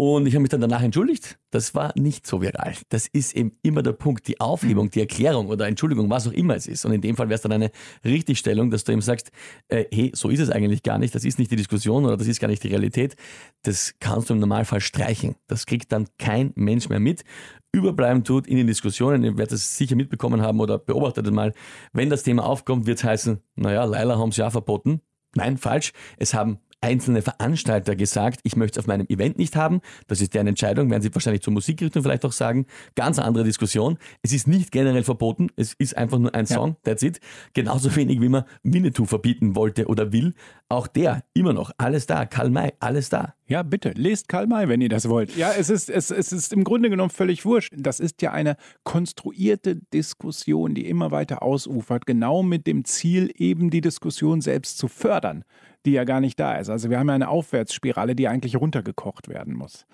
Und 0.00 0.26
ich 0.26 0.34
habe 0.34 0.42
mich 0.42 0.50
dann 0.50 0.60
danach 0.60 0.82
entschuldigt. 0.82 1.40
Das 1.50 1.74
war 1.74 1.92
nicht 1.96 2.24
so 2.24 2.40
viral. 2.40 2.74
Das 2.88 3.08
ist 3.08 3.34
eben 3.34 3.58
immer 3.62 3.82
der 3.82 3.90
Punkt, 3.90 4.28
die 4.28 4.40
Aufhebung, 4.40 4.90
die 4.90 5.00
Erklärung 5.00 5.48
oder 5.48 5.66
Entschuldigung, 5.66 6.08
was 6.08 6.28
auch 6.28 6.32
immer 6.32 6.54
es 6.54 6.68
ist. 6.68 6.84
Und 6.84 6.92
in 6.92 7.00
dem 7.00 7.16
Fall 7.16 7.28
wäre 7.28 7.34
es 7.34 7.42
dann 7.42 7.50
eine 7.50 7.72
Richtigstellung, 8.04 8.70
dass 8.70 8.84
du 8.84 8.92
ihm 8.92 9.00
sagst, 9.00 9.32
äh, 9.66 9.86
hey, 9.92 10.12
so 10.14 10.28
ist 10.28 10.38
es 10.38 10.50
eigentlich 10.50 10.84
gar 10.84 10.98
nicht, 10.98 11.16
das 11.16 11.24
ist 11.24 11.40
nicht 11.40 11.50
die 11.50 11.56
Diskussion 11.56 12.04
oder 12.04 12.16
das 12.16 12.28
ist 12.28 12.38
gar 12.38 12.46
nicht 12.46 12.62
die 12.62 12.68
Realität. 12.68 13.16
Das 13.62 13.94
kannst 13.98 14.30
du 14.30 14.34
im 14.34 14.40
Normalfall 14.40 14.80
streichen. 14.80 15.34
Das 15.48 15.66
kriegt 15.66 15.90
dann 15.90 16.06
kein 16.16 16.52
Mensch 16.54 16.88
mehr 16.88 17.00
mit. 17.00 17.24
Überbleiben 17.72 18.22
tut 18.22 18.46
in 18.46 18.56
den 18.56 18.68
Diskussionen, 18.68 19.24
ihr 19.24 19.36
werdet 19.36 19.54
es 19.54 19.76
sicher 19.76 19.96
mitbekommen 19.96 20.42
haben 20.42 20.60
oder 20.60 20.78
beobachtet 20.78 21.26
es 21.26 21.32
mal, 21.32 21.52
wenn 21.92 22.08
das 22.08 22.22
Thema 22.22 22.44
aufkommt, 22.44 22.86
wird 22.86 22.98
es 22.98 23.04
heißen, 23.04 23.40
naja, 23.56 23.84
Leila 23.84 24.16
haben 24.16 24.30
es 24.30 24.36
ja 24.36 24.48
verboten. 24.48 25.00
Nein, 25.34 25.58
falsch. 25.58 25.92
Es 26.18 26.34
haben 26.34 26.60
einzelne 26.80 27.22
Veranstalter 27.22 27.96
gesagt, 27.96 28.40
ich 28.44 28.56
möchte 28.56 28.78
es 28.78 28.84
auf 28.84 28.86
meinem 28.86 29.06
Event 29.08 29.38
nicht 29.38 29.56
haben. 29.56 29.80
Das 30.06 30.20
ist 30.20 30.34
deren 30.34 30.46
Entscheidung, 30.46 30.90
werden 30.90 31.02
sie 31.02 31.14
wahrscheinlich 31.14 31.42
zur 31.42 31.52
Musikrichtung 31.52 32.02
vielleicht 32.02 32.24
auch 32.24 32.32
sagen. 32.32 32.66
Ganz 32.94 33.18
andere 33.18 33.44
Diskussion. 33.44 33.98
Es 34.22 34.32
ist 34.32 34.46
nicht 34.46 34.70
generell 34.70 35.02
verboten, 35.02 35.48
es 35.56 35.74
ist 35.74 35.96
einfach 35.96 36.18
nur 36.18 36.34
ein 36.34 36.46
Song, 36.46 36.76
that's 36.84 37.02
it. 37.02 37.20
Genauso 37.54 37.94
wenig 37.96 38.20
wie 38.20 38.28
man 38.28 38.44
Winnetou 38.62 39.04
verbieten 39.04 39.56
wollte 39.56 39.86
oder 39.86 40.12
will. 40.12 40.34
Auch 40.68 40.86
der, 40.86 41.24
immer 41.34 41.52
noch, 41.52 41.70
alles 41.78 42.06
da. 42.06 42.26
Karl 42.26 42.50
May, 42.50 42.72
alles 42.80 43.08
da. 43.08 43.34
Ja, 43.48 43.62
bitte, 43.62 43.92
lest 43.96 44.28
Karl 44.28 44.46
May, 44.46 44.68
wenn 44.68 44.82
ihr 44.82 44.90
das 44.90 45.08
wollt. 45.08 45.34
Ja, 45.34 45.52
es 45.58 45.70
ist, 45.70 45.88
es, 45.88 46.10
es 46.10 46.32
ist 46.32 46.52
im 46.52 46.64
Grunde 46.64 46.90
genommen 46.90 47.08
völlig 47.08 47.46
wurscht. 47.46 47.72
Das 47.74 47.98
ist 47.98 48.20
ja 48.20 48.30
eine 48.30 48.56
konstruierte 48.84 49.76
Diskussion, 49.94 50.74
die 50.74 50.86
immer 50.86 51.10
weiter 51.12 51.42
ausufert, 51.42 52.04
genau 52.04 52.42
mit 52.42 52.66
dem 52.66 52.84
Ziel, 52.84 53.32
eben 53.34 53.70
die 53.70 53.80
Diskussion 53.80 54.42
selbst 54.42 54.76
zu 54.76 54.86
fördern, 54.86 55.44
die 55.86 55.92
ja 55.92 56.04
gar 56.04 56.20
nicht 56.20 56.38
da 56.38 56.56
ist. 56.56 56.68
Also 56.68 56.90
wir 56.90 56.98
haben 56.98 57.08
ja 57.08 57.14
eine 57.14 57.30
Aufwärtsspirale, 57.30 58.14
die 58.14 58.28
eigentlich 58.28 58.56
runtergekocht 58.56 59.28
werden 59.28 59.54
muss. 59.54 59.86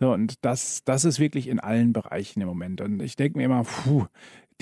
So, 0.00 0.10
und 0.12 0.42
das, 0.42 0.82
das 0.84 1.04
ist 1.04 1.20
wirklich 1.20 1.48
in 1.48 1.60
allen 1.60 1.92
Bereichen 1.92 2.40
im 2.40 2.48
Moment. 2.48 2.80
Und 2.80 3.02
ich 3.02 3.16
denke 3.16 3.36
mir 3.36 3.44
immer, 3.44 3.64
puh, 3.64 4.06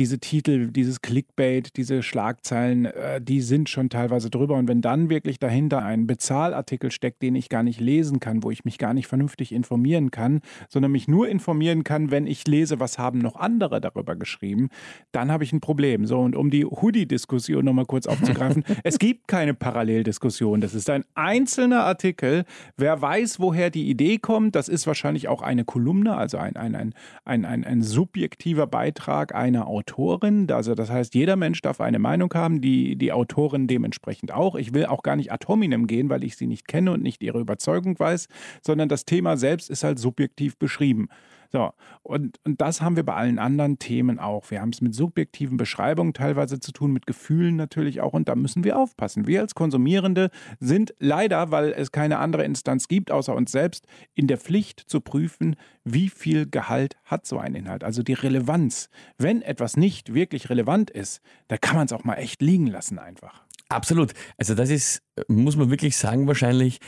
diese 0.01 0.19
Titel, 0.19 0.69
dieses 0.69 1.03
Clickbait, 1.03 1.77
diese 1.77 2.03
Schlagzeilen, 2.03 2.87
äh, 2.87 3.21
die 3.21 3.43
sind 3.43 3.69
schon 3.69 3.91
teilweise 3.91 4.31
drüber. 4.31 4.57
Und 4.57 4.67
wenn 4.67 4.81
dann 4.81 5.11
wirklich 5.11 5.39
dahinter 5.39 5.85
ein 5.85 6.07
Bezahlartikel 6.07 6.91
steckt, 6.91 7.21
den 7.21 7.35
ich 7.35 7.51
gar 7.51 7.63
nicht 7.63 7.81
lesen 7.81 8.19
kann, 8.19 8.43
wo 8.43 8.51
ich 8.51 8.65
mich 8.65 8.79
gar 8.79 8.95
nicht 8.95 9.07
vernünftig 9.07 9.53
informieren 9.53 10.11
kann, 10.11 10.41
sondern 10.71 10.91
mich 10.91 11.07
nur 11.07 11.29
informieren 11.29 11.85
kann, 11.85 12.11
wenn 12.11 12.27
ich 12.27 12.47
lese, 12.49 12.81
was 12.81 12.99
haben 12.99 13.19
noch 13.19 13.37
andere 13.37 13.79
darüber 13.83 14.17
geschrieben, 14.17 14.71
dann 15.13 15.31
habe 15.31 15.45
ich 15.45 15.53
ein 15.53 15.61
Problem. 15.61 16.07
So, 16.07 16.19
und 16.19 16.35
um 16.35 16.49
die 16.49 16.65
Hoodie-Diskussion 16.65 17.63
nochmal 17.63 17.85
kurz 17.85 18.07
aufzugreifen, 18.07 18.65
es 18.83 18.99
gibt 18.99 19.29
keine 19.29 19.53
Paralleldiskussion. 19.53 20.63
Das 20.63 20.73
ist 20.73 20.89
ein 20.89 21.05
einzelner 21.15 21.85
Artikel. 21.85 22.47
Wer 22.79 23.03
weiß, 23.03 23.39
woher 23.39 23.69
die 23.69 23.91
Idee 23.91 24.17
kommt, 24.17 24.57
das 24.57 24.71
ist 24.71 24.87
wahrscheinlich 24.87 25.29
auch 25.29 25.43
eine 25.43 25.67
Kolumne, 25.67 26.17
also 26.17 26.39
ein, 26.39 26.57
ein, 26.57 26.75
ein, 26.75 26.95
ein, 27.27 27.45
ein, 27.45 27.65
ein 27.65 27.83
subjektiver 27.83 28.67
Beitrag 28.67 29.35
einer 29.35 29.67
Autorin. 29.67 29.90
Also 29.99 30.75
das 30.75 30.91
heißt, 30.91 31.15
jeder 31.15 31.37
Mensch 31.37 31.61
darf 31.63 31.81
eine 31.81 31.99
Meinung 31.99 32.33
haben, 32.35 32.61
die, 32.61 32.97
die 32.97 33.13
Autorin 33.13 33.67
dementsprechend 33.67 34.33
auch. 34.33 34.55
Ich 34.55 34.75
will 34.75 34.87
auch 34.87 35.03
gar 35.03 35.17
nicht 35.17 35.33
ad 35.33 35.47
hominem 35.49 35.87
gehen, 35.87 36.09
weil 36.09 36.25
ich 36.25 36.37
sie 36.37 36.47
nicht 36.47 36.69
kenne 36.69 36.93
und 36.93 37.03
nicht 37.03 37.23
ihre 37.23 37.41
Überzeugung 37.41 37.99
weiß, 37.99 38.29
sondern 38.65 38.89
das 38.89 39.05
Thema 39.05 39.37
selbst 39.37 39.71
ist 39.71 39.85
halt 39.85 39.99
subjektiv 39.99 40.57
beschrieben. 40.59 41.09
So, 41.53 41.73
und, 42.03 42.39
und 42.45 42.61
das 42.61 42.81
haben 42.81 42.95
wir 42.95 43.03
bei 43.03 43.15
allen 43.15 43.41
anderen 43.41 43.79
Themen 43.79 44.21
auch. 44.21 44.51
Wir 44.51 44.61
haben 44.61 44.71
es 44.71 44.81
mit 44.81 44.95
subjektiven 44.95 45.57
Beschreibungen 45.57 46.15
teilweise 46.15 46.61
zu 46.61 46.71
tun, 46.71 46.93
mit 46.93 47.07
Gefühlen 47.07 47.57
natürlich 47.57 48.01
auch, 48.01 48.13
und 48.13 48.29
da 48.29 48.37
müssen 48.37 48.63
wir 48.63 48.79
aufpassen. 48.79 49.27
Wir 49.27 49.41
als 49.41 49.55
Konsumierende 49.55 50.31
sind 50.61 50.95
leider, 51.01 51.51
weil 51.51 51.73
es 51.73 51.91
keine 51.91 52.19
andere 52.19 52.45
Instanz 52.45 52.87
gibt, 52.87 53.11
außer 53.11 53.35
uns 53.35 53.51
selbst, 53.51 53.87
in 54.15 54.29
der 54.29 54.39
Pflicht 54.39 54.81
zu 54.81 55.01
prüfen, 55.01 55.57
wie 55.85 56.09
viel 56.09 56.49
Gehalt 56.49 56.97
hat 57.05 57.27
so 57.27 57.39
ein 57.39 57.57
Inhalt, 57.57 57.83
also 57.83 58.05
die 58.05 58.13
Relevanz. 58.13 58.89
Wenn 59.19 59.43
etwas 59.43 59.77
nicht 59.77 60.15
wirklich 60.15 60.51
relevant 60.51 60.91
ist, 60.91 61.21
da 61.49 61.57
kann 61.57 61.77
man 61.77 61.87
es 61.87 61.93
auch 61.93 62.05
mal 62.05 62.15
echt 62.15 62.43
liegen 62.43 62.69
lassen 62.69 62.99
einfach. 62.99 63.43
Absolut. 63.69 64.13
Also 64.37 64.55
das 64.55 64.71
ist, 64.71 65.03
muss 65.29 65.57
man 65.57 65.71
wirklich 65.71 65.97
sagen, 65.97 66.27
wahrscheinlich 66.27 66.79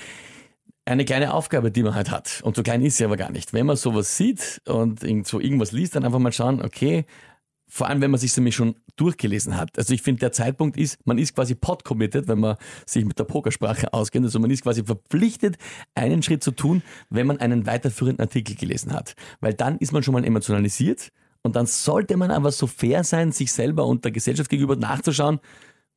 eine 0.85 1.05
kleine 1.05 1.33
Aufgabe, 1.35 1.71
die 1.71 1.83
man 1.83 1.95
halt 1.95 2.11
hat. 2.11 2.41
Und 2.43 2.57
so 2.57 2.63
klein 2.63 2.83
ist 2.83 2.97
sie 2.97 3.05
aber 3.05 3.17
gar 3.17 3.31
nicht. 3.31 3.53
Wenn 3.53 3.67
man 3.67 3.77
sowas 3.77 4.17
sieht 4.17 4.61
und 4.67 5.01
so 5.27 5.41
irgendwas 5.41 5.73
liest, 5.73 5.95
dann 5.95 6.05
einfach 6.05 6.19
mal 6.19 6.33
schauen, 6.33 6.63
okay, 6.63 7.07
vor 7.69 7.89
allem 7.89 8.03
wenn 8.03 8.11
man 8.11 8.21
sich 8.21 8.37
nämlich 8.37 8.55
schon 8.55 8.75
durchgelesen 8.97 9.57
hat. 9.57 9.79
Also 9.79 9.95
ich 9.95 10.03
finde, 10.03 10.21
der 10.21 10.33
Zeitpunkt 10.33 10.77
ist, 10.77 10.99
man 11.07 11.17
ist 11.17 11.35
quasi 11.35 11.55
pod-committed, 11.55 12.29
wenn 12.29 12.41
man 12.41 12.57
sich 12.85 13.05
mit 13.05 13.19
der 13.19 13.25
Pokersprache 13.25 13.95
auskennt. 13.95 14.27
Also 14.27 14.39
man 14.41 14.51
ist 14.51 14.63
quasi 14.63 14.85
verpflichtet, 14.85 15.57
einen 15.95 16.23
Schritt 16.23 16.45
zu 16.45 16.51
tun, 16.51 16.83
wenn 17.09 17.27
man 17.27 17.39
einen 17.39 17.65
weiterführenden 17.65 18.21
Artikel 18.21 18.57
gelesen 18.57 18.93
hat. 18.93 19.15
Weil 19.41 19.55
dann 19.55 19.79
ist 19.79 19.93
man 19.93 20.03
schon 20.03 20.13
mal 20.13 20.25
emotionalisiert 20.25 21.13
und 21.43 21.57
dann 21.57 21.65
sollte 21.65 22.19
man 22.19 22.31
aber 22.31 22.53
so 22.53 22.67
fair 22.67 23.05
sein, 23.05 23.33
sich 23.33 23.53
selber 23.53 23.87
und 23.87 24.05
der 24.05 24.13
Gesellschaft 24.13 24.51
gegenüber 24.51 24.77
nachzuschauen, 24.77 25.41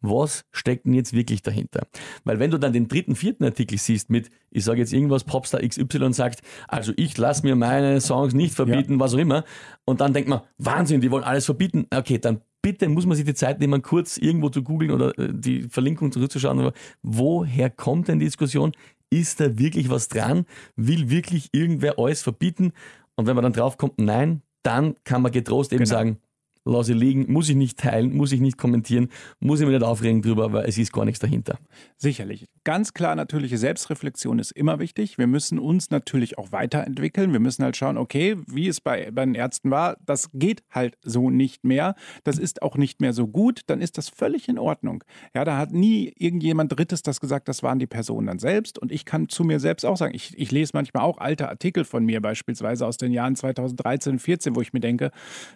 was 0.09 0.45
steckt 0.51 0.85
denn 0.85 0.93
jetzt 0.93 1.13
wirklich 1.13 1.41
dahinter? 1.41 1.87
Weil 2.23 2.39
wenn 2.39 2.51
du 2.51 2.57
dann 2.57 2.73
den 2.73 2.87
dritten, 2.87 3.15
vierten 3.15 3.43
Artikel 3.43 3.77
siehst 3.77 4.09
mit, 4.09 4.29
ich 4.51 4.63
sage 4.63 4.79
jetzt 4.79 4.93
irgendwas, 4.93 5.23
Popstar 5.23 5.61
XY 5.61 6.13
sagt, 6.13 6.41
also 6.67 6.93
ich 6.95 7.17
lasse 7.17 7.43
mir 7.43 7.55
meine 7.55 8.01
Songs 8.01 8.33
nicht 8.33 8.53
verbieten, 8.53 8.93
ja. 8.93 8.99
was 8.99 9.13
auch 9.13 9.19
immer, 9.19 9.43
und 9.85 10.01
dann 10.01 10.13
denkt 10.13 10.29
man, 10.29 10.41
Wahnsinn, 10.57 11.01
die 11.01 11.11
wollen 11.11 11.23
alles 11.23 11.45
verbieten. 11.45 11.87
Okay, 11.93 12.17
dann 12.17 12.41
bitte 12.61 12.89
muss 12.89 13.05
man 13.05 13.15
sich 13.15 13.25
die 13.25 13.35
Zeit 13.35 13.59
nehmen, 13.59 13.81
kurz 13.83 14.17
irgendwo 14.17 14.49
zu 14.49 14.63
googeln 14.63 14.89
oder 14.91 15.17
äh, 15.19 15.29
die 15.31 15.63
Verlinkung 15.63 16.11
zurückzuschauen. 16.11 16.71
Woher 17.03 17.69
kommt 17.69 18.07
denn 18.07 18.17
die 18.17 18.25
Diskussion? 18.25 18.71
Ist 19.11 19.39
da 19.39 19.59
wirklich 19.59 19.89
was 19.89 20.07
dran? 20.07 20.45
Will 20.75 21.11
wirklich 21.11 21.49
irgendwer 21.51 21.99
alles 21.99 22.23
verbieten? 22.23 22.73
Und 23.15 23.27
wenn 23.27 23.35
man 23.35 23.43
dann 23.43 23.53
drauf 23.53 23.77
kommt, 23.77 23.99
nein, 23.99 24.41
dann 24.63 24.95
kann 25.03 25.21
man 25.21 25.31
getrost 25.31 25.73
eben 25.73 25.83
genau. 25.83 25.95
sagen, 25.95 26.17
lasse 26.65 26.93
ich 26.93 26.99
liegen, 26.99 27.31
muss 27.31 27.49
ich 27.49 27.55
nicht 27.55 27.79
teilen, 27.79 28.15
muss 28.15 28.31
ich 28.31 28.41
nicht 28.41 28.57
kommentieren, 28.57 29.09
muss 29.39 29.59
ich 29.59 29.67
mich 29.67 29.75
nicht 29.75 29.85
aufregen 29.85 30.21
drüber, 30.21 30.51
weil 30.51 30.67
es 30.67 30.77
ist 30.77 30.91
gar 30.91 31.05
nichts 31.05 31.19
dahinter. 31.19 31.59
Sicherlich. 31.97 32.47
Ganz 32.65 32.95
klar, 32.95 33.15
natürliche 33.15 33.59
Selbstreflexion 33.59 34.39
ist 34.39 34.49
immer 34.49 34.79
wichtig. 34.79 35.19
Wir 35.19 35.27
müssen 35.27 35.59
uns 35.59 35.91
natürlich 35.91 36.39
auch 36.39 36.51
weiterentwickeln. 36.51 37.31
Wir 37.31 37.39
müssen 37.39 37.63
halt 37.63 37.77
schauen, 37.77 37.95
okay, 37.95 38.37
wie 38.47 38.67
es 38.67 38.81
bei, 38.81 39.11
bei 39.11 39.23
den 39.23 39.35
Ärzten 39.35 39.69
war, 39.69 39.97
das 40.03 40.31
geht 40.33 40.63
halt 40.71 40.97
so 41.03 41.29
nicht 41.29 41.63
mehr. 41.63 41.93
Das 42.23 42.39
ist 42.39 42.63
auch 42.63 42.75
nicht 42.75 43.01
mehr 43.01 43.13
so 43.13 43.27
gut. 43.27 43.61
Dann 43.67 43.81
ist 43.81 43.99
das 43.99 44.09
völlig 44.09 44.49
in 44.49 44.57
Ordnung. 44.57 45.03
Ja, 45.35 45.45
da 45.45 45.59
hat 45.59 45.73
nie 45.73 46.11
irgendjemand 46.17 46.75
Drittes 46.75 47.03
das 47.03 47.19
gesagt, 47.19 47.47
das 47.49 47.61
waren 47.61 47.77
die 47.77 47.85
Personen 47.85 48.25
dann 48.25 48.39
selbst. 48.39 48.79
Und 48.79 48.91
ich 48.91 49.05
kann 49.05 49.29
zu 49.29 49.43
mir 49.43 49.59
selbst 49.59 49.85
auch 49.85 49.95
sagen, 49.95 50.15
ich, 50.15 50.35
ich 50.35 50.51
lese 50.51 50.71
manchmal 50.73 51.03
auch 51.03 51.19
alte 51.19 51.47
Artikel 51.47 51.85
von 51.85 52.03
mir, 52.03 52.19
beispielsweise 52.19 52.87
aus 52.87 52.97
den 52.97 53.11
Jahren 53.11 53.35
2013 53.35 54.13
und 54.13 54.19
2014, 54.19 54.55
wo 54.55 54.61
ich 54.61 54.73
mir 54.73 54.79
denke, 54.79 55.11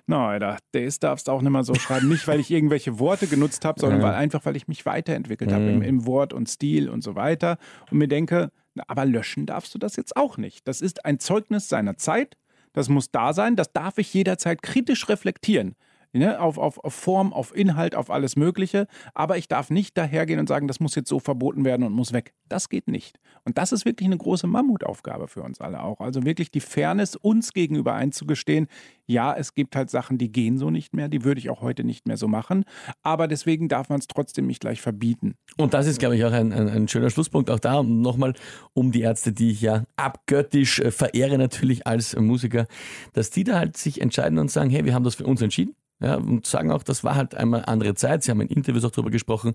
na, 0.06 0.38
der 0.38 0.84
ist 0.84 1.02
darfst 1.02 1.28
du 1.28 1.32
auch 1.32 1.42
nicht 1.42 1.50
mal 1.50 1.64
so 1.64 1.74
schreiben. 1.74 2.08
Nicht, 2.08 2.28
weil 2.28 2.40
ich 2.40 2.52
irgendwelche 2.52 3.00
Worte 3.00 3.26
genutzt 3.26 3.66
habe, 3.66 3.80
sondern 3.80 4.04
weil 4.04 4.14
einfach, 4.14 4.46
weil 4.46 4.56
ich 4.56 4.68
mich 4.68 4.86
weiterentwickelt 4.86 5.52
habe 5.52 5.64
im, 5.64 5.78
mhm. 5.78 5.82
im 5.82 6.06
Wort 6.06 6.34
und 6.34 6.48
Stil 6.48 6.88
und 6.88 6.99
so 7.02 7.16
weiter. 7.16 7.58
Und 7.92 7.98
mir 7.98 8.08
denke, 8.08 8.52
aber 8.88 9.06
löschen 9.06 9.46
darfst 9.46 9.74
du 9.74 9.80
das 9.80 9.96
jetzt 9.96 10.16
auch 10.16 10.38
nicht. 10.38 10.68
Das 10.68 10.82
ist 10.82 11.06
ein 11.06 11.20
Zeugnis 11.20 11.70
seiner 11.70 11.98
Zeit. 11.98 12.38
Das 12.74 12.90
muss 12.90 13.12
da 13.12 13.34
sein. 13.34 13.56
Das 13.56 13.74
darf 13.74 13.98
ich 13.98 14.14
jederzeit 14.14 14.62
kritisch 14.62 15.10
reflektieren 15.10 15.76
ne, 16.14 16.40
auf, 16.40 16.58
auf, 16.58 16.80
Form, 16.94 17.34
auf 17.34 17.56
Inhalt, 17.56 17.96
auf 17.96 18.10
alles 18.10 18.36
Mögliche. 18.36 18.88
Aber 19.14 19.38
ich 19.38 19.48
darf 19.48 19.70
nicht 19.70 19.98
dahergehen 19.98 20.40
und 20.40 20.48
sagen, 20.48 20.68
das 20.68 20.80
muss 20.80 20.96
jetzt 20.96 21.10
so 21.10 21.20
verboten 21.20 21.66
werden 21.66 21.86
und 21.86 21.94
muss 21.94 22.14
weg. 22.14 22.34
Das 22.48 22.70
geht 22.70 22.88
nicht. 22.88 23.20
Und 23.46 23.58
das 23.58 23.72
ist 23.72 23.86
wirklich 23.86 24.08
eine 24.08 24.18
große 24.18 24.48
Mammutaufgabe 24.48 25.28
für 25.28 25.44
uns 25.44 25.62
alle 25.62 25.84
auch. 25.84 26.00
Also 26.00 26.24
wirklich 26.24 26.52
die 26.52 26.60
Fairness 26.60 27.16
uns 27.16 27.54
gegenüber 27.54 27.94
einzugestehen. 27.94 28.68
Ja, 29.06 29.36
es 29.36 29.56
gibt 29.56 29.76
halt 29.76 29.90
Sachen, 29.90 30.18
die 30.18 30.32
gehen 30.32 30.58
so 30.58 30.70
nicht 30.70 30.94
mehr, 30.94 31.08
die 31.08 31.24
würde 31.24 31.40
ich 31.40 31.50
auch 31.50 31.62
heute 31.62 31.84
nicht 31.84 32.08
mehr 32.08 32.18
so 32.18 32.28
machen. 32.28 32.64
Aber 33.02 33.28
deswegen 33.28 33.68
darf 33.68 33.90
man 33.90 34.00
es 34.00 34.08
trotzdem 34.08 34.46
nicht 34.48 34.62
gleich 34.62 34.82
verbieten. 34.82 35.36
Und 35.58 35.74
das 35.74 35.88
ist, 35.88 36.00
glaube 36.00 36.16
ich, 36.16 36.26
auch 36.26 36.32
ein, 36.32 36.54
ein, 36.54 36.70
ein 36.70 36.88
schöner 36.88 37.10
Schlusspunkt. 37.10 37.50
Auch 37.50 37.60
da 37.60 37.82
nochmal 37.82 38.34
um 38.74 38.92
die 38.92 39.02
Ärzte, 39.02 39.32
die 39.32 39.52
ich 39.52 39.62
ja 39.62 39.84
abgöttisch 39.96 40.80
äh, 40.80 40.92
verehre 40.92 41.38
natürlich 41.38 41.88
als 41.88 42.16
Musiker, 42.16 42.68
dass 43.14 43.30
die 43.30 43.44
da 43.44 43.58
halt 43.58 43.78
sich 43.78 44.02
entscheiden 44.02 44.38
und 44.38 44.52
sagen, 44.52 44.70
hey, 44.70 44.86
wir 44.86 44.94
haben 44.94 45.04
das 45.04 45.16
für 45.16 45.26
uns 45.26 45.42
entschieden. 45.42 45.76
Ja, 46.02 46.16
und 46.16 46.46
sagen 46.46 46.72
auch, 46.72 46.82
das 46.82 47.04
war 47.04 47.16
halt 47.16 47.36
einmal 47.36 47.66
andere 47.66 47.94
Zeit. 47.94 48.24
Sie 48.24 48.32
haben 48.32 48.40
in 48.40 48.48
Interviews 48.48 48.86
auch 48.86 48.92
darüber 48.92 49.12
gesprochen, 49.12 49.54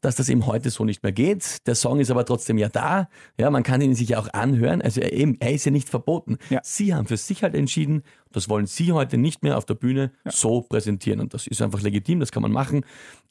dass 0.00 0.16
das 0.16 0.30
eben 0.30 0.46
heute 0.46 0.70
so 0.70 0.84
nicht 0.84 1.02
mehr 1.02 1.12
geht. 1.12 1.66
Der 1.66 1.74
Song 1.74 2.00
ist 2.00 2.10
aber 2.10 2.24
trotzdem 2.24 2.56
ja 2.56 2.70
da. 2.70 3.08
Ja, 3.38 3.50
man 3.50 3.62
kann 3.62 3.82
ihn 3.82 3.94
sich 3.94 4.10
ja 4.10 4.18
auch 4.18 4.32
anhören. 4.32 4.80
Also 4.80 5.02
er, 5.02 5.12
eben, 5.12 5.36
er 5.40 5.52
ist 5.52 5.66
ja 5.66 5.70
nicht 5.70 5.90
verboten. 5.90 6.38
Ja. 6.48 6.60
Sie 6.62 6.94
haben 6.94 7.06
für 7.06 7.18
sich 7.18 7.42
halt 7.42 7.54
entschieden, 7.54 8.02
das 8.32 8.48
wollen 8.48 8.64
Sie 8.64 8.92
heute 8.92 9.18
nicht 9.18 9.42
mehr 9.42 9.58
auf 9.58 9.66
der 9.66 9.74
Bühne 9.74 10.12
ja. 10.24 10.30
so 10.30 10.62
präsentieren. 10.62 11.20
Und 11.20 11.34
das 11.34 11.46
ist 11.46 11.60
einfach 11.60 11.82
legitim, 11.82 12.20
das 12.20 12.32
kann 12.32 12.42
man 12.42 12.52
machen 12.52 12.84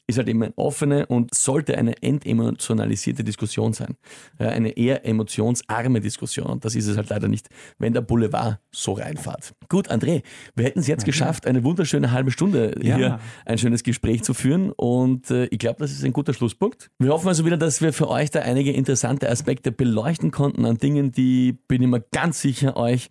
ist 0.06 0.18
halt 0.18 0.28
eben 0.28 0.42
eine 0.42 0.52
offene 0.56 1.06
und 1.06 1.34
sollte 1.34 1.78
eine 1.78 2.02
entemotionalisierte 2.02 3.24
Diskussion 3.24 3.72
sein. 3.72 3.96
Eine 4.38 4.70
eher 4.76 5.06
emotionsarme 5.06 6.00
Diskussion. 6.00 6.46
Und 6.46 6.64
das 6.64 6.74
ist 6.74 6.86
es 6.86 6.96
halt 6.96 7.08
leider 7.10 7.28
nicht, 7.28 7.48
wenn 7.78 7.92
der 7.92 8.00
Boulevard 8.00 8.58
so 8.72 8.92
reinfahrt. 8.92 9.54
Gut, 9.68 9.90
André, 9.90 10.22
wir 10.54 10.64
hätten 10.64 10.80
es 10.80 10.86
jetzt 10.86 11.04
geschafft, 11.04 11.46
eine 11.46 11.64
wunderschöne 11.64 12.10
halbe 12.10 12.30
Stunde 12.30 12.74
ja. 12.82 12.96
hier 12.96 13.20
ein 13.46 13.58
schönes 13.58 13.82
Gespräch 13.82 14.22
zu 14.22 14.34
führen. 14.34 14.72
Und 14.72 15.30
äh, 15.30 15.46
ich 15.46 15.58
glaube, 15.58 15.78
das 15.78 15.92
ist 15.92 16.04
ein 16.04 16.12
guter 16.12 16.34
Schlusspunkt. 16.34 16.90
Wir 16.98 17.10
hoffen 17.10 17.28
also 17.28 17.44
wieder, 17.44 17.56
dass 17.56 17.80
wir 17.80 17.92
für 17.92 18.08
euch 18.08 18.30
da 18.30 18.40
einige 18.40 18.72
interessante 18.72 19.30
Aspekte 19.30 19.72
beleuchten 19.72 20.30
konnten 20.30 20.64
an 20.64 20.78
Dingen, 20.78 21.12
die, 21.12 21.52
bin 21.68 21.82
ich 21.82 21.88
mir 21.88 22.00
ganz 22.00 22.40
sicher, 22.40 22.76
euch 22.76 23.08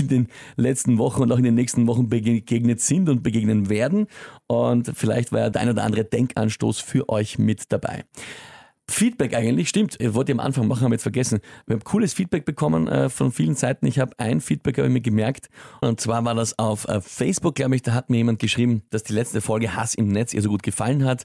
in 0.00 0.08
den 0.08 0.28
letzten 0.56 0.98
Wochen 0.98 1.22
und 1.22 1.32
auch 1.32 1.38
in 1.38 1.44
den 1.44 1.54
nächsten 1.54 1.86
Wochen 1.86 2.08
begegnet 2.08 2.80
sind 2.80 3.08
und 3.08 3.22
begegnen 3.22 3.68
werden. 3.68 4.06
Und 4.46 4.92
vielleicht 4.94 5.32
war 5.32 5.40
ja 5.40 5.50
der 5.50 5.62
ein 5.62 5.68
oder 5.68 5.84
andere 5.84 6.04
Denk 6.04 6.29
Denkanstoß 6.30 6.80
für 6.80 7.08
euch 7.08 7.38
mit 7.38 7.72
dabei. 7.72 8.04
Feedback 8.90 9.34
eigentlich, 9.34 9.68
stimmt, 9.68 9.96
wollte 10.00 10.32
ich 10.32 10.38
am 10.38 10.44
Anfang 10.44 10.68
machen, 10.68 10.82
haben 10.82 10.92
jetzt 10.92 11.02
vergessen. 11.02 11.40
Wir 11.66 11.74
haben 11.74 11.84
cooles 11.84 12.12
Feedback 12.12 12.44
bekommen 12.44 12.88
äh, 12.88 13.08
von 13.08 13.32
vielen 13.32 13.54
Seiten. 13.54 13.86
Ich 13.86 13.98
habe 13.98 14.12
ein 14.18 14.40
Feedback, 14.40 14.78
habe 14.78 14.88
ich 14.88 14.92
mir 14.92 15.00
gemerkt, 15.00 15.48
und 15.80 16.00
zwar 16.00 16.24
war 16.24 16.34
das 16.34 16.58
auf 16.58 16.88
äh, 16.88 17.00
Facebook, 17.00 17.54
glaube 17.54 17.76
ich, 17.76 17.82
da 17.82 17.94
hat 17.94 18.10
mir 18.10 18.18
jemand 18.18 18.38
geschrieben, 18.38 18.82
dass 18.90 19.02
die 19.02 19.12
letzte 19.12 19.40
Folge 19.40 19.74
Hass 19.74 19.94
im 19.94 20.08
Netz 20.08 20.34
ihr 20.34 20.42
so 20.42 20.48
gut 20.48 20.62
gefallen 20.62 21.04
hat 21.04 21.24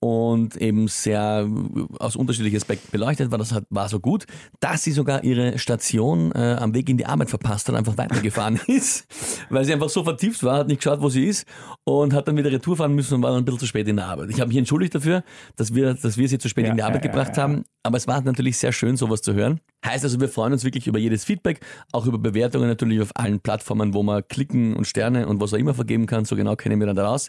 und 0.00 0.56
eben 0.56 0.88
sehr 0.88 1.48
äh, 1.48 1.82
aus 1.98 2.16
unterschiedlichen 2.16 2.56
Aspekten 2.56 2.90
beleuchtet 2.90 3.30
war. 3.30 3.38
Das 3.38 3.52
hat, 3.52 3.64
war 3.70 3.88
so 3.88 4.00
gut, 4.00 4.26
dass 4.60 4.84
sie 4.84 4.92
sogar 4.92 5.24
ihre 5.24 5.58
Station 5.58 6.32
äh, 6.32 6.56
am 6.60 6.74
Weg 6.74 6.88
in 6.88 6.96
die 6.96 7.06
Arbeit 7.06 7.30
verpasst 7.30 7.68
hat, 7.68 7.74
einfach 7.74 7.96
weitergefahren 7.96 8.60
ist, 8.66 9.06
weil 9.50 9.64
sie 9.64 9.72
einfach 9.72 9.88
so 9.88 10.04
vertieft 10.04 10.42
war, 10.42 10.58
hat 10.58 10.68
nicht 10.68 10.78
geschaut, 10.78 11.00
wo 11.00 11.08
sie 11.08 11.24
ist 11.24 11.46
und 11.84 12.12
hat 12.12 12.28
dann 12.28 12.36
wieder 12.36 12.52
Retour 12.52 12.76
fahren 12.76 12.94
müssen 12.94 13.14
und 13.14 13.22
war 13.22 13.30
dann 13.30 13.40
ein 13.40 13.44
bisschen 13.44 13.60
zu 13.60 13.66
spät 13.66 13.88
in 13.88 13.96
der 13.96 14.06
Arbeit. 14.06 14.30
Ich 14.30 14.40
habe 14.40 14.48
mich 14.48 14.56
entschuldigt 14.56 14.94
dafür, 14.94 15.22
dass 15.56 15.74
wir, 15.74 15.94
dass 15.94 16.16
wir 16.16 16.28
sie 16.28 16.38
zu 16.38 16.48
spät 16.48 16.64
ja, 16.64 16.70
in 16.70 16.76
die 16.76 16.82
Arbeit 16.82 17.02
ja, 17.06 17.12
gebracht 17.12 17.36
ja, 17.36 17.44
haben. 17.44 17.64
Aber 17.82 17.96
es 17.96 18.08
war 18.08 18.20
natürlich 18.20 18.58
sehr 18.58 18.72
schön, 18.72 18.96
sowas 18.96 19.22
zu 19.22 19.34
hören. 19.34 19.60
Heißt 19.84 20.02
also, 20.02 20.20
wir 20.20 20.28
freuen 20.28 20.52
uns 20.52 20.64
wirklich 20.64 20.88
über 20.88 20.98
jedes 20.98 21.24
Feedback, 21.24 21.60
auch 21.92 22.06
über 22.06 22.18
Bewertungen 22.18 22.68
natürlich 22.68 23.00
auf 23.00 23.10
allen 23.14 23.40
Plattformen, 23.40 23.94
wo 23.94 24.02
man 24.02 24.26
klicken 24.26 24.74
und 24.74 24.86
Sterne 24.86 25.28
und 25.28 25.40
was 25.40 25.54
auch 25.54 25.58
immer 25.58 25.74
vergeben 25.74 26.06
kann. 26.06 26.24
So 26.24 26.34
genau 26.34 26.56
kennen 26.56 26.80
wir 26.80 26.88
dann 26.88 26.96
daraus. 26.96 27.28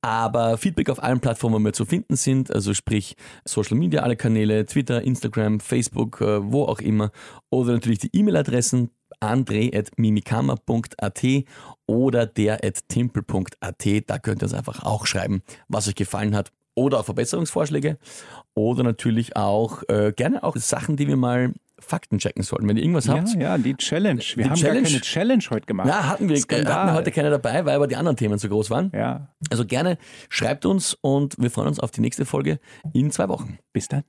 Aber 0.00 0.56
Feedback 0.56 0.90
auf 0.90 1.02
allen 1.02 1.20
Plattformen, 1.20 1.56
wo 1.56 1.64
wir 1.64 1.72
zu 1.72 1.84
finden 1.84 2.14
sind, 2.14 2.54
also 2.54 2.74
sprich 2.74 3.16
Social 3.44 3.76
Media, 3.76 4.02
alle 4.02 4.16
Kanäle, 4.16 4.64
Twitter, 4.66 5.02
Instagram, 5.02 5.58
Facebook, 5.58 6.20
äh, 6.20 6.52
wo 6.52 6.64
auch 6.64 6.78
immer. 6.78 7.10
Oder 7.50 7.72
natürlich 7.72 7.98
die 7.98 8.10
E-Mail-Adressen 8.12 8.90
andre.mimikama.at 9.20 11.24
oder 11.86 12.26
der.timpel.at. 12.26 13.86
Da 14.06 14.18
könnt 14.18 14.42
ihr 14.42 14.46
uns 14.46 14.54
einfach 14.54 14.84
auch 14.84 15.06
schreiben, 15.06 15.42
was 15.66 15.88
euch 15.88 15.94
gefallen 15.94 16.36
hat 16.36 16.52
oder 16.78 17.00
auch 17.00 17.04
Verbesserungsvorschläge 17.04 17.98
oder 18.54 18.82
natürlich 18.82 19.36
auch 19.36 19.82
äh, 19.88 20.12
gerne 20.14 20.42
auch 20.42 20.56
Sachen, 20.56 20.96
die 20.96 21.08
wir 21.08 21.16
mal 21.16 21.52
Fakten 21.80 22.18
checken 22.18 22.42
sollten. 22.42 22.68
Wenn 22.68 22.76
ihr 22.76 22.82
irgendwas 22.82 23.06
ja, 23.06 23.14
habt. 23.14 23.34
Ja, 23.34 23.56
die 23.56 23.76
Challenge. 23.76 24.20
Wir 24.34 24.44
die 24.44 24.50
haben 24.50 24.56
Challenge, 24.56 24.82
gar 24.82 24.90
keine 24.90 25.00
Challenge 25.00 25.44
heute 25.50 25.66
gemacht. 25.66 25.88
Ja, 25.88 26.08
hatten 26.08 26.28
wir, 26.28 26.36
äh, 26.36 26.64
hatten 26.64 26.88
wir 26.88 26.94
heute 26.94 27.12
keine 27.12 27.30
dabei, 27.30 27.64
weil 27.64 27.76
aber 27.76 27.86
die 27.86 27.96
anderen 27.96 28.16
Themen 28.16 28.38
so 28.38 28.48
groß 28.48 28.70
waren. 28.70 28.90
Ja. 28.94 29.28
Also 29.50 29.64
gerne 29.64 29.98
schreibt 30.28 30.66
uns 30.66 30.96
und 31.00 31.36
wir 31.38 31.50
freuen 31.50 31.68
uns 31.68 31.80
auf 31.80 31.90
die 31.90 32.00
nächste 32.00 32.24
Folge 32.24 32.58
in 32.92 33.10
zwei 33.10 33.28
Wochen. 33.28 33.58
Bis 33.72 33.88
dann. 33.88 34.02